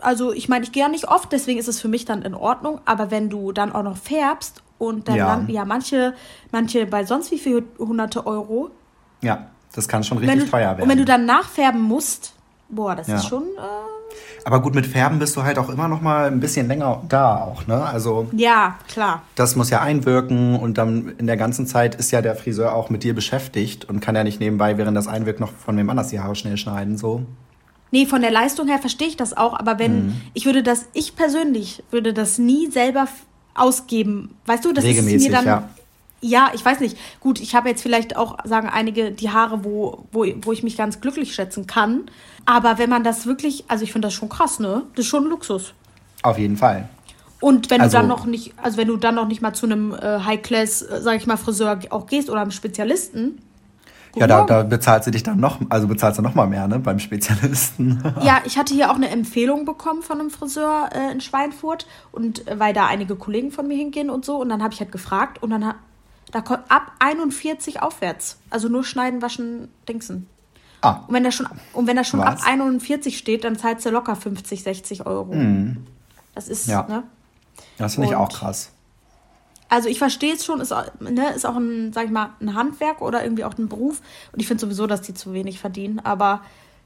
also 0.00 0.32
ich 0.32 0.48
meine, 0.48 0.64
ich 0.64 0.72
gehe 0.72 0.82
ja 0.82 0.88
nicht 0.88 1.08
oft, 1.08 1.32
deswegen 1.32 1.58
ist 1.58 1.68
es 1.68 1.80
für 1.80 1.88
mich 1.88 2.04
dann 2.04 2.22
in 2.22 2.34
Ordnung, 2.34 2.80
aber 2.84 3.10
wenn 3.10 3.30
du 3.30 3.52
dann 3.52 3.72
auch 3.72 3.84
noch 3.84 3.96
färbst 3.96 4.62
und 4.78 5.08
dann, 5.08 5.16
ja, 5.16 5.26
dann, 5.26 5.48
ja 5.48 5.64
manche, 5.64 6.14
manche 6.50 6.86
bei 6.86 7.04
sonst 7.04 7.30
wie 7.30 7.38
viel 7.38 7.64
hunderte 7.78 8.26
Euro. 8.26 8.70
Ja, 9.22 9.46
das 9.72 9.86
kann 9.86 10.02
schon 10.02 10.18
richtig 10.18 10.44
du, 10.44 10.50
teuer 10.50 10.70
werden. 10.70 10.82
Und 10.82 10.88
wenn 10.88 10.98
du 10.98 11.04
dann 11.04 11.24
nachfärben 11.24 11.80
musst, 11.80 12.34
boah, 12.68 12.96
das 12.96 13.06
ja. 13.06 13.16
ist 13.16 13.28
schon. 13.28 13.44
Äh, 13.44 14.01
aber 14.44 14.60
gut, 14.60 14.74
mit 14.74 14.86
Färben 14.86 15.18
bist 15.18 15.36
du 15.36 15.42
halt 15.42 15.58
auch 15.58 15.68
immer 15.68 15.88
noch 15.88 16.00
mal 16.00 16.26
ein 16.26 16.40
bisschen 16.40 16.68
länger 16.68 17.02
da 17.08 17.36
auch, 17.36 17.66
ne? 17.66 17.84
Also 17.84 18.28
Ja, 18.32 18.78
klar. 18.88 19.22
Das 19.34 19.56
muss 19.56 19.70
ja 19.70 19.80
einwirken 19.80 20.56
und 20.56 20.78
dann 20.78 21.12
in 21.18 21.26
der 21.26 21.36
ganzen 21.36 21.66
Zeit 21.66 21.94
ist 21.94 22.10
ja 22.10 22.22
der 22.22 22.34
Friseur 22.34 22.74
auch 22.74 22.90
mit 22.90 23.04
dir 23.04 23.14
beschäftigt 23.14 23.84
und 23.84 24.00
kann 24.00 24.16
ja 24.16 24.24
nicht 24.24 24.40
nebenbei, 24.40 24.78
während 24.78 24.96
das 24.96 25.06
einwirkt, 25.06 25.40
noch 25.40 25.52
von 25.52 25.76
wem 25.76 25.90
anders 25.90 26.08
die 26.08 26.20
Haare 26.20 26.34
schnell 26.34 26.56
schneiden, 26.56 26.96
so. 26.96 27.22
Nee, 27.92 28.06
von 28.06 28.22
der 28.22 28.30
Leistung 28.30 28.68
her 28.68 28.78
verstehe 28.78 29.08
ich 29.08 29.16
das 29.16 29.36
auch, 29.36 29.58
aber 29.58 29.78
wenn, 29.78 30.06
mhm. 30.06 30.20
ich 30.32 30.46
würde 30.46 30.62
das, 30.62 30.86
ich 30.94 31.14
persönlich 31.14 31.82
würde 31.90 32.14
das 32.14 32.38
nie 32.38 32.70
selber 32.70 33.06
ausgeben. 33.54 34.34
Weißt 34.46 34.64
du, 34.64 34.72
das 34.72 34.84
Regelmäßig, 34.84 35.16
ist 35.16 35.28
mir 35.28 35.36
dann. 35.36 35.46
Ja. 35.46 35.68
Ja, 36.24 36.52
ich 36.54 36.64
weiß 36.64 36.78
nicht. 36.78 36.96
Gut, 37.18 37.40
ich 37.40 37.56
habe 37.56 37.68
jetzt 37.68 37.82
vielleicht 37.82 38.16
auch, 38.16 38.38
sagen 38.44 38.68
einige, 38.68 39.10
die 39.10 39.30
Haare, 39.30 39.64
wo, 39.64 40.04
wo, 40.12 40.24
wo 40.42 40.52
ich 40.52 40.62
mich 40.62 40.76
ganz 40.76 41.00
glücklich 41.00 41.34
schätzen 41.34 41.66
kann. 41.66 42.02
Aber 42.44 42.78
wenn 42.78 42.90
man 42.90 43.04
das 43.04 43.26
wirklich, 43.26 43.64
also 43.68 43.84
ich 43.84 43.92
finde 43.92 44.06
das 44.06 44.14
schon 44.14 44.28
krass, 44.28 44.58
ne? 44.58 44.82
Das 44.94 45.04
ist 45.04 45.10
schon 45.10 45.24
ein 45.24 45.30
Luxus. 45.30 45.74
Auf 46.22 46.38
jeden 46.38 46.56
Fall. 46.56 46.88
Und 47.40 47.70
wenn 47.70 47.80
also, 47.80 47.96
du 47.96 48.00
dann 48.00 48.08
noch 48.08 48.24
nicht, 48.24 48.54
also 48.56 48.76
wenn 48.76 48.88
du 48.88 48.96
dann 48.96 49.16
noch 49.16 49.26
nicht 49.26 49.42
mal 49.42 49.52
zu 49.52 49.66
einem 49.66 49.92
äh, 49.92 50.20
High-Class, 50.20 50.82
äh, 50.82 51.00
sag 51.00 51.16
ich 51.16 51.26
mal, 51.26 51.36
Friseur 51.36 51.78
auch 51.90 52.06
gehst 52.06 52.30
oder 52.30 52.40
einem 52.40 52.52
Spezialisten. 52.52 53.40
Ja, 54.14 54.26
da, 54.26 54.44
da 54.44 54.62
bezahlt 54.62 55.04
sie 55.04 55.10
dich 55.10 55.22
dann 55.22 55.40
noch, 55.40 55.58
also 55.70 55.88
bezahlst 55.88 56.18
du 56.18 56.22
noch 56.22 56.34
mal 56.34 56.46
mehr, 56.46 56.68
ne, 56.68 56.78
beim 56.78 56.98
Spezialisten. 56.98 58.02
ja, 58.22 58.42
ich 58.44 58.58
hatte 58.58 58.74
hier 58.74 58.90
auch 58.90 58.96
eine 58.96 59.08
Empfehlung 59.08 59.64
bekommen 59.64 60.02
von 60.02 60.20
einem 60.20 60.30
Friseur 60.30 60.90
äh, 60.94 61.12
in 61.12 61.20
Schweinfurt 61.20 61.86
und 62.12 62.46
äh, 62.46 62.60
weil 62.60 62.74
da 62.74 62.86
einige 62.86 63.16
Kollegen 63.16 63.50
von 63.50 63.66
mir 63.66 63.76
hingehen 63.76 64.10
und 64.10 64.24
so 64.24 64.36
und 64.36 64.50
dann 64.50 64.62
habe 64.62 64.74
ich 64.74 64.80
halt 64.80 64.92
gefragt 64.92 65.42
und 65.42 65.50
dann 65.50 65.74
da 66.30 66.40
kommt 66.40 66.62
ab 66.68 66.92
41 66.98 67.82
aufwärts, 67.82 68.38
also 68.50 68.68
nur 68.68 68.84
schneiden, 68.84 69.20
waschen, 69.20 69.68
dingsen. 69.88 70.28
Ah. 70.82 71.04
Und 71.06 71.14
wenn 71.14 71.24
er 71.24 71.32
schon, 71.32 71.46
und 71.72 71.86
wenn 71.86 71.96
er 71.96 72.04
schon 72.04 72.20
ab 72.20 72.40
41 72.44 73.16
steht, 73.16 73.44
dann 73.44 73.56
zahlst 73.56 73.86
du 73.86 73.90
locker 73.90 74.16
50, 74.16 74.62
60 74.62 75.06
Euro. 75.06 75.32
Mhm. 75.32 75.86
Das 76.34 76.48
ist, 76.48 76.66
ja. 76.66 76.86
ne? 76.88 77.04
Das 77.78 77.94
finde 77.94 78.08
ich 78.08 78.16
auch 78.16 78.28
krass. 78.28 78.72
Also 79.68 79.88
ich 79.88 79.98
verstehe 79.98 80.34
es 80.34 80.44
schon, 80.44 80.60
ist, 80.60 80.74
ne, 81.00 81.30
ist 81.34 81.46
auch 81.46 81.56
ein, 81.56 81.92
sag 81.94 82.04
ich 82.04 82.10
mal, 82.10 82.30
ein 82.40 82.54
Handwerk 82.54 83.00
oder 83.00 83.22
irgendwie 83.22 83.44
auch 83.44 83.56
ein 83.56 83.68
Beruf. 83.68 84.02
Und 84.32 84.40
ich 84.40 84.46
finde 84.46 84.60
sowieso, 84.60 84.86
dass 84.86 85.00
die 85.00 85.14
zu 85.14 85.32
wenig 85.32 85.60
verdienen. 85.60 86.00
Aber 86.00 86.42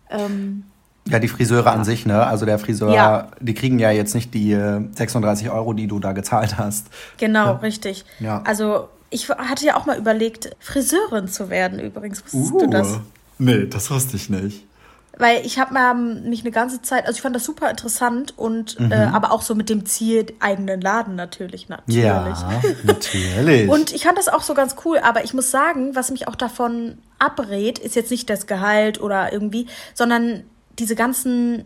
ähm, 0.09 0.65
ja, 1.09 1.19
die 1.19 1.29
Friseure 1.29 1.67
ja. 1.67 1.73
an 1.73 1.85
sich, 1.85 2.07
ne? 2.07 2.27
Also 2.27 2.47
der 2.47 2.59
Friseur, 2.59 2.95
ja. 2.95 3.29
die 3.41 3.55
kriegen 3.55 3.79
ja 3.79 3.91
jetzt 3.91 4.15
nicht 4.15 4.35
die 4.35 4.53
36 4.53 5.47
äh, 5.47 5.51
Euro, 5.51 5.73
die 5.73 5.87
du 5.87 5.99
da 5.99 6.13
gezahlt 6.13 6.59
hast. 6.59 6.89
Genau, 7.17 7.47
ja. 7.47 7.53
richtig. 7.53 8.05
Ja. 8.21 8.43
Also 8.45 8.89
ich 9.11 9.29
hatte 9.31 9.65
ja 9.65 9.77
auch 9.77 9.87
mal 9.87 9.99
überlegt, 9.99 10.55
Friseurin 10.61 11.29
zu 11.29 11.49
werden 11.49 11.79
übrigens. 11.79 12.23
Wusstest 12.25 12.53
uh. 12.53 12.59
du 12.61 12.67
das? 12.69 13.01
Nee, 13.39 13.67
das 13.67 13.91
wusste 13.91 14.17
ich 14.17 14.31
nicht. 14.31 14.65
Weil 15.19 15.47
ich 15.47 15.59
habe 15.59 15.73
mich 15.95 16.43
eine 16.43 16.51
ganze 16.51 16.83
Zeit, 16.83 17.07
also 17.07 17.17
ich 17.17 17.23
fand 17.23 17.35
das 17.35 17.45
super 17.45 17.71
interessant 17.71 18.35
und 18.37 18.79
mhm. 18.79 18.93
äh, 18.93 18.97
aber 18.97 19.33
auch 19.33 19.41
so 19.41 19.55
mit 19.55 19.71
dem 19.71 19.87
Ziel, 19.87 20.27
eigenen 20.41 20.81
Laden 20.83 21.15
natürlich, 21.15 21.71
natürlich. 21.71 22.05
Ja, 22.05 22.37
natürlich. 22.83 23.71
und 23.71 23.93
ich 23.95 24.05
fand 24.05 24.19
das 24.19 24.29
auch 24.29 24.43
so 24.43 24.53
ganz 24.53 24.77
cool, 24.85 24.99
aber 24.99 25.25
ich 25.25 25.33
muss 25.33 25.51
sagen, 25.51 25.95
was 25.95 26.11
mich 26.11 26.29
auch 26.29 26.35
davon 26.35 26.99
abrät, 27.19 27.79
ist 27.79 27.97
jetzt 27.97 28.11
nicht 28.11 28.29
das 28.29 28.47
Gehalt 28.47 29.01
oder 29.01 29.33
irgendwie, 29.33 29.69
sondern 29.95 30.43
diese 30.79 30.97
ganzen 30.97 31.65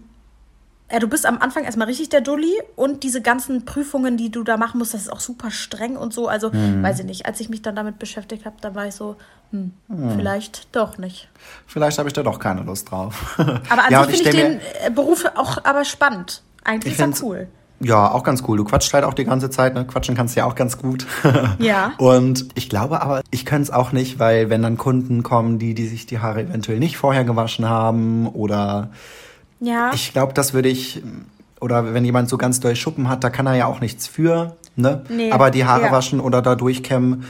ja, 0.92 0.98
du 0.98 1.08
bist 1.08 1.26
am 1.26 1.38
Anfang 1.38 1.64
erstmal 1.64 1.86
richtig 1.86 2.08
der 2.08 2.20
Dulli 2.20 2.52
und 2.76 3.02
diese 3.02 3.22
ganzen 3.22 3.64
Prüfungen, 3.64 4.16
die 4.16 4.30
du 4.30 4.42
da 4.42 4.56
machen 4.56 4.78
musst, 4.78 4.94
das 4.94 5.02
ist 5.02 5.12
auch 5.12 5.20
super 5.20 5.50
streng 5.50 5.96
und 5.96 6.12
so. 6.12 6.28
Also, 6.28 6.50
mhm. 6.50 6.82
weiß 6.82 7.00
ich 7.00 7.06
nicht. 7.06 7.26
Als 7.26 7.40
ich 7.40 7.48
mich 7.48 7.62
dann 7.62 7.76
damit 7.76 7.98
beschäftigt 7.98 8.44
habe, 8.44 8.56
da 8.60 8.74
war 8.74 8.86
ich 8.86 8.94
so, 8.94 9.16
hm, 9.52 9.72
mhm. 9.88 10.16
vielleicht 10.16 10.74
doch 10.74 10.98
nicht. 10.98 11.28
Vielleicht 11.66 11.98
habe 11.98 12.08
ich 12.08 12.12
da 12.12 12.22
doch 12.22 12.38
keine 12.38 12.62
Lust 12.62 12.90
drauf. 12.90 13.38
Aber 13.38 13.84
an 13.84 13.90
ja, 13.92 14.04
sich 14.04 14.22
finde 14.22 14.30
ich, 14.30 14.36
ich 14.36 14.42
den 14.42 14.60
mir, 14.84 14.90
Beruf 14.90 15.24
auch 15.34 15.64
aber 15.64 15.84
spannend. 15.84 16.42
Eigentlich 16.64 16.98
ist 16.98 17.00
er 17.00 17.24
cool. 17.24 17.48
Ja, 17.80 18.10
auch 18.10 18.24
ganz 18.24 18.42
cool. 18.46 18.58
Du 18.58 18.64
quatschst 18.64 18.92
halt 18.92 19.04
auch 19.04 19.14
die 19.14 19.24
ganze 19.24 19.48
Zeit, 19.48 19.74
ne? 19.74 19.86
Quatschen 19.86 20.14
kannst 20.14 20.36
du 20.36 20.40
ja 20.40 20.46
auch 20.46 20.54
ganz 20.54 20.76
gut. 20.76 21.06
Ja. 21.58 21.92
Und 21.98 22.48
ich 22.54 22.68
glaube 22.68 23.00
aber, 23.02 23.22
ich 23.30 23.44
könnte 23.44 23.62
es 23.62 23.70
auch 23.70 23.92
nicht, 23.92 24.18
weil 24.18 24.50
wenn 24.50 24.62
dann 24.62 24.76
Kunden 24.76 25.22
kommen, 25.22 25.58
die, 25.58 25.74
die 25.74 25.86
sich 25.86 26.06
die 26.06 26.18
Haare 26.18 26.42
eventuell 26.42 26.78
nicht 26.78 26.96
vorher 26.96 27.24
gewaschen 27.24 27.68
haben 27.68 28.28
oder 28.28 28.90
Ja. 29.60 29.92
ich 29.94 30.12
glaube, 30.12 30.32
das 30.32 30.52
würde 30.54 30.68
ich, 30.68 31.02
oder 31.60 31.92
wenn 31.94 32.04
jemand 32.04 32.28
so 32.28 32.38
ganz 32.38 32.60
doll 32.60 32.74
Schuppen 32.76 33.08
hat, 33.08 33.22
da 33.24 33.30
kann 33.30 33.46
er 33.46 33.54
ja 33.54 33.66
auch 33.66 33.80
nichts 33.80 34.06
für, 34.06 34.56
ne? 34.76 35.04
Nee, 35.08 35.30
Aber 35.32 35.50
die 35.50 35.64
Haare 35.66 35.84
ja. 35.86 35.92
waschen 35.92 36.20
oder 36.20 36.40
da 36.42 36.54
durchkämmen, 36.54 37.24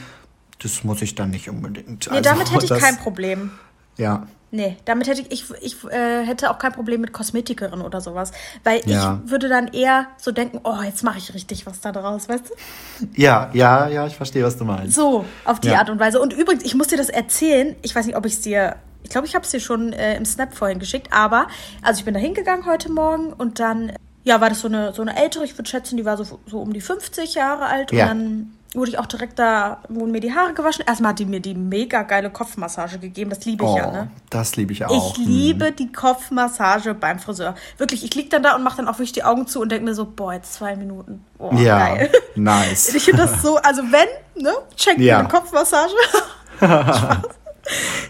das 0.63 0.83
muss 0.83 1.01
ich 1.01 1.15
dann 1.15 1.31
nicht 1.31 1.49
unbedingt. 1.49 2.07
nee, 2.09 2.17
Also, 2.17 2.21
damit 2.29 2.51
hätte 2.53 2.63
ich 2.63 2.69
das- 2.69 2.79
kein 2.79 2.97
Problem. 2.97 3.51
Ja. 3.97 4.27
Nee, 4.53 4.75
damit 4.83 5.07
hätte 5.07 5.21
ich, 5.21 5.31
ich, 5.31 5.45
ich 5.61 5.83
äh, 5.89 6.25
hätte 6.25 6.51
auch 6.51 6.57
kein 6.59 6.73
Problem 6.73 6.99
mit 6.99 7.13
Kosmetikerin 7.13 7.79
oder 7.81 8.01
sowas. 8.01 8.33
Weil 8.65 8.81
Ja. 8.85 9.21
ich 9.25 9.31
würde 9.31 9.47
dann 9.47 9.69
eher 9.69 10.07
so 10.17 10.31
denken, 10.33 10.59
oh, 10.65 10.81
jetzt 10.83 11.03
mache 11.05 11.19
ich 11.19 11.33
richtig 11.33 11.65
was 11.65 11.79
da 11.79 11.93
draus, 11.93 12.27
weißt 12.27 12.49
du? 12.49 13.05
Ja, 13.15 13.49
ja, 13.53 13.87
ja, 13.87 14.05
ich 14.07 14.15
verstehe, 14.17 14.43
was 14.43 14.57
du 14.57 14.65
meinst. 14.65 14.93
So, 14.95 15.23
auf 15.45 15.61
die 15.61 15.69
Ja. 15.69 15.79
Art 15.79 15.89
und 15.89 15.99
Weise. 16.01 16.19
Und 16.19 16.33
übrigens, 16.33 16.65
ich 16.65 16.75
muss 16.75 16.87
dir 16.87 16.97
das 16.97 17.07
erzählen. 17.07 17.77
Ich 17.81 17.95
weiß 17.95 18.05
nicht, 18.05 18.17
ob 18.17 18.25
ich 18.25 18.33
es 18.33 18.41
dir. 18.41 18.75
Ich 19.03 19.09
glaube, 19.09 19.27
ich 19.27 19.35
habe 19.35 19.43
es 19.45 19.51
dir 19.51 19.59
schon 19.59 19.93
äh, 19.93 20.15
im 20.15 20.25
Snap 20.25 20.53
vorhin 20.55 20.79
geschickt. 20.79 21.07
Aber, 21.11 21.47
also 21.81 21.99
ich 21.99 22.05
bin 22.05 22.13
da 22.13 22.19
hingegangen 22.19 22.65
heute 22.65 22.91
Morgen 22.91 23.33
und 23.33 23.59
dann, 23.59 23.93
ja, 24.23 24.39
war 24.41 24.49
das 24.49 24.61
so 24.61 24.67
eine, 24.67 24.93
so 24.93 25.01
eine 25.01 25.17
ältere, 25.17 25.43
ich 25.43 25.57
würde 25.57 25.69
schätzen, 25.69 25.97
die 25.97 26.05
war 26.05 26.17
so, 26.17 26.39
so 26.45 26.59
um 26.59 26.71
die 26.73 26.81
50 26.81 27.33
Jahre 27.35 27.65
alt. 27.65 27.91
Und 27.91 27.97
Ja. 27.97 28.07
dann 28.07 28.53
wurde 28.73 28.91
ich 28.91 28.97
auch 28.99 29.05
direkt 29.05 29.37
da, 29.37 29.79
wurden 29.89 30.11
mir 30.11 30.21
die 30.21 30.33
Haare 30.33 30.53
gewaschen. 30.53 30.85
Erstmal 30.87 31.09
hat 31.11 31.19
die 31.19 31.25
mir 31.25 31.41
die 31.41 31.55
mega 31.55 32.03
geile 32.03 32.29
Kopfmassage 32.29 32.99
gegeben. 32.99 33.29
Das 33.29 33.43
liebe 33.43 33.65
ich 33.65 33.69
Oh, 33.69 33.75
ja, 33.77 33.91
ne? 33.91 34.11
das 34.29 34.55
liebe 34.55 34.71
ich 34.71 34.85
auch. 34.85 35.11
Ich 35.11 35.17
liebe 35.25 35.73
die 35.73 35.91
Kopfmassage 35.91 36.93
beim 36.93 37.19
Friseur. 37.19 37.55
Wirklich, 37.77 38.05
ich 38.05 38.15
lieg 38.15 38.29
dann 38.29 38.43
da 38.43 38.55
und 38.55 38.63
mache 38.63 38.77
dann 38.77 38.87
auch 38.87 38.93
wirklich 38.93 39.11
die 39.11 39.25
Augen 39.25 39.45
zu 39.45 39.59
und 39.59 39.73
denke 39.73 39.83
mir 39.83 39.93
so, 39.93 40.05
boah, 40.05 40.31
jetzt 40.33 40.53
zwei 40.53 40.77
Minuten. 40.77 41.25
Boah, 41.37 41.53
ja, 41.55 41.95
geil. 41.95 42.11
nice. 42.35 42.93
Ich 42.95 43.03
finde 43.03 43.23
das 43.23 43.41
so, 43.41 43.57
also 43.57 43.81
wenn, 43.91 44.41
ne, 44.41 44.53
check 44.77 44.97
mir 44.97 45.03
Ja. 45.05 45.19
eine 45.19 45.27
Kopfmassage. 45.27 45.91
Spaß. 46.57 47.17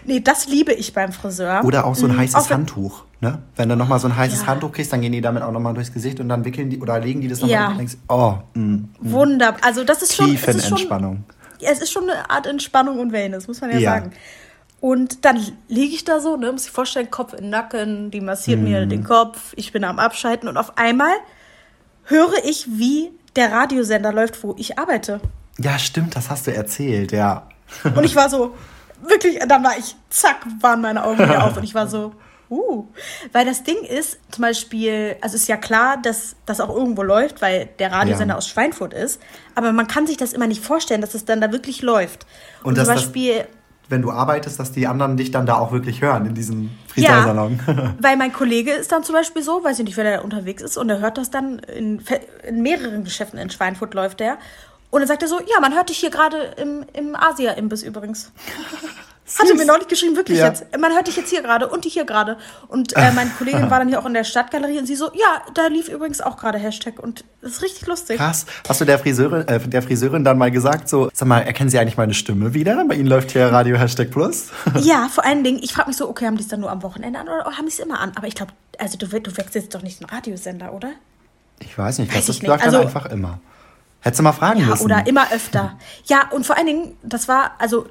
Nee, 0.04 0.20
das 0.20 0.46
liebe 0.48 0.72
ich 0.72 0.92
beim 0.92 1.12
Friseur. 1.12 1.62
Oder 1.64 1.84
auch 1.84 1.94
so 1.94 2.06
ein 2.06 2.12
Mhm, 2.12 2.18
heißes 2.18 2.50
Handtuch. 2.50 3.04
Ne? 3.20 3.38
Wenn 3.56 3.68
du 3.68 3.76
nochmal 3.76 3.98
so 4.00 4.08
ein 4.08 4.16
heißes 4.16 4.40
Ja. 4.42 4.46
Handtuch 4.48 4.72
kriegst, 4.72 4.92
dann 4.92 5.00
gehen 5.00 5.12
die 5.12 5.20
damit 5.20 5.42
auch 5.42 5.52
nochmal 5.52 5.74
durchs 5.74 5.92
Gesicht 5.92 6.18
und 6.20 6.28
dann 6.28 6.44
wickeln 6.44 6.70
die 6.70 6.80
oder 6.80 6.98
legen 6.98 7.20
die 7.20 7.28
das 7.28 7.40
nochmal 7.40 7.56
Ja. 7.56 7.68
und 7.68 7.78
denkst, 7.78 7.96
oh, 8.08 8.34
mh, 8.54 8.78
Wunderbar. 9.00 9.60
Also 9.62 9.84
das 9.84 10.02
ist 10.02 10.14
schon, 10.16 10.26
es 10.34 10.42
ist 10.42 10.44
schon, 10.44 10.56
Tiefenentspannung. 10.56 11.24
ja, 11.60 11.70
es 11.70 11.80
ist 11.80 11.92
schon 11.92 12.08
eine 12.10 12.28
Art 12.30 12.46
Entspannung 12.46 12.98
und 12.98 13.12
Wellness, 13.12 13.46
muss 13.46 13.60
man 13.60 13.70
ja, 13.70 13.78
Ja. 13.78 13.90
sagen. 13.92 14.12
Und 14.80 15.24
dann 15.24 15.38
liege 15.68 15.94
ich 15.94 16.04
da 16.04 16.18
so, 16.18 16.36
ne, 16.36 16.50
muss 16.50 16.64
ich 16.64 16.72
vorstellen, 16.72 17.08
Kopf 17.10 17.34
in 17.34 17.42
den 17.42 17.50
Nacken, 17.50 18.10
die 18.10 18.20
massiert 18.20 18.58
Mhm. 18.58 18.64
mir 18.64 18.86
den 18.86 19.04
Kopf, 19.04 19.52
ich 19.56 19.70
bin 19.70 19.84
am 19.84 20.00
Abschalten 20.00 20.48
und 20.48 20.56
auf 20.56 20.76
einmal 20.76 21.12
höre 22.04 22.44
ich, 22.44 22.66
wie 22.68 23.10
der 23.36 23.52
Radiosender 23.52 24.12
läuft, 24.12 24.42
wo 24.42 24.56
ich 24.58 24.78
arbeite. 24.80 25.20
Ja, 25.58 25.78
stimmt, 25.78 26.16
das 26.16 26.28
hast 26.30 26.48
du 26.48 26.54
erzählt, 26.54 27.12
ja. 27.12 27.46
Und 27.94 28.02
ich 28.04 28.16
war 28.16 28.28
so, 28.28 28.54
wirklich, 29.02 29.38
dann 29.46 29.62
war 29.64 29.76
ich, 29.78 29.94
zack, 30.10 30.36
waren 30.60 30.80
meine 30.80 31.04
Augen 31.04 31.18
wieder 31.18 31.44
auf 31.44 31.56
und 31.56 31.64
ich 31.64 31.74
war 31.74 31.86
so, 31.88 32.12
uh. 32.50 32.84
Weil 33.32 33.46
das 33.46 33.62
Ding 33.62 33.82
ist, 33.82 34.18
zum 34.30 34.42
Beispiel, 34.42 35.16
also 35.20 35.36
ist 35.36 35.48
ja 35.48 35.56
klar, 35.56 35.96
dass 36.02 36.36
das 36.46 36.60
auch 36.60 36.68
irgendwo 36.74 37.02
läuft, 37.02 37.40
weil 37.42 37.68
der 37.78 37.92
Radiosender 37.92 38.34
Ja. 38.34 38.38
aus 38.38 38.48
Schweinfurt 38.48 38.92
ist, 38.94 39.20
aber 39.54 39.72
man 39.72 39.86
kann 39.86 40.06
sich 40.06 40.16
das 40.16 40.32
immer 40.32 40.46
nicht 40.46 40.62
vorstellen, 40.64 41.00
dass 41.00 41.14
es 41.14 41.24
dann 41.24 41.40
da 41.40 41.50
wirklich 41.52 41.82
läuft. 41.82 42.26
Und, 42.62 42.70
Und 42.70 42.78
dass 42.78 42.86
zum 42.86 42.94
das- 42.96 43.04
Beispiel, 43.04 43.46
Wenn 43.88 44.00
du 44.02 44.10
arbeitest, 44.10 44.58
dass 44.58 44.72
die 44.72 44.86
anderen 44.86 45.16
dich 45.18 45.30
dann 45.32 45.44
da 45.44 45.56
auch 45.56 45.70
wirklich 45.72 46.00
hören 46.00 46.24
in 46.26 46.34
diesem 46.34 46.70
Friseursalon. 46.88 47.60
weil 48.00 48.16
mein 48.16 48.32
Kollege 48.32 48.70
ist 48.72 48.90
dann 48.92 49.02
zum 49.04 49.14
Beispiel 49.14 49.42
so, 49.42 49.62
weiß 49.64 49.78
ich 49.80 49.84
nicht, 49.84 49.96
wer 49.98 50.16
da 50.18 50.20
unterwegs 50.22 50.62
ist, 50.62 50.76
und 50.78 50.88
er 50.88 51.00
hört 51.00 51.18
das 51.18 51.30
dann 51.30 51.58
in, 51.58 52.02
in 52.46 52.62
mehreren 52.62 53.04
Geschäften 53.04 53.38
in 53.38 53.50
Schweinfurt 53.50 53.92
läuft 53.94 54.20
der. 54.20 54.38
Und 54.92 55.00
dann 55.00 55.08
sagt 55.08 55.22
er 55.22 55.28
so, 55.28 55.40
ja, 55.40 55.58
man 55.60 55.74
hört 55.74 55.88
dich 55.88 55.98
hier 55.98 56.10
gerade 56.10 56.36
im, 56.58 56.84
im 56.92 57.16
Asia-Imbiss 57.16 57.82
übrigens. 57.82 58.30
Hatte 59.38 59.54
mir 59.54 59.64
neulich 59.64 59.88
geschrieben, 59.88 60.14
wirklich 60.16 60.38
Ja. 60.38 60.48
jetzt. 60.48 60.64
Man 60.78 60.92
hört 60.92 61.06
dich 61.06 61.16
jetzt 61.16 61.30
hier 61.30 61.40
gerade 61.40 61.66
und 61.68 61.86
dich 61.86 61.94
hier 61.94 62.04
gerade. 62.04 62.36
Und 62.68 62.94
äh, 62.94 63.10
meine 63.14 63.30
Kollegin 63.30 63.70
war 63.70 63.78
dann 63.78 63.88
hier 63.88 63.98
auch 63.98 64.04
in 64.04 64.12
der 64.12 64.24
Stadtgalerie 64.24 64.78
und 64.78 64.86
sie 64.86 64.94
so, 64.96 65.06
ja, 65.14 65.40
da 65.54 65.68
lief 65.68 65.88
übrigens 65.88 66.20
auch 66.20 66.36
gerade 66.36 66.58
Hashtag 66.58 66.98
und 66.98 67.24
das 67.40 67.52
ist 67.52 67.62
richtig 67.62 67.86
lustig. 67.86 68.18
Krass. 68.18 68.44
Hast 68.68 68.82
du 68.82 68.84
der 68.84 68.98
Friseurin, 68.98 69.48
äh, 69.48 69.60
der 69.60 69.80
Friseurin 69.80 70.24
dann 70.24 70.36
mal 70.36 70.50
gesagt, 70.50 70.90
so, 70.90 71.08
sag 71.14 71.26
mal, 71.28 71.38
erkennen 71.40 71.70
Sie 71.70 71.78
eigentlich 71.78 71.96
meine 71.96 72.12
Stimme 72.12 72.52
wieder? 72.52 72.84
Bei 72.86 72.94
Ihnen 72.94 73.06
läuft 73.06 73.30
hier 73.30 73.46
Radio 73.46 73.78
Hashtag 73.78 74.10
Plus. 74.10 74.48
Ja, 74.80 75.08
vor 75.10 75.24
allen 75.24 75.42
Dingen, 75.44 75.60
ich 75.62 75.72
frage 75.72 75.88
mich 75.88 75.96
so, 75.96 76.10
okay, 76.10 76.26
haben 76.26 76.36
die 76.36 76.42
es 76.42 76.48
dann 76.48 76.60
nur 76.60 76.70
am 76.70 76.82
Wochenende 76.82 77.18
an 77.18 77.26
oder 77.28 77.44
haben 77.44 77.64
die 77.64 77.72
es 77.72 77.78
immer 77.78 78.00
an? 78.00 78.12
Aber 78.16 78.26
ich 78.26 78.34
glaube, 78.34 78.52
also 78.78 78.98
du, 78.98 79.06
du 79.06 79.36
wechselst 79.38 79.74
doch 79.74 79.82
nicht 79.82 80.00
den 80.00 80.08
Radiosender, 80.10 80.74
oder? 80.74 80.90
Ich 81.60 81.78
weiß 81.78 82.00
nicht, 82.00 82.14
Weiß 82.14 82.26
das 82.26 82.36
ich 82.36 82.42
läuft 82.42 82.64
nicht. 82.64 82.74
dann 82.74 82.82
Also- 82.82 82.86
einfach 82.86 83.06
immer. 83.10 83.38
Hättest 84.02 84.18
du 84.18 84.24
mal 84.24 84.32
fragen 84.32 84.60
Ja, 84.60 84.66
müssen. 84.66 84.84
oder 84.84 85.06
immer 85.06 85.32
öfter. 85.32 85.78
Ja, 86.04 86.28
und 86.30 86.44
vor 86.46 86.56
allen 86.56 86.66
Dingen, 86.66 86.96
das 87.02 87.28
war, 87.28 87.52
also 87.58 87.86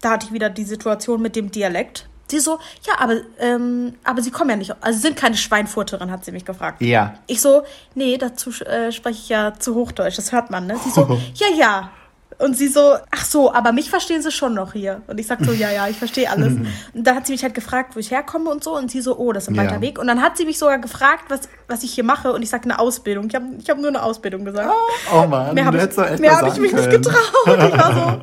da 0.00 0.10
hatte 0.12 0.26
ich 0.26 0.32
wieder 0.32 0.48
die 0.50 0.64
Situation 0.64 1.20
mit 1.20 1.36
dem 1.36 1.50
Dialekt. 1.50 2.08
Sie 2.30 2.38
so, 2.40 2.58
ja, 2.86 2.94
aber, 2.98 3.16
ähm, 3.40 3.94
aber 4.04 4.20
sie 4.22 4.30
kommen 4.30 4.50
ja 4.50 4.56
nicht, 4.56 4.74
also 4.82 4.96
sie 4.98 5.02
sind 5.02 5.16
keine 5.16 5.36
Schweinfurterin, 5.36 6.10
hat 6.10 6.24
sie 6.24 6.30
mich 6.32 6.44
gefragt. 6.44 6.82
Ja. 6.82 7.14
Ich 7.26 7.40
so, 7.40 7.62
nee, 7.94 8.18
dazu 8.18 8.50
äh, 8.64 8.92
spreche 8.92 9.18
ich 9.18 9.28
ja 9.30 9.54
zu 9.58 9.74
Hochdeutsch, 9.74 10.16
das 10.18 10.30
hört 10.30 10.50
man, 10.50 10.66
ne? 10.66 10.76
Sie 10.84 10.90
so, 10.90 11.18
ja, 11.34 11.46
ja. 11.56 11.90
Und 12.38 12.56
sie 12.56 12.68
so, 12.68 12.96
ach 13.10 13.24
so, 13.24 13.52
aber 13.52 13.72
mich 13.72 13.90
verstehen 13.90 14.22
sie 14.22 14.30
schon 14.30 14.54
noch 14.54 14.72
hier. 14.72 15.02
Und 15.08 15.18
ich 15.18 15.26
sag 15.26 15.44
so, 15.44 15.50
ja, 15.52 15.72
ja, 15.72 15.88
ich 15.88 15.96
verstehe 15.98 16.30
alles. 16.30 16.52
Und 16.94 17.04
da 17.04 17.16
hat 17.16 17.26
sie 17.26 17.32
mich 17.32 17.42
halt 17.42 17.54
gefragt, 17.54 17.96
wo 17.96 18.00
ich 18.00 18.12
herkomme 18.12 18.48
und 18.50 18.62
so. 18.62 18.76
Und 18.76 18.90
sie 18.92 19.00
so, 19.00 19.18
oh, 19.18 19.32
das 19.32 19.44
ist 19.44 19.48
ein 19.48 19.54
Ja. 19.56 19.64
weiter 19.64 19.80
Weg. 19.80 19.98
Und 19.98 20.06
dann 20.06 20.22
hat 20.22 20.36
sie 20.36 20.44
mich 20.44 20.56
sogar 20.56 20.78
gefragt, 20.78 21.24
was, 21.28 21.40
was 21.66 21.82
ich 21.82 21.92
hier 21.92 22.04
mache. 22.04 22.32
Und 22.32 22.42
ich 22.42 22.48
sag 22.50 22.62
eine 22.64 22.78
Ausbildung. 22.78 23.26
Ich 23.28 23.34
habe 23.34 23.44
ich 23.58 23.68
hab 23.68 23.78
nur 23.78 23.88
eine 23.88 24.02
Ausbildung 24.02 24.44
gesagt. 24.44 24.70
Oh 25.12 25.26
Mann, 25.26 25.52
Mehr 25.54 25.64
habe 25.64 25.78
ich, 25.78 26.18
mehr 26.20 26.36
hab 26.38 26.46
ich 26.46 26.58
mich 26.60 26.72
nicht 26.72 26.90
getraut. 26.90 27.16
Ich 27.46 27.78
war 27.78 27.94
so, 27.94 28.20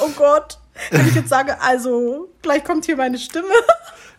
oh 0.04 0.10
Gott. 0.14 0.58
Wenn 0.90 1.08
ich 1.08 1.14
jetzt 1.14 1.28
sage, 1.30 1.56
also, 1.62 2.28
gleich 2.42 2.64
kommt 2.64 2.84
hier 2.84 2.96
meine 2.96 3.16
Stimme. 3.16 3.46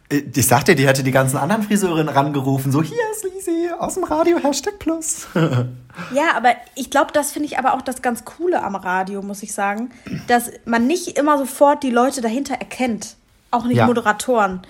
Ich 0.09 0.45
sagte, 0.47 0.75
die 0.75 0.87
hätte 0.87 1.01
die 1.03 1.11
ganzen 1.11 1.37
anderen 1.37 1.63
Friseurinnen 1.63 2.09
rangerufen, 2.09 2.71
so, 2.71 2.83
hier 2.83 2.97
ist 3.11 3.23
Lisi 3.23 3.69
aus 3.79 3.95
dem 3.95 4.03
Radio 4.03 4.37
Hashtag 4.37 4.79
Plus. 4.79 5.27
Ja, 6.13 6.35
aber 6.35 6.49
ich 6.75 6.89
glaube, 6.89 7.13
das 7.13 7.31
finde 7.31 7.47
ich 7.47 7.57
aber 7.57 7.73
auch 7.73 7.81
das 7.81 8.01
ganz 8.01 8.25
Coole 8.25 8.61
am 8.61 8.75
Radio, 8.75 9.21
muss 9.21 9.41
ich 9.43 9.53
sagen, 9.53 9.91
dass 10.27 10.51
man 10.65 10.87
nicht 10.87 11.17
immer 11.17 11.37
sofort 11.37 11.83
die 11.83 11.89
Leute 11.89 12.19
dahinter 12.19 12.55
erkennt. 12.55 13.15
Auch 13.49 13.63
nicht 13.63 13.77
Ja. 13.77 13.85
Moderatoren. 13.87 14.61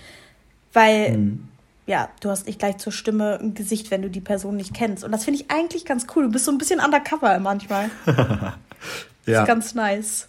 Weil, 0.72 1.32
ja, 1.88 2.10
du 2.20 2.30
hast 2.30 2.46
nicht 2.46 2.60
gleich 2.60 2.78
zur 2.78 2.94
Stimme 2.94 3.40
ein 3.42 3.56
Gesicht, 3.56 3.90
wenn 3.90 4.04
du 4.04 4.10
die 4.12 4.22
Person 4.22 4.56
nicht 4.56 4.76
kennst. 4.76 5.04
Und 5.04 5.12
das 5.14 5.24
finde 5.26 5.40
ich 5.42 5.50
eigentlich 5.50 5.84
ganz 5.84 6.06
cool. 6.16 6.26
Du 6.26 6.32
bist 6.32 6.46
so 6.46 6.52
ein 6.52 6.60
bisschen 6.60 6.80
undercover 6.80 7.40
manchmal. 7.40 7.90
Ja, 9.26 9.42
Ist 9.42 9.48
ganz 9.48 9.74
nice. 9.74 10.28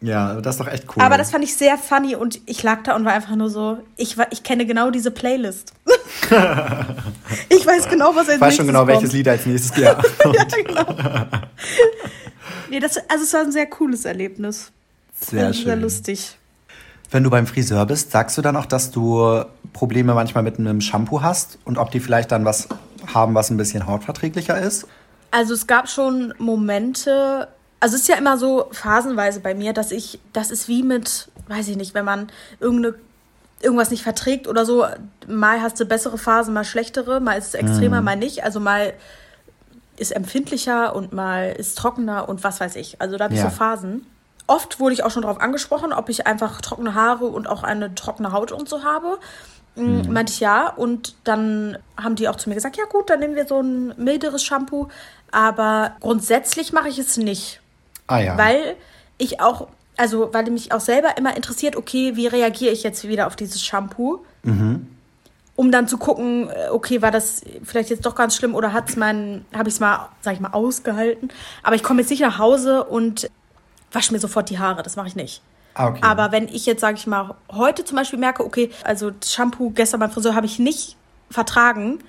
Ja, 0.00 0.40
das 0.40 0.54
ist 0.54 0.60
doch 0.60 0.68
echt 0.68 0.84
cool. 0.88 1.02
Aber 1.02 1.18
das 1.18 1.30
fand 1.30 1.44
ich 1.44 1.54
sehr 1.56 1.76
funny 1.76 2.16
und 2.16 2.40
ich 2.46 2.62
lag 2.62 2.82
da 2.84 2.96
und 2.96 3.04
war 3.04 3.12
einfach 3.12 3.36
nur 3.36 3.50
so, 3.50 3.78
ich, 3.96 4.16
ich 4.30 4.42
kenne 4.42 4.64
genau 4.64 4.90
diese 4.90 5.10
Playlist. 5.10 5.72
ich 7.48 7.66
weiß 7.66 7.88
genau, 7.88 8.14
was 8.14 8.28
als 8.28 8.36
ich 8.36 8.40
weiß 8.40 8.56
schon 8.56 8.66
nächstes 8.66 8.66
genau, 8.66 8.86
welches 8.86 9.02
kommt. 9.02 9.12
Lied 9.12 9.28
als 9.28 9.46
nächstes 9.46 9.76
ja. 9.78 10.00
ja, 10.32 10.44
genau. 10.44 10.86
nee, 12.70 12.80
das, 12.80 12.96
also 13.08 13.24
es 13.24 13.32
war 13.34 13.40
ein 13.40 13.52
sehr 13.52 13.66
cooles 13.66 14.04
Erlebnis. 14.04 14.70
Sehr 15.20 15.40
Sehr, 15.40 15.52
sehr 15.52 15.72
schön. 15.72 15.80
lustig. 15.82 16.36
Wenn 17.10 17.24
du 17.24 17.30
beim 17.30 17.46
Friseur 17.46 17.84
bist, 17.86 18.12
sagst 18.12 18.38
du 18.38 18.42
dann 18.42 18.56
auch, 18.56 18.66
dass 18.66 18.90
du 18.90 19.44
Probleme 19.72 20.14
manchmal 20.14 20.44
mit 20.44 20.58
einem 20.58 20.80
Shampoo 20.80 21.22
hast 21.22 21.58
und 21.64 21.76
ob 21.76 21.90
die 21.90 22.00
vielleicht 22.00 22.32
dann 22.32 22.44
was 22.44 22.68
haben, 23.12 23.34
was 23.34 23.50
ein 23.50 23.56
bisschen 23.56 23.86
hautverträglicher 23.86 24.58
ist? 24.58 24.86
Also 25.30 25.54
es 25.54 25.66
gab 25.66 25.88
schon 25.88 26.32
Momente, 26.38 27.48
also 27.80 27.94
es 27.96 28.02
ist 28.02 28.08
ja 28.08 28.16
immer 28.16 28.36
so 28.36 28.68
phasenweise 28.72 29.40
bei 29.40 29.54
mir, 29.54 29.72
dass 29.72 29.90
ich, 29.90 30.20
das 30.32 30.50
ist 30.50 30.68
wie 30.68 30.82
mit, 30.82 31.28
weiß 31.48 31.68
ich 31.68 31.76
nicht, 31.76 31.94
wenn 31.94 32.04
man 32.04 32.28
irgendeine, 32.60 32.94
irgendwas 33.60 33.90
nicht 33.90 34.02
verträgt 34.02 34.46
oder 34.48 34.64
so, 34.64 34.86
mal 35.26 35.60
hast 35.60 35.80
du 35.80 35.84
bessere 35.86 36.18
Phasen, 36.18 36.54
mal 36.54 36.64
schlechtere, 36.64 37.20
mal 37.20 37.34
ist 37.34 37.48
es 37.48 37.54
extremer, 37.54 38.00
mal 38.02 38.16
nicht. 38.16 38.44
Also 38.44 38.60
mal 38.60 38.92
ist 39.96 40.12
empfindlicher 40.12 40.94
und 40.94 41.12
mal 41.12 41.54
ist 41.58 41.76
trockener 41.76 42.28
und 42.28 42.42
was 42.44 42.60
weiß 42.60 42.76
ich. 42.76 43.00
Also 43.00 43.16
da 43.16 43.24
habe 43.24 43.34
ich 43.34 43.40
Ja. 43.40 43.50
so 43.50 43.56
Phasen. 43.56 44.06
Oft 44.46 44.80
wurde 44.80 44.94
ich 44.94 45.04
auch 45.04 45.10
schon 45.10 45.22
darauf 45.22 45.40
angesprochen, 45.40 45.92
ob 45.92 46.08
ich 46.08 46.26
einfach 46.26 46.60
trockene 46.60 46.94
Haare 46.94 47.26
und 47.26 47.46
auch 47.46 47.62
eine 47.62 47.94
trockene 47.94 48.32
Haut 48.32 48.50
und 48.50 48.68
so 48.68 48.82
habe. 48.82 49.18
Mhm. 49.76 50.12
Meinte 50.12 50.32
ich 50.32 50.40
ja. 50.40 50.68
Und 50.68 51.14
dann 51.24 51.78
haben 51.96 52.16
die 52.16 52.28
auch 52.28 52.36
zu 52.36 52.48
mir 52.48 52.54
gesagt, 52.54 52.76
ja 52.76 52.84
gut, 52.86 53.10
dann 53.10 53.20
nehmen 53.20 53.36
wir 53.36 53.46
so 53.46 53.60
ein 53.60 53.94
milderes 53.96 54.42
Shampoo. 54.42 54.88
Aber 55.30 55.92
grundsätzlich 56.00 56.72
mache 56.72 56.88
ich 56.88 56.98
es 56.98 57.16
nicht. 57.16 57.60
Ah 58.10 58.18
ja. 58.18 58.36
Weil 58.36 58.76
ich 59.18 59.40
auch, 59.40 59.68
also 59.96 60.32
weil 60.32 60.50
mich 60.50 60.72
auch 60.72 60.80
selber 60.80 61.16
immer 61.16 61.36
interessiert, 61.36 61.76
okay, 61.76 62.16
wie 62.16 62.26
reagiere 62.26 62.72
ich 62.72 62.82
jetzt 62.82 63.06
wieder 63.06 63.26
auf 63.26 63.36
dieses 63.36 63.64
Shampoo? 63.64 64.24
Um 65.56 65.70
dann 65.70 65.86
zu 65.86 65.98
gucken, 65.98 66.48
äh, 66.48 66.70
okay, 66.70 67.02
war 67.02 67.10
das 67.10 67.42
vielleicht 67.62 67.90
jetzt 67.90 68.06
doch 68.06 68.14
ganz 68.14 68.34
schlimm 68.34 68.54
oder 68.54 68.72
hat's 68.72 68.96
mein, 68.96 69.44
habe 69.54 69.68
ich 69.68 69.74
es 69.74 69.80
mal, 69.80 70.08
sag 70.22 70.34
ich 70.34 70.40
mal, 70.40 70.52
ausgehalten. 70.52 71.30
Aber 71.62 71.76
ich 71.76 71.82
komme 71.82 72.00
jetzt 72.00 72.10
nicht 72.10 72.22
nach 72.22 72.38
Hause 72.38 72.84
und 72.84 73.30
wasche 73.92 74.12
mir 74.12 74.18
sofort 74.20 74.48
die 74.50 74.58
Haare. 74.58 74.82
Das 74.82 74.96
mache 74.96 75.08
ich 75.08 75.16
nicht. 75.16 75.42
ah, 75.74 75.88
okay. 75.88 76.00
Aber 76.02 76.32
wenn 76.32 76.48
ich 76.48 76.66
jetzt, 76.66 76.80
sage 76.80 76.96
ich 76.96 77.06
mal, 77.06 77.34
heute 77.52 77.84
zum 77.84 77.96
Beispiel 77.96 78.18
merke, 78.18 78.44
okay, 78.44 78.70
also 78.84 79.10
das 79.10 79.32
Shampoo 79.32 79.70
gestern 79.70 80.00
beim 80.00 80.10
Friseur 80.10 80.34
habe 80.34 80.46
ich 80.46 80.58
nicht 80.58 80.96
vertragen, 81.30 82.00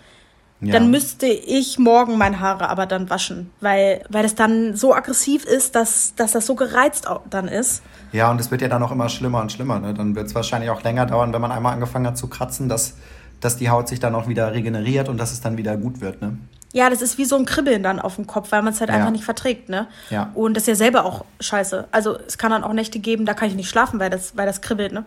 Ja. 0.63 0.73
Dann 0.73 0.91
müsste 0.91 1.25
ich 1.25 1.79
morgen 1.79 2.17
meine 2.19 2.39
Haare 2.39 2.69
aber 2.69 2.85
dann 2.85 3.09
waschen, 3.09 3.49
weil, 3.61 4.03
weil 4.09 4.21
das 4.21 4.35
dann 4.35 4.75
so 4.75 4.93
aggressiv 4.93 5.43
ist, 5.45 5.73
dass, 5.75 6.13
dass 6.15 6.33
das 6.33 6.45
so 6.45 6.53
gereizt 6.53 7.07
dann 7.31 7.47
ist. 7.47 7.81
Ja, 8.11 8.29
und 8.29 8.39
es 8.39 8.51
wird 8.51 8.61
ja 8.61 8.67
dann 8.67 8.83
auch 8.83 8.91
immer 8.91 9.09
schlimmer 9.09 9.41
und 9.41 9.51
schlimmer. 9.51 9.79
Ne? 9.79 9.93
Dann 9.95 10.13
wird 10.15 10.27
es 10.27 10.35
wahrscheinlich 10.35 10.69
auch 10.69 10.83
länger 10.83 11.07
dauern, 11.07 11.33
wenn 11.33 11.41
man 11.41 11.51
einmal 11.51 11.73
angefangen 11.73 12.05
hat 12.05 12.17
zu 12.17 12.27
kratzen, 12.27 12.69
dass, 12.69 12.93
dass 13.39 13.57
die 13.57 13.69
Haut 13.71 13.87
sich 13.87 13.99
dann 13.99 14.13
auch 14.13 14.27
wieder 14.27 14.53
regeneriert 14.53 15.09
und 15.09 15.17
dass 15.17 15.31
es 15.31 15.41
dann 15.41 15.57
wieder 15.57 15.75
gut 15.77 15.99
wird. 15.99 16.21
Ne? 16.21 16.37
Ja, 16.73 16.89
das 16.91 17.01
ist 17.01 17.17
wie 17.17 17.25
so 17.25 17.37
ein 17.37 17.45
Kribbeln 17.45 17.81
dann 17.81 17.99
auf 17.99 18.15
dem 18.17 18.27
Kopf, 18.27 18.51
weil 18.51 18.61
man 18.61 18.71
es 18.73 18.79
halt 18.79 18.91
Ja. 18.91 18.97
einfach 18.97 19.09
nicht 19.11 19.23
verträgt, 19.25 19.67
ne? 19.67 19.87
Ja. 20.11 20.29
Und 20.35 20.53
das 20.55 20.63
ist 20.63 20.67
ja 20.67 20.75
selber 20.75 21.05
auch 21.05 21.25
scheiße. 21.39 21.87
Also 21.91 22.17
es 22.27 22.37
kann 22.37 22.51
dann 22.51 22.63
auch 22.63 22.71
Nächte 22.73 22.99
geben, 22.99 23.25
da 23.25 23.33
kann 23.33 23.49
ich 23.49 23.55
nicht 23.55 23.69
schlafen, 23.69 23.99
weil 23.99 24.09
das, 24.11 24.37
weil 24.37 24.45
das 24.45 24.61
kribbelt, 24.61 24.93
ne? 24.93 25.05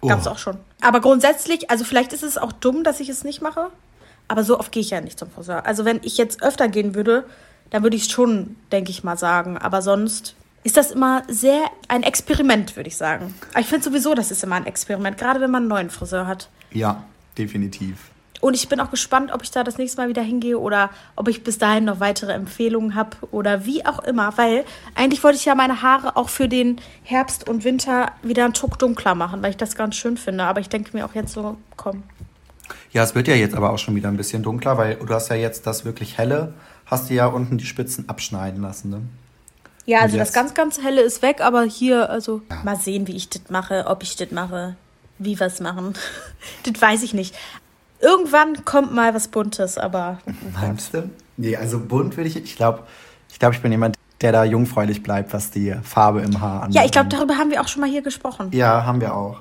Gab's 0.00 0.26
Oh. 0.26 0.30
auch 0.30 0.38
schon. 0.38 0.56
Aber 0.80 1.00
grundsätzlich, 1.00 1.70
also 1.70 1.84
vielleicht 1.84 2.12
ist 2.12 2.22
es 2.22 2.38
auch 2.38 2.52
dumm, 2.52 2.82
dass 2.82 2.98
ich 3.00 3.08
es 3.08 3.22
nicht 3.24 3.40
mache, 3.42 3.68
aber 4.28 4.44
so 4.44 4.58
oft 4.58 4.72
gehe 4.72 4.80
ich 4.80 4.90
ja 4.90 5.00
nicht 5.00 5.18
zum 5.18 5.30
Friseur. 5.30 5.66
Also 5.66 5.84
wenn 5.84 6.00
ich 6.02 6.16
jetzt 6.16 6.42
öfter 6.42 6.68
gehen 6.68 6.94
würde, 6.94 7.24
dann 7.70 7.82
würde 7.82 7.96
ich 7.96 8.02
es 8.02 8.10
schon, 8.10 8.56
denke 8.72 8.90
ich 8.90 9.04
mal, 9.04 9.16
sagen. 9.16 9.58
Aber 9.58 9.82
sonst 9.82 10.34
ist 10.64 10.76
das 10.76 10.90
immer 10.90 11.22
sehr 11.28 11.64
ein 11.88 12.02
Experiment, 12.02 12.76
würde 12.76 12.88
ich 12.88 12.96
sagen. 12.96 13.34
Aber 13.52 13.60
ich 13.60 13.66
finde 13.66 13.84
sowieso, 13.84 14.14
das 14.14 14.30
ist 14.30 14.42
immer 14.42 14.56
ein 14.56 14.66
Experiment, 14.66 15.18
gerade 15.18 15.40
wenn 15.40 15.50
man 15.50 15.62
einen 15.62 15.68
neuen 15.68 15.90
Friseur 15.90 16.26
hat. 16.26 16.48
Ja, 16.72 17.04
definitiv. 17.38 18.10
Und 18.40 18.54
ich 18.54 18.68
bin 18.68 18.80
auch 18.80 18.90
gespannt, 18.90 19.32
ob 19.32 19.42
ich 19.42 19.50
da 19.50 19.64
das 19.64 19.78
nächste 19.78 20.00
Mal 20.00 20.08
wieder 20.08 20.22
hingehe 20.22 20.58
oder 20.58 20.90
ob 21.14 21.28
ich 21.28 21.42
bis 21.42 21.58
dahin 21.58 21.84
noch 21.84 22.00
weitere 22.00 22.32
Empfehlungen 22.32 22.94
habe 22.94 23.16
oder 23.30 23.64
wie 23.64 23.86
auch 23.86 24.00
immer. 24.00 24.36
Weil 24.36 24.64
eigentlich 24.94 25.24
wollte 25.24 25.38
ich 25.38 25.44
ja 25.44 25.54
meine 25.54 25.82
Haare 25.82 26.16
auch 26.16 26.28
für 26.28 26.48
den 26.48 26.80
Herbst 27.02 27.48
und 27.48 27.64
Winter 27.64 28.12
wieder 28.22 28.44
einen 28.44 28.54
Tuck 28.54 28.78
dunkler 28.78 29.14
machen, 29.14 29.42
weil 29.42 29.50
ich 29.50 29.56
das 29.56 29.74
ganz 29.74 29.96
schön 29.96 30.16
finde. 30.16 30.44
Aber 30.44 30.60
ich 30.60 30.68
denke 30.68 30.96
mir 30.96 31.06
auch 31.06 31.14
jetzt 31.14 31.32
so, 31.32 31.56
komm. 31.76 32.02
Ja, 32.92 33.02
es 33.02 33.14
wird 33.14 33.28
ja 33.28 33.34
jetzt 33.34 33.54
aber 33.54 33.70
auch 33.70 33.78
schon 33.78 33.94
wieder 33.94 34.08
ein 34.08 34.16
bisschen 34.16 34.42
dunkler, 34.42 34.78
weil 34.78 34.96
du 34.96 35.12
hast 35.12 35.28
ja 35.28 35.36
jetzt 35.36 35.66
das 35.66 35.84
wirklich 35.84 36.18
helle, 36.18 36.54
hast 36.86 37.10
du 37.10 37.14
ja 37.14 37.26
unten 37.26 37.58
die 37.58 37.66
Spitzen 37.66 38.08
abschneiden 38.08 38.62
lassen. 38.62 38.90
Ne? 38.90 39.02
Ja, 39.86 40.00
also 40.00 40.16
das 40.16 40.32
ganz, 40.32 40.54
ganz 40.54 40.82
helle 40.82 41.00
ist 41.00 41.22
weg, 41.22 41.40
aber 41.40 41.62
hier, 41.62 42.10
also 42.10 42.42
mal 42.64 42.76
sehen, 42.76 43.06
wie 43.06 43.16
ich 43.16 43.28
das 43.28 43.42
mache, 43.50 43.86
ob 43.86 44.02
ich 44.02 44.16
das 44.16 44.30
mache, 44.30 44.76
wie 45.18 45.38
wir 45.38 45.46
es 45.46 45.60
machen. 45.60 45.94
das 46.64 46.80
weiß 46.80 47.02
ich 47.02 47.14
nicht. 47.14 47.34
Irgendwann 48.00 48.64
kommt 48.64 48.92
mal 48.92 49.14
was 49.14 49.28
Buntes, 49.28 49.78
aber 49.78 50.18
Meinst 50.60 50.92
du? 50.92 51.08
Nee, 51.36 51.56
also 51.56 51.78
bunt 51.78 52.16
würde 52.16 52.28
ich, 52.28 52.36
ich 52.36 52.56
glaube, 52.56 52.80
ich, 53.30 53.38
glaub, 53.38 53.52
ich 53.52 53.62
bin 53.62 53.72
jemand, 53.72 53.96
der 54.20 54.32
da 54.32 54.44
jungfräulich 54.44 55.02
bleibt, 55.02 55.32
was 55.32 55.50
die 55.50 55.74
Farbe 55.82 56.20
im 56.20 56.40
Haar 56.40 56.62
angeht. 56.62 56.76
ja, 56.76 56.84
ich 56.84 56.90
glaube, 56.92 57.08
darüber 57.08 57.36
haben 57.36 57.50
wir 57.50 57.60
auch 57.60 57.68
schon 57.68 57.80
mal 57.80 57.90
hier 57.90 58.02
gesprochen. 58.02 58.50
Ja, 58.52 58.84
haben 58.84 59.00
wir 59.00 59.14
auch. 59.14 59.40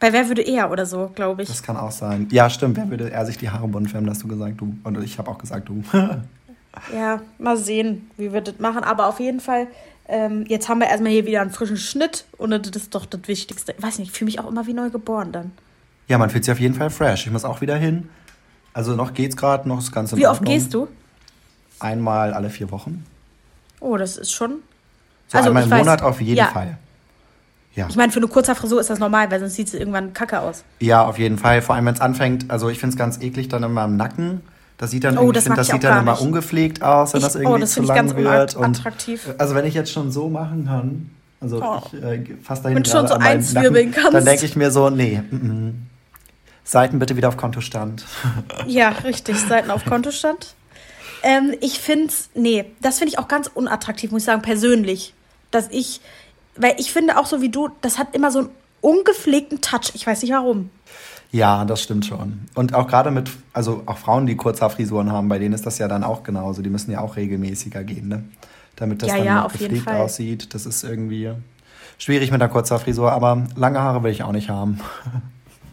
Bei 0.00 0.12
Wer 0.12 0.28
würde 0.28 0.42
eher 0.42 0.70
oder 0.70 0.86
so, 0.86 1.10
glaube 1.14 1.42
ich. 1.42 1.48
Das 1.48 1.62
kann 1.62 1.76
auch 1.76 1.90
sein. 1.90 2.28
Ja, 2.30 2.48
stimmt. 2.50 2.76
Wer 2.76 2.88
würde 2.90 3.10
er 3.10 3.26
sich 3.26 3.36
die 3.38 3.50
Haare 3.50 3.66
bunt 3.66 3.90
färben, 3.90 4.08
hast 4.08 4.22
du 4.22 4.28
gesagt, 4.28 4.60
du. 4.60 4.76
Und 4.84 5.02
ich 5.02 5.18
habe 5.18 5.30
auch 5.30 5.38
gesagt, 5.38 5.68
du. 5.68 5.82
Ja, 6.94 7.22
mal 7.38 7.56
sehen, 7.56 8.08
wie 8.16 8.32
wir 8.32 8.40
das 8.40 8.60
machen. 8.60 8.84
Aber 8.84 9.06
auf 9.08 9.18
jeden 9.18 9.40
Fall, 9.40 9.66
ähm, 10.06 10.44
jetzt 10.46 10.68
haben 10.68 10.78
wir 10.78 10.86
erstmal 10.86 11.10
hier 11.10 11.26
wieder 11.26 11.40
einen 11.40 11.50
frischen 11.50 11.76
Schnitt 11.76 12.24
und 12.36 12.50
das 12.52 12.60
ist 12.80 12.94
doch 12.94 13.04
das 13.04 13.22
Wichtigste. 13.26 13.74
Ich 13.76 13.82
weiß 13.82 13.98
nicht, 13.98 14.12
ich 14.12 14.16
fühle 14.16 14.26
mich 14.26 14.38
auch 14.38 14.46
immer 14.48 14.64
wie 14.68 14.74
neu 14.74 14.88
geboren 14.90 15.32
dann. 15.32 15.50
ja, 16.06 16.18
man 16.18 16.30
fühlt 16.30 16.44
sich 16.44 16.52
auf 16.52 16.60
jeden 16.60 16.74
Fall 16.74 16.90
fresh. 16.90 17.26
Ich 17.26 17.32
muss 17.32 17.44
auch 17.44 17.60
wieder 17.62 17.74
hin. 17.74 18.08
Also 18.74 18.94
noch 18.94 19.12
geht's 19.12 19.36
gerade, 19.36 19.68
noch 19.68 19.78
das 19.78 19.90
Ganze 19.90 20.16
Wie 20.16 20.26
oft 20.28 20.44
gehst 20.44 20.72
du? 20.72 20.86
Einmal 21.80 22.32
alle 22.32 22.50
vier 22.50 22.70
Wochen. 22.70 23.04
Oh, 23.80 23.96
das 23.96 24.16
ist 24.16 24.30
schon. 24.30 24.56
So 25.26 25.38
Also, 25.38 25.48
einmal 25.50 25.64
im 25.64 25.70
weiß- 25.72 25.78
Monat 25.78 26.02
auf 26.02 26.20
jeden 26.20 26.36
ja. 26.38 26.46
Fall. 26.46 26.78
Ja. 27.74 27.86
Ich 27.88 27.96
meine, 27.96 28.10
für 28.10 28.18
eine 28.18 28.28
kurze 28.28 28.54
Frisur 28.54 28.80
ist 28.80 28.90
das 28.90 28.98
normal, 28.98 29.30
weil 29.30 29.38
sonst 29.40 29.54
sieht 29.54 29.68
es 29.68 29.74
irgendwann 29.74 30.12
kacke 30.12 30.40
aus. 30.40 30.64
Ja, 30.80 31.04
auf 31.04 31.18
jeden 31.18 31.38
Fall. 31.38 31.62
Vor 31.62 31.74
allem, 31.76 31.86
wenn 31.86 31.94
es 31.94 32.00
anfängt, 32.00 32.50
also 32.50 32.68
ich 32.68 32.78
finde 32.80 32.94
es 32.94 32.98
ganz 32.98 33.20
eklig 33.20 33.48
dann 33.48 33.62
immer 33.62 33.84
im 33.84 33.96
Nacken. 33.96 34.40
Das 34.78 34.90
sieht 34.90 35.04
dann, 35.04 35.18
Oh, 35.18 35.32
das 35.32 35.44
find, 35.44 35.58
das 35.58 35.68
sieht 35.68 35.84
dann 35.84 36.02
immer 36.02 36.12
nicht. 36.12 36.20
ungepflegt 36.22 36.82
aus, 36.82 37.12
wenn 37.12 37.18
Ich- 37.20 37.24
das 37.26 37.36
oh, 37.36 37.40
irgendwie 37.40 37.60
das 37.60 37.72
zu 37.72 37.82
lang 37.82 37.96
ganz 37.96 38.14
wird. 38.16 38.56
unattraktiv. 38.56 39.28
also 39.38 39.54
wenn 39.54 39.64
ich 39.66 39.74
jetzt 39.74 39.92
schon 39.92 40.10
so 40.10 40.28
machen 40.28 40.66
kann, 40.66 41.10
also 41.40 41.62
Oh. 41.62 41.82
ich 41.92 42.02
äh, 42.02 42.24
fasse 42.42 42.62
dahin 42.64 42.84
schon 42.84 43.06
so 43.06 43.14
einzwirbeln 43.14 43.90
Nacken, 43.90 44.02
kannst. 44.02 44.14
Dann 44.14 44.24
denke 44.24 44.44
ich 44.44 44.56
mir 44.56 44.70
so, 44.70 44.90
nee, 44.90 45.20
mm, 45.30 45.36
mm. 45.36 45.86
Seiten 46.64 46.98
bitte 46.98 47.16
wieder 47.16 47.28
auf 47.28 47.36
Kontostand. 47.36 48.04
Ja, 48.66 48.90
richtig, 48.90 49.36
Seiten 49.38 49.70
auf 49.70 49.84
Kontostand. 49.84 50.54
Ähm, 51.22 51.54
ich 51.60 51.80
finde 51.80 52.12
nee, 52.34 52.64
das 52.80 52.98
finde 52.98 53.12
ich 53.12 53.18
auch 53.18 53.28
ganz 53.28 53.48
unattraktiv, 53.52 54.10
muss 54.12 54.22
ich 54.22 54.26
sagen, 54.26 54.42
persönlich. 54.42 55.14
Dass 55.50 55.68
ich, 55.70 56.00
weil 56.58 56.74
ich 56.78 56.92
finde 56.92 57.18
auch 57.18 57.26
so 57.26 57.40
wie 57.40 57.48
du, 57.48 57.68
das 57.80 57.98
hat 57.98 58.14
immer 58.14 58.30
so 58.30 58.40
einen 58.40 58.48
ungepflegten 58.80 59.60
Touch. 59.60 59.92
Ich 59.94 60.06
weiß 60.06 60.22
nicht 60.22 60.32
warum. 60.32 60.70
Ja, 61.30 61.64
das 61.64 61.82
stimmt 61.82 62.06
schon. 62.06 62.48
Und 62.54 62.74
auch 62.74 62.86
gerade 62.86 63.10
mit, 63.10 63.30
also 63.52 63.82
auch 63.86 63.98
Frauen, 63.98 64.26
die 64.26 64.36
Kurzhaarfrisuren 64.36 65.12
haben, 65.12 65.28
bei 65.28 65.38
denen 65.38 65.54
ist 65.54 65.66
das 65.66 65.78
ja 65.78 65.86
dann 65.88 66.04
auch 66.04 66.22
genauso. 66.22 66.62
Die 66.62 66.70
müssen 66.70 66.90
ja 66.90 67.00
auch 67.00 67.16
regelmäßiger 67.16 67.84
gehen, 67.84 68.08
ne? 68.08 68.24
Damit 68.76 69.02
das 69.02 69.08
Ja, 69.10 69.16
dann 69.16 69.26
ja, 69.26 69.46
gepflegt 69.46 69.88
aussieht. 69.88 70.54
Das 70.54 70.64
ist 70.64 70.84
irgendwie 70.84 71.32
schwierig 71.98 72.30
mit 72.30 72.40
der 72.40 72.48
Kurzhaarfrisur, 72.48 73.12
aber 73.12 73.46
lange 73.56 73.80
Haare 73.80 74.02
will 74.02 74.12
ich 74.12 74.22
auch 74.22 74.32
nicht 74.32 74.50
haben. 74.50 74.80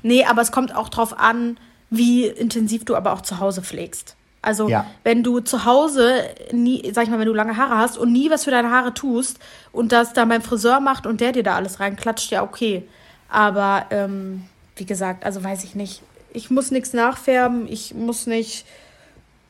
Nee, 0.08 0.24
aber 0.24 0.44
es 0.44 0.52
kommt 0.52 0.76
auch 0.76 0.90
drauf 0.90 1.18
an, 1.18 1.58
wie 1.90 2.28
intensiv 2.28 2.86
du 2.86 2.96
aber 2.96 3.12
auch 3.12 3.22
zu 3.22 3.40
Hause 3.40 3.64
pflegst. 3.64 4.15
Also, 4.46 4.70
Ja. 4.70 4.86
wenn 5.04 5.24
du 5.24 5.40
zu 5.40 5.66
Hause 5.66 6.24
nie, 6.52 6.92
sag 6.94 7.04
ich 7.06 7.10
mal, 7.10 7.20
wenn 7.20 7.28
du 7.28 7.34
lange 7.34 7.58
Haare 7.58 7.78
hast 7.78 7.98
und 7.98 8.12
nie 8.14 8.30
was 8.30 8.44
für 8.44 8.52
deine 8.52 8.70
Haare 8.72 8.94
tust 8.94 9.40
und 9.72 9.92
das 9.92 10.14
dann 10.14 10.30
beim 10.30 10.42
Friseur 10.42 10.80
macht 10.80 11.06
und 11.08 11.20
der 11.22 11.32
dir 11.32 11.44
da 11.44 11.56
alles 11.56 11.80
reinklatscht, 11.80 12.32
ja, 12.32 12.44
okay. 12.44 12.88
Aber, 13.30 13.88
ähm, 13.90 14.44
wie 14.76 14.86
gesagt, 14.86 15.26
also 15.26 15.44
weiß 15.44 15.64
ich 15.64 15.76
nicht. 15.76 16.02
Ich 16.32 16.50
muss 16.52 16.70
nichts 16.72 16.94
nachfärben, 16.94 17.68
ich 17.68 17.94
muss 17.96 18.28
nicht. 18.28 18.66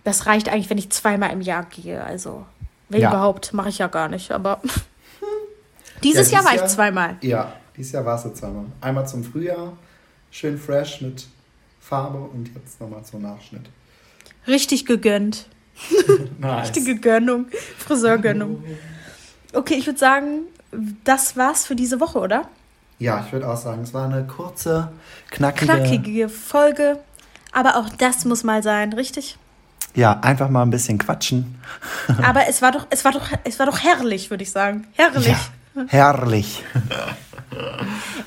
Das 0.03 0.27
reicht 0.27 0.49
eigentlich, 0.49 0.69
wenn 0.69 0.77
ich 0.77 0.89
zweimal 0.91 1.31
im 1.31 1.41
Jahr 1.41 1.65
gehe. 1.65 2.03
Also, 2.03 2.45
wenn 2.89 3.01
Ja. 3.01 3.09
überhaupt, 3.09 3.53
mache 3.53 3.69
ich 3.69 3.79
ja 3.79 3.87
gar 3.87 4.07
nicht. 4.07 4.31
Aber 4.31 4.61
dieses 6.03 6.31
Ja, 6.31 6.37
Jahr 6.37 6.45
war 6.45 6.51
dieses 6.53 6.71
ich 6.71 6.75
zweimal. 6.75 7.17
Ja, 7.21 7.53
dieses 7.75 7.91
Jahr 7.91 8.05
war 8.05 8.17
es 8.17 8.23
jetzt 8.23 8.37
zweimal. 8.37 8.65
Einmal 8.81 9.07
zum 9.07 9.23
Frühjahr, 9.23 9.73
schön 10.31 10.57
fresh 10.57 11.01
mit 11.01 11.25
Farbe 11.81 12.19
und 12.19 12.49
jetzt 12.55 12.79
nochmal 12.79 13.03
zum 13.03 13.21
Nachschnitt. 13.23 13.65
Richtig 14.47 14.85
gegönnt. 14.85 15.47
Nice. 16.39 16.67
Richtige 16.67 16.95
Gönnung. 16.99 17.47
Friseurgönnung. 17.77 18.63
Okay, 19.53 19.75
ich 19.75 19.85
würde 19.85 19.97
sagen, 19.97 20.41
das 21.05 21.37
war's 21.37 21.65
für 21.65 21.77
diese 21.77 22.01
Woche, 22.01 22.19
oder? 22.19 22.49
Ja, 22.99 23.23
ich 23.25 23.31
würde 23.31 23.47
auch 23.47 23.55
sagen, 23.55 23.83
es 23.83 23.93
war 23.93 24.03
eine 24.03 24.27
kurze, 24.27 24.91
knackige. 25.31 25.71
Knackige 25.71 26.27
Folge. 26.27 26.99
Aber 27.53 27.77
auch 27.77 27.87
das 27.87 28.25
muss 28.25 28.43
mal 28.43 28.63
sein, 28.63 28.91
richtig? 28.91 29.37
Ja, 29.95 30.19
einfach 30.19 30.49
mal 30.49 30.63
ein 30.63 30.71
bisschen 30.71 30.97
quatschen. 30.97 31.55
Aber 32.21 32.47
es 32.49 32.61
war 32.61 32.73
doch, 32.73 32.85
es 32.89 33.05
war 33.05 33.13
doch, 33.13 33.29
es 33.45 33.59
war 33.59 33.65
doch 33.65 33.79
herrlich, 33.79 34.29
würde 34.29 34.43
ich 34.43 34.51
sagen. 34.51 34.87
Herrlich. 34.93 35.27
Ja, 35.27 35.39
herrlich. 35.87 36.63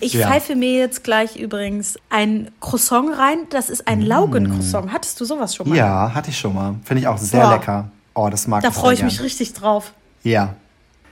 Ich 0.01 0.15
Ja. 0.15 0.27
pfeife 0.29 0.55
mir 0.57 0.73
jetzt 0.79 1.05
gleich 1.05 1.37
übrigens 1.37 1.99
ein 2.09 2.51
Croissant 2.61 3.17
rein. 3.19 3.39
Das 3.51 3.69
ist 3.69 3.87
ein 3.89 4.01
Laugencroissant. 4.01 4.93
Hattest 4.93 5.21
du 5.21 5.25
sowas 5.25 5.55
schon 5.55 5.69
mal? 5.69 5.75
Mm. 5.75 5.79
Ja, 5.79 6.15
hatte 6.15 6.31
ich 6.31 6.39
schon 6.39 6.55
mal. 6.55 6.77
Finde 6.85 7.01
ich 7.03 7.07
auch 7.09 7.19
sehr 7.19 7.43
Boah. 7.43 7.53
lecker. 7.53 7.91
Oh, 8.15 8.29
das 8.31 8.47
mag 8.47 8.63
Da 8.63 8.69
ich 8.69 8.75
sehr 8.75 8.81
freue 8.83 8.95
ich 8.95 9.03
mich 9.03 9.21
richtig 9.21 9.53
drauf. 9.55 9.93
Ja, 10.23 10.55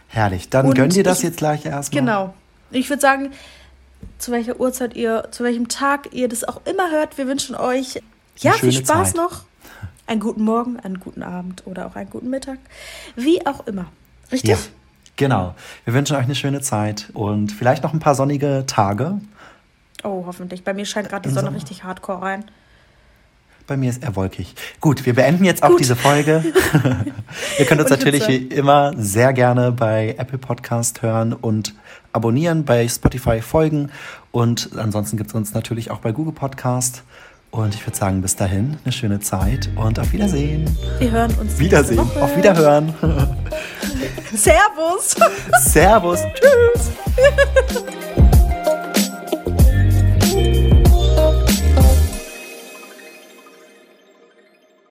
herrlich. 0.09 0.49
Dann 0.49 0.67
Und 0.67 0.75
gönn 0.75 0.91
dir 0.91 1.03
das 1.05 1.19
ich- 1.19 1.25
jetzt 1.25 1.37
gleich 1.39 1.67
erstmal. 1.67 2.01
Genau. 2.01 2.35
Ich 2.71 2.89
würde 2.89 3.01
sagen, 3.03 3.31
zu 4.19 4.33
welcher 4.33 4.59
Uhrzeit 4.61 4.95
ihr, 4.97 5.29
zu 5.31 5.45
welchem 5.45 5.69
Tag 5.69 6.13
ihr 6.13 6.29
das 6.29 6.45
auch 6.45 6.61
immer 6.65 6.91
hört, 6.91 7.19
wir 7.19 7.27
wünschen 7.27 7.55
euch 7.55 8.01
ja 8.39 8.53
viel 8.53 8.73
Spaß 8.73 9.09
Zeit. 9.09 9.17
noch. 9.17 9.43
Einen 10.07 10.21
guten 10.21 10.45
Morgen, 10.45 10.79
einen 10.81 11.01
guten 11.01 11.23
Abend 11.23 11.63
oder 11.67 11.87
auch 11.87 11.97
einen 11.97 12.09
guten 12.11 12.31
Mittag. 12.31 12.59
Wie 13.17 13.45
auch 13.47 13.67
immer. 13.67 13.87
Richtig? 14.31 14.51
Ja, 14.51 14.57
genau. 15.17 15.55
Wir 15.85 15.95
wünschen 15.95 16.17
euch 16.17 16.25
eine 16.25 16.35
schöne 16.35 16.61
Zeit 16.61 17.11
und 17.15 17.53
vielleicht 17.53 17.83
noch 17.83 17.93
ein 17.93 18.01
paar 18.01 18.15
sonnige 18.15 18.65
Tage. 18.67 19.21
Oh, 20.05 20.25
hoffentlich. 20.27 20.63
Bei 20.65 20.75
mir 20.75 20.85
scheint 20.85 21.09
gerade 21.09 21.29
die 21.29 21.35
Sonne 21.35 21.55
richtig 21.55 21.85
hardcore 21.85 22.23
rein. 22.23 22.45
Bei 23.67 23.77
mir 23.77 23.91
ist 23.91 24.05
er 24.05 24.15
wolkig. 24.15 24.55
Gut, 24.81 25.05
wir 25.07 25.15
beenden 25.15 25.45
jetzt 25.45 25.65
auch 25.65 25.71
Gut. 25.71 25.81
diese 25.81 25.97
Folge. 25.97 26.45
Ihr 27.59 27.65
könnt 27.65 27.81
uns 27.81 27.91
natürlich 27.91 28.29
wie 28.29 28.37
immer 28.37 28.93
sehr 28.97 29.33
gerne 29.33 29.73
bei 29.73 30.15
Apple 30.19 30.39
Podcast 30.39 31.03
hören 31.03 31.33
und 31.33 31.75
abonnieren, 32.13 32.65
bei 32.65 32.87
Spotify 32.87 33.41
folgen. 33.41 33.91
Und 34.31 34.71
ansonsten 34.77 35.17
gibt 35.17 35.31
es 35.31 35.35
uns 35.35 35.53
natürlich 35.53 35.91
auch 35.91 35.99
bei 35.99 36.13
Google 36.13 36.33
Podcast. 36.33 37.03
Und 37.51 37.75
ich 37.75 37.87
würde 37.87 37.97
sagen, 37.97 38.21
bis 38.21 38.37
dahin 38.37 38.77
eine 38.85 38.93
schöne 38.93 39.21
Zeit 39.21 39.71
und 39.77 39.99
auf 39.99 40.13
Wiedersehen. 40.13 40.77
Wir 40.99 41.11
hören 41.11 41.35
uns 41.41 41.59
Wiedersehen. 41.59 42.01
Auf 42.01 42.37
Wiederhören. 42.37 42.93
Servus. 44.35 45.17
Servus. 45.65 46.21
Tschüss. 46.35 46.91